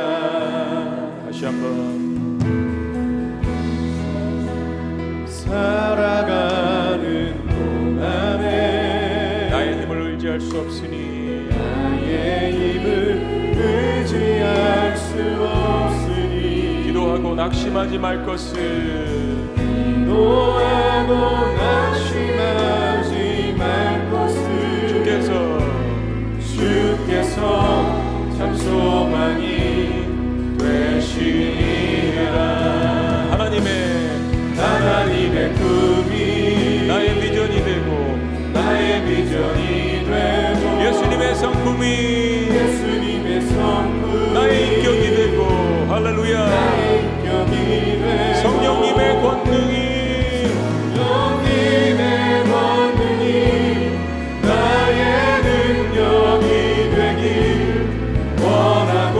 다시 1.26 1.46
한번. 1.46 2.04
살아가는 5.26 7.34
동안에 7.48 9.48
나의 9.50 9.82
힘을 9.82 10.12
의지할 10.12 10.40
수 10.40 10.56
없으니 10.58 11.48
나의 11.50 12.52
힘을 12.52 13.03
낙심하지 17.34 17.98
말 17.98 18.24
것을. 18.24 19.54
기도하고 19.56 21.12
낙심하지 21.56 23.54
말 23.58 24.10
것을. 24.10 24.88
주께서. 24.88 25.58
주께서 26.40 27.38
참 28.38 28.54
소망이 28.56 30.04
되시리라. 30.58 32.30
하나님의 33.30 33.70
하나님의 34.56 35.54
꿈이 35.54 36.86
나의 36.86 37.20
비전이 37.20 37.64
되고 37.64 38.18
나의 38.52 39.04
비전이 39.04 40.04
되고 40.06 40.84
예수님의 40.86 41.34
성품이 41.34 41.84
예수님의 42.50 43.40
성품 43.42 44.34
나의 44.34 44.76
인격이 44.78 45.10
되고. 45.16 45.44
할렐루야 45.88 46.73
성령님의 48.42 49.22
권능이. 49.22 49.84
성령님의 50.94 52.44
권능이 52.44 53.26
나의 54.42 55.02
능력이 55.42 56.46
되길 56.94 57.24
원하고 58.40 59.18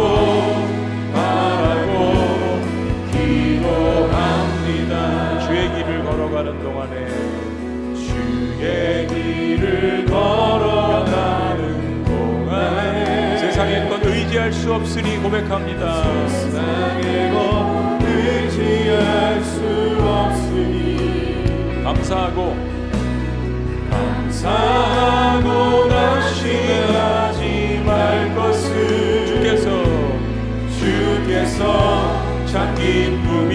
바라고 1.12 1.92
기도합니다. 3.12 4.92
주의 5.46 5.62
길을 5.74 5.90
걸어가는 6.04 6.48
동안에 6.62 6.94
주의 7.96 9.06
길을 9.06 10.06
걸어가는 10.06 11.62
동안에 12.04 13.38
세상의 13.38 13.88
것 13.88 14.04
의지할 14.04 14.52
수 14.52 14.72
없으니 14.74 15.18
고백합니다 15.18 16.02
감사하고. 22.04 22.56
감사하고 23.90 25.86
낙심하지 25.86 27.82
말 27.84 28.34
것을. 28.34 29.26
주께서. 29.26 29.68
주께서 30.78 32.22
참 32.46 32.74
기쁨이 32.74 33.54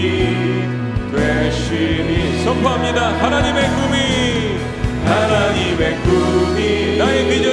되시니. 1.12 2.44
선포합니다. 2.44 3.14
하나님의 3.24 3.64
꿈이. 3.70 4.60
하나님의 5.06 5.98
꿈이 6.02 6.98
나의 6.98 7.30
비전 7.30 7.49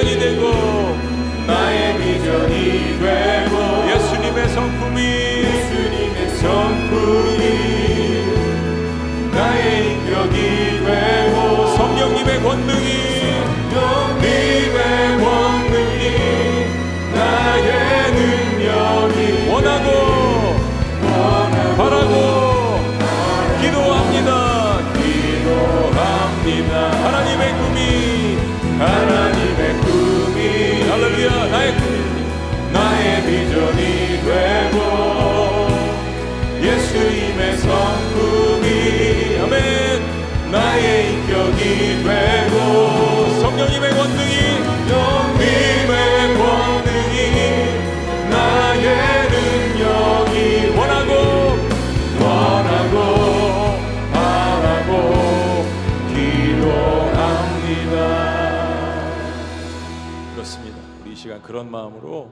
그런 61.47 61.71
마음으로 61.71 62.29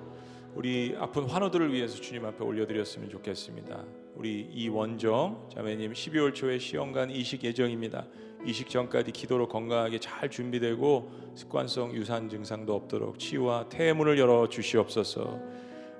우리 0.56 0.94
아픈 1.00 1.24
환우들을 1.24 1.72
위해서 1.72 1.96
주님 1.96 2.26
앞에 2.26 2.44
올려드렸으면 2.44 3.10
좋겠습니다. 3.10 3.86
우리 4.16 4.42
이원정 4.54 5.50
자매님 5.54 5.94
12월 5.94 6.36
초에 6.36 6.60
시험관 6.60 7.12
이식 7.12 7.46
예정입니다. 7.46 8.06
이식 8.46 8.70
전까지 8.70 9.12
기도로 9.12 9.48
건강하게 9.48 10.00
잘 10.00 10.30
준비되고 10.30 11.32
습관성 11.34 11.94
유산 11.94 12.30
증상도 12.30 12.76
없도록 12.76 13.18
치유와 13.18 13.70
태문을 13.70 14.20
열어 14.20 14.50
주시옵소서 14.50 15.40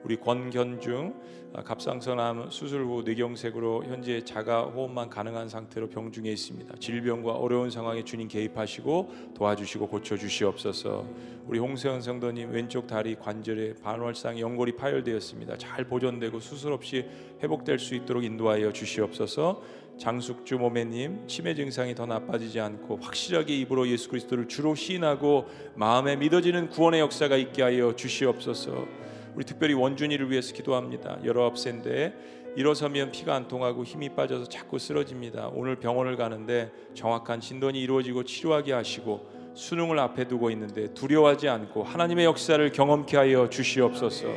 우리 0.06 0.18
권견중 0.18 1.16
아, 1.54 1.64
갑상선암 1.64 2.52
수술 2.52 2.84
후 2.84 3.02
뇌경색으로 3.04 3.86
현재 3.86 4.22
자가 4.24 4.66
호흡만 4.66 5.10
가능한 5.10 5.50
상태로 5.50 5.90
병중에 5.90 6.30
있습니다. 6.30 6.76
질병과 6.80 7.32
어려운 7.32 7.72
상황에 7.72 8.04
주님 8.04 8.28
개입하시고 8.28 9.34
도와주시고 9.36 9.88
고쳐 9.88 10.16
주시옵소서. 10.16 11.08
우리 11.48 11.58
홍세현 11.58 12.02
성도님 12.02 12.52
왼쪽 12.52 12.86
다리 12.86 13.16
관절에 13.16 13.76
반월상 13.82 14.40
연골이 14.40 14.76
파열되었습니다. 14.76 15.58
잘 15.58 15.86
보존되고 15.86 16.40
수술 16.40 16.74
없이 16.74 17.06
회복될 17.42 17.80
수 17.80 17.96
있도록 17.96 18.24
인도하여 18.24 18.72
주시옵소서. 18.74 19.64
장숙주 19.98 20.58
모매님 20.58 21.26
치매 21.28 21.56
증상이 21.56 21.96
더 21.96 22.06
나빠지지 22.06 22.60
않고 22.60 22.98
확실하게 22.98 23.56
입으로 23.60 23.88
예수 23.88 24.10
그리스도를 24.10 24.50
주로 24.50 24.76
시인하고 24.76 25.46
마음에 25.76 26.16
믿어지는 26.18 26.70
구원의 26.70 27.00
역사가 27.00 27.38
있게 27.38 27.64
하여 27.64 27.96
주시옵소서. 27.96 29.05
우리 29.36 29.44
특별히 29.44 29.74
원준이를 29.74 30.32
위해서 30.32 30.54
기도합니다. 30.54 31.20
19세인데 31.24 32.14
일어서면 32.56 33.12
피가 33.12 33.36
안 33.36 33.50
통하고 33.50 33.84
힘이 33.84 34.10
빠져서 34.10 34.48
자꾸 34.48 34.80
쓰러집니다. 34.80 35.50
오늘 35.54 35.76
병원을 35.76 36.16
가는데 36.16 36.72
정확한 36.94 37.42
진단이 37.42 37.82
이루어지고 37.82 38.24
치료하게 38.24 38.72
하시고 38.72 39.54
수능을 39.54 40.00
앞에 40.00 40.28
두고 40.28 40.50
있는데 40.52 40.94
두려워하지 40.94 41.50
않고 41.50 41.84
하나님의 41.84 42.26
역사를 42.26 42.72
경험케 42.72 43.18
하여 43.18 43.50
주시옵소서. 43.50 44.28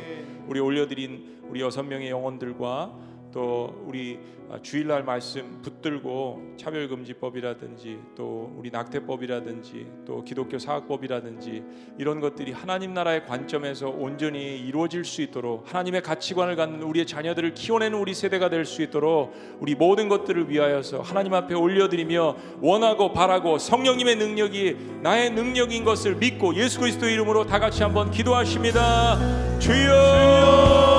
우리 0.47 0.59
올려드린 0.59 1.39
우리 1.49 1.61
여섯 1.61 1.83
명의 1.83 2.09
영혼들과 2.09 2.93
또 3.31 3.83
우리 3.85 4.19
아, 4.51 4.57
주일날 4.63 5.03
말씀 5.03 5.61
붙들고 5.61 6.55
차별금지법이라든지 6.57 7.99
또 8.15 8.51
우리 8.57 8.71
낙태법이라든지 8.71 9.85
또 10.07 10.23
기독교 10.23 10.57
사학법이라든지 10.57 11.63
이런 11.99 12.19
것들이 12.19 12.51
하나님 12.51 12.95
나라의 12.95 13.25
관점에서 13.27 13.89
온전히 13.89 14.57
이루어질 14.57 15.05
수 15.05 15.21
있도록 15.21 15.71
하나님의 15.71 16.01
가치관을 16.01 16.55
갖는 16.55 16.81
우리의 16.81 17.05
자녀들을 17.05 17.53
키워내는 17.53 17.99
우리 17.99 18.15
세대가 18.15 18.49
될 18.49 18.65
수 18.65 18.81
있도록 18.83 19.33
우리 19.59 19.75
모든 19.75 20.09
것들을 20.09 20.49
위하여서 20.49 21.01
하나님 21.01 21.33
앞에 21.33 21.55
올려드리며 21.55 22.35
원하고 22.61 23.13
바라고 23.13 23.57
성령님의 23.57 24.15
능력이 24.15 24.77
나의 25.01 25.31
능력인 25.31 25.83
것을 25.83 26.15
믿고 26.15 26.55
예수 26.55 26.79
그리스도 26.79 27.07
이름으로 27.07 27.45
다 27.45 27.59
같이 27.59 27.83
한번 27.83 28.11
기도하십니다. 28.11 29.17
주여 29.59 30.98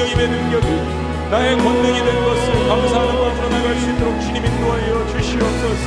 성령님의 0.00 0.28
능력이 0.28 0.66
나의 1.30 1.58
권능이 1.58 1.98
된 1.98 2.24
것을 2.24 2.68
감사하는 2.68 3.14
마음으로 3.20 3.48
나갈 3.50 3.76
수 3.76 3.90
있도록 3.90 4.20
주님 4.22 4.44
인도하여 4.46 5.06
주시옵소서. 5.12 5.86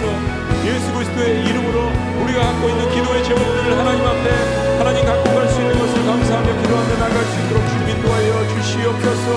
예수 0.66 0.93
그리스도의 0.93 1.43
이름으로 1.45 1.89
우리가 2.22 2.43
갖고 2.43 2.70
있는 2.70 2.89
기도의 2.91 3.24
제목들을 3.24 3.78
하나님 3.78 4.05
앞에 4.05 4.78
하나님 4.78 5.05
갖고 5.05 5.34
갈 5.34 5.49
수 5.49 5.61
있는 5.61 5.80
것을 5.80 6.05
감사하며 6.05 6.61
기도하며 6.61 6.97
나갈 6.99 7.26
수 7.26 7.39
있도록 7.41 7.68
주님 7.70 7.89
인도하여 7.89 8.47
주시옵소서. 8.53 9.28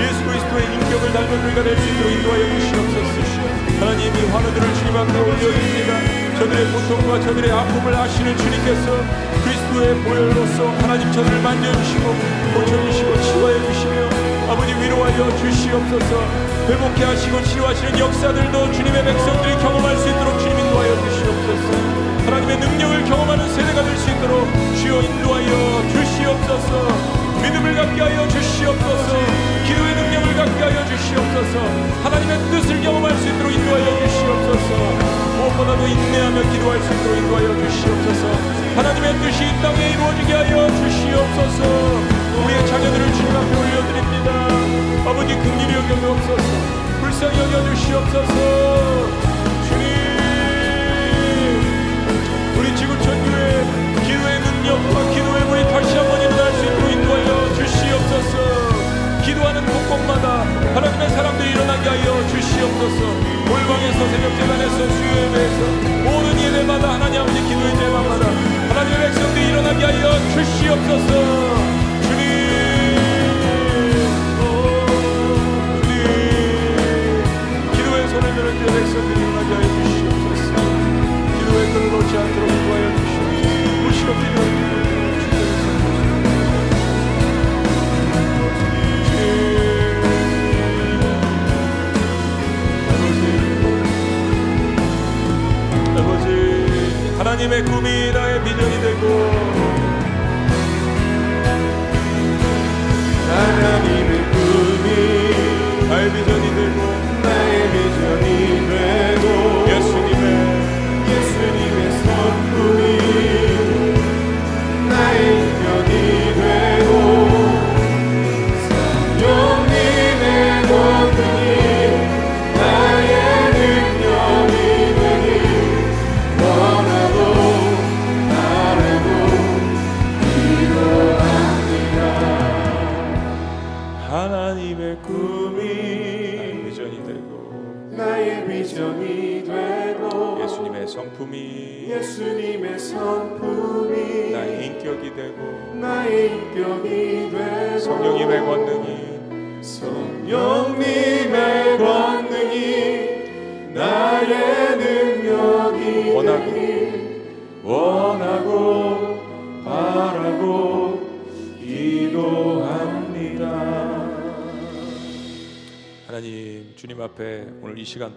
예수 0.00 0.24
그리스도의 0.24 0.64
인격을 0.64 1.12
닮은 1.12 1.44
우리가 1.44 1.62
될 1.62 1.76
수 1.76 1.84
있도록 1.90 2.12
인도하여 2.12 2.44
주시옵소서. 2.58 3.20
하나님이 3.80 4.26
환우들을 4.30 4.74
주님 4.74 4.96
앞에 4.96 5.18
올려드립니다 5.20 6.20
저들의 6.38 6.72
고통과 6.72 7.18
저들의 7.20 7.50
아픔을 7.50 7.94
아시는 7.94 8.36
주님께서 8.36 9.04
그리스도의 9.42 9.94
보혈로서 10.04 10.68
하나님 10.82 11.10
저들을 11.10 11.40
만져주시고 11.40 12.14
고쳐주시고 12.54 13.22
위로하여 14.80 15.36
주시옵소서. 15.36 16.12
회복케 16.68 17.04
하시고 17.04 17.42
치료하시는 17.42 17.98
역사들도 17.98 18.72
주님의 18.72 19.04
백성들이 19.04 19.56
경험할 19.58 19.96
수 19.96 20.08
있도록 20.08 20.38
주님 20.40 20.58
인도하여 20.58 20.94
주시옵소서. 20.96 22.00
하나님의 22.26 22.58
능력을 22.58 23.04
경험하는 23.04 23.48
세대가 23.54 23.82
될 23.82 23.96
수 23.96 24.10
있도록 24.10 24.46
주여 24.76 25.02
인도하여 25.02 25.82
주시옵소서. 25.92 26.70
믿음을 27.42 27.74
갖게 27.74 28.00
하여 28.02 28.28
주시옵소서. 28.28 29.12
기도의 29.66 29.94
능력을 29.94 30.34
갖게 30.36 30.62
하여 30.64 30.86
주시옵소서. 30.86 31.54
하나님의 32.04 32.38
뜻을 32.50 32.80
경험할 32.82 33.16
수 33.16 33.28
있도록 33.28 33.52
인도하여 33.52 33.86
주시옵소서. 34.06 34.68
무엇보다도 35.36 35.86
인내하며 35.86 36.42
기도할 36.52 36.80
수 36.80 36.94
있도록 36.94 37.16
인도하여 37.18 37.48
주시옵소서. 37.68 38.22
하나님의 38.76 39.12
뜻이 39.20 39.44
이 39.44 39.62
땅에 39.62 39.90
이루어지게 39.90 40.32
하여 40.32 40.68
주시옵소서 40.68 42.19
우리의 42.44 42.66
자녀들을 42.66 43.12
주님 43.14 43.36
앞에 43.36 43.56
올려드립니다. 43.56 44.28
아버지 45.10 45.34
긍휼히 45.34 45.74
여겨주옵소서 45.74 46.42
불쌍히 47.00 47.38
여겨주시옵소서. 47.38 48.34
주님 49.68 49.84
우리 52.58 52.76
지구촌 52.76 53.06
교회 53.24 53.64
기도의 54.04 54.40
능력과 54.40 55.10
기도의 55.10 55.44
물이 55.44 55.60
다시 55.72 55.96
한번 55.96 56.20
일어날 56.20 56.52
수 56.52 56.64
있도록 56.64 56.92
인도하여 56.92 57.54
주시옵소서. 57.54 58.34
기도하는 59.24 59.64
곳곳마다 59.66 60.44
하나님의 60.74 61.10
사람들이 61.10 61.50
일어나게 61.50 61.88
하여 61.88 62.28
주시옵소서. 62.28 63.40
골방에서 63.50 63.98
새벽재단에서 64.08 64.76
수요예배에서 64.76 65.60
모든 66.04 66.40
예배마다 66.40 66.94
하나님 66.94 67.20
아버지 67.22 67.42
기도의 67.42 67.76
제마마다 67.76 68.26
하나님의 68.68 69.00
백성들이 69.00 69.48
일어나게 69.48 69.84
하여 69.84 70.04
주시옵소서 70.32 71.79
손을 78.60 78.66
드는 78.66 78.66
주 78.66 78.66
백성들이 78.66 79.20
일어나게 79.20 79.54
하여 79.54 79.66
주시옵소서 79.84 80.52
기도의 81.38 81.72
끈을 81.72 81.90
놓지 81.92 82.12
않도록 82.18 82.50
인도하여 82.50 82.96
주시옵소서 82.96 83.82
무시없게 83.84 84.22
기도하는 84.28 84.70
하나님의 97.18 97.64
꿈이 97.64 98.12
나의 98.12 98.44
비전이 98.44 98.80
되고 98.80 99.30
하나님의 103.28 104.30
꿈이 104.30 104.86
나의 105.88 106.12
비전이 106.12 106.49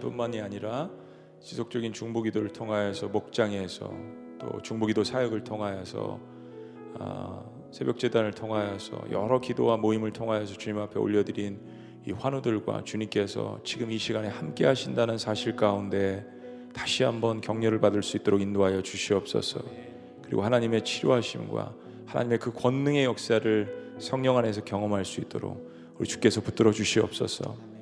뿐만이 0.04 0.40
아니라 0.40 0.90
지속적인 1.40 1.92
중보기도를 1.92 2.50
통하여서 2.50 3.08
목장에서 3.08 3.90
또 4.38 4.60
중보기도 4.62 5.02
사역을 5.02 5.44
통하여서 5.44 6.20
아, 6.98 7.42
새벽 7.70 7.98
재단을 7.98 8.32
통하여서 8.32 9.04
여러 9.10 9.40
기도와 9.40 9.76
모임을 9.78 10.12
통하여서 10.12 10.56
주님 10.58 10.78
앞에 10.78 10.98
올려드린 10.98 11.58
이 12.06 12.12
환우들과 12.12 12.84
주님께서 12.84 13.60
지금 13.64 13.90
이 13.90 13.98
시간에 13.98 14.28
함께 14.28 14.66
하신다는 14.66 15.16
사실 15.16 15.56
가운데 15.56 16.26
다시 16.74 17.02
한번 17.02 17.40
격려를 17.40 17.80
받을 17.80 18.02
수 18.02 18.16
있도록 18.18 18.42
인도하여 18.42 18.82
주시옵소서. 18.82 19.60
그리고 20.22 20.42
하나님의 20.42 20.84
치료하심과 20.84 21.74
하나님의 22.06 22.38
그 22.38 22.52
권능의 22.52 23.04
역사를 23.04 23.94
성령 23.98 24.36
안에서 24.36 24.64
경험할 24.64 25.04
수 25.04 25.20
있도록 25.20 25.94
우리 25.98 26.06
주께서 26.06 26.40
붙들어 26.40 26.72
주시옵소서. 26.72 27.73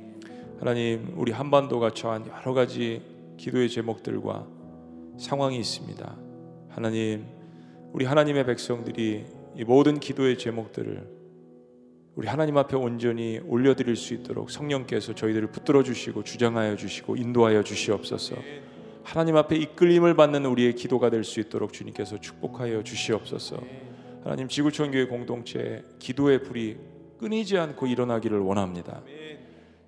하나님, 0.62 1.12
우리 1.16 1.32
한반도가 1.32 1.90
처한 1.90 2.24
여러 2.28 2.54
가지 2.54 3.02
기도의 3.36 3.68
제목들과 3.68 4.46
상황이 5.18 5.58
있습니다. 5.58 6.16
하나님, 6.68 7.24
우리 7.92 8.04
하나님의 8.04 8.46
백성들이 8.46 9.24
이 9.56 9.64
모든 9.64 9.98
기도의 9.98 10.38
제목들을 10.38 11.04
우리 12.14 12.28
하나님 12.28 12.58
앞에 12.58 12.76
온전히 12.76 13.40
올려드릴 13.44 13.96
수 13.96 14.14
있도록 14.14 14.52
성령께서 14.52 15.16
저희들을 15.16 15.50
붙들어 15.50 15.82
주시고 15.82 16.22
주장하여 16.22 16.76
주시고 16.76 17.16
인도하여 17.16 17.64
주시옵소서. 17.64 18.36
하나님 19.02 19.34
앞에 19.34 19.56
이끌림을 19.56 20.14
받는 20.14 20.46
우리의 20.46 20.76
기도가 20.76 21.10
될 21.10 21.24
수 21.24 21.40
있도록 21.40 21.72
주님께서 21.72 22.20
축복하여 22.20 22.84
주시옵소서. 22.84 23.60
하나님 24.22 24.46
지구촌 24.46 24.92
교회 24.92 25.06
공동체 25.06 25.82
기도의 25.98 26.44
불이 26.44 26.76
끊이지 27.18 27.58
않고 27.58 27.88
일어나기를 27.88 28.38
원합니다. 28.38 29.02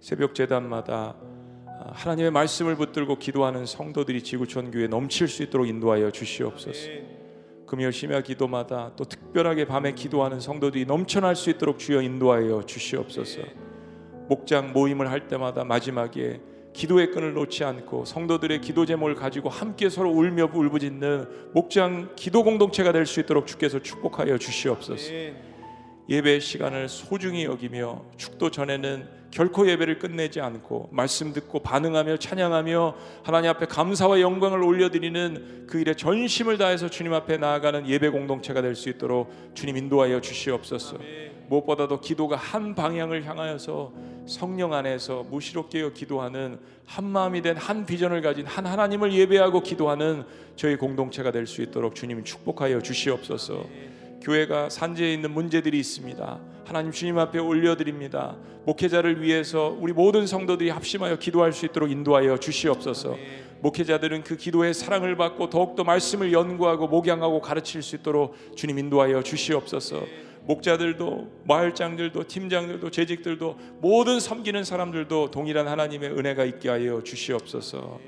새벽 0.04 0.34
재단마다 0.34 1.16
아, 1.66 1.90
하나님의 1.94 2.30
말씀을 2.30 2.76
붙들고 2.76 3.18
기도하는 3.18 3.64
성도들이 3.64 4.22
지구촌 4.22 4.70
교회에 4.70 4.86
넘칠 4.86 5.28
수 5.28 5.42
있도록 5.42 5.66
인도하여 5.66 6.10
주시옵소서. 6.10 6.90
금요 7.64 7.90
심야 7.90 8.20
기도마다 8.20 8.92
또 8.96 9.04
특별하게 9.06 9.64
밤에 9.64 9.92
기도하는 9.92 10.40
성도들이 10.40 10.84
넘쳐날 10.84 11.34
수 11.34 11.48
있도록 11.48 11.78
주여 11.78 12.02
인도하여 12.02 12.66
주시옵소서. 12.66 13.40
목장 14.28 14.74
모임을 14.74 15.10
할 15.10 15.26
때마다 15.26 15.64
마지막에 15.64 16.38
기도의 16.74 17.10
끈을 17.10 17.32
놓지 17.32 17.64
않고 17.64 18.04
성도들의 18.04 18.60
기도 18.60 18.84
제목을 18.84 19.14
가지고 19.14 19.48
함께 19.48 19.88
서로 19.88 20.10
울며 20.10 20.50
울부짖는 20.52 21.52
목장 21.54 22.10
기도 22.14 22.44
공동체가 22.44 22.92
될 22.92 23.06
수 23.06 23.20
있도록 23.20 23.46
주께서 23.46 23.78
축복하여 23.78 24.36
주시옵소서. 24.36 25.12
예배 26.10 26.40
시간을 26.40 26.90
소중히 26.90 27.44
여기며 27.44 28.04
축도 28.18 28.50
전에는 28.50 29.23
결코 29.34 29.68
예배를 29.68 29.98
끝내지 29.98 30.40
않고 30.40 30.90
말씀 30.92 31.32
듣고 31.32 31.58
반응하며 31.58 32.18
찬양하며 32.18 32.94
하나님 33.24 33.50
앞에 33.50 33.66
감사와 33.66 34.20
영광을 34.20 34.62
올려드리는 34.62 35.64
그 35.66 35.80
일에 35.80 35.94
전심을 35.94 36.56
다해서 36.56 36.88
주님 36.88 37.12
앞에 37.12 37.38
나아가는 37.38 37.88
예배 37.88 38.10
공동체가 38.10 38.62
될 38.62 38.76
수 38.76 38.88
있도록 38.88 39.32
주님 39.54 39.76
인도하여 39.76 40.20
주시옵소서. 40.20 40.98
무엇보다도 41.48 42.00
기도가 42.00 42.36
한 42.36 42.76
방향을 42.76 43.24
향하여서 43.24 43.92
성령 44.26 44.72
안에서 44.72 45.26
깨어 45.68 45.92
기도하는 45.92 46.60
한 46.86 47.04
마음이 47.04 47.42
된 47.42 47.56
한 47.56 47.86
비전을 47.86 48.22
가진 48.22 48.46
한 48.46 48.66
하나님을 48.66 49.12
예배하고 49.12 49.62
기도하는 49.62 50.24
저희 50.54 50.76
공동체가 50.76 51.32
될 51.32 51.48
수 51.48 51.60
있도록 51.60 51.96
주님 51.96 52.22
축복하여 52.22 52.80
주시옵소서. 52.82 53.66
교회가 54.22 54.70
산재에 54.70 55.12
있는 55.12 55.32
문제들이 55.32 55.76
있습니다. 55.80 56.53
하나님 56.64 56.92
주님 56.92 57.18
앞에 57.18 57.38
올려드립니다. 57.38 58.36
목회자를 58.64 59.22
위해서 59.22 59.76
우리 59.78 59.92
모든 59.92 60.26
성도들이 60.26 60.70
합심하여 60.70 61.16
기도할 61.16 61.52
수 61.52 61.66
있도록 61.66 61.90
인도하여 61.90 62.38
주시옵소서. 62.38 63.16
목회자들은 63.60 64.24
그 64.24 64.36
기도의 64.36 64.74
사랑을 64.74 65.16
받고 65.16 65.50
더욱더 65.50 65.84
말씀을 65.84 66.32
연구하고 66.32 66.88
목양하고 66.88 67.40
가르칠 67.40 67.82
수 67.82 67.96
있도록 67.96 68.34
주님 68.56 68.78
인도하여 68.78 69.22
주시옵소서. 69.22 70.04
목자들도 70.46 71.42
마을장들도 71.44 72.24
팀장들도 72.24 72.90
재직들도 72.90 73.58
모든 73.80 74.20
섬기는 74.20 74.62
사람들도 74.64 75.30
동일한 75.30 75.68
하나님의 75.68 76.10
은혜가 76.10 76.44
있게 76.44 76.68
하여 76.68 77.02
주시옵소서. 77.02 78.00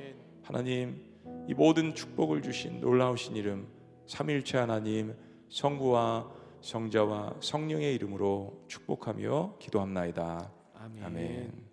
하나님 0.42 1.00
이 1.48 1.54
모든 1.54 1.94
축복을 1.94 2.42
주신 2.42 2.80
놀라우신 2.80 3.36
이름 3.36 3.66
삼일체 4.06 4.58
하나님 4.58 5.14
성부와 5.48 6.28
성자와 6.66 7.36
성령의 7.40 7.94
이름으로 7.94 8.64
축복하며 8.66 9.58
기도합나이다. 9.60 10.50
아멘. 10.74 11.04
아멘. 11.04 11.65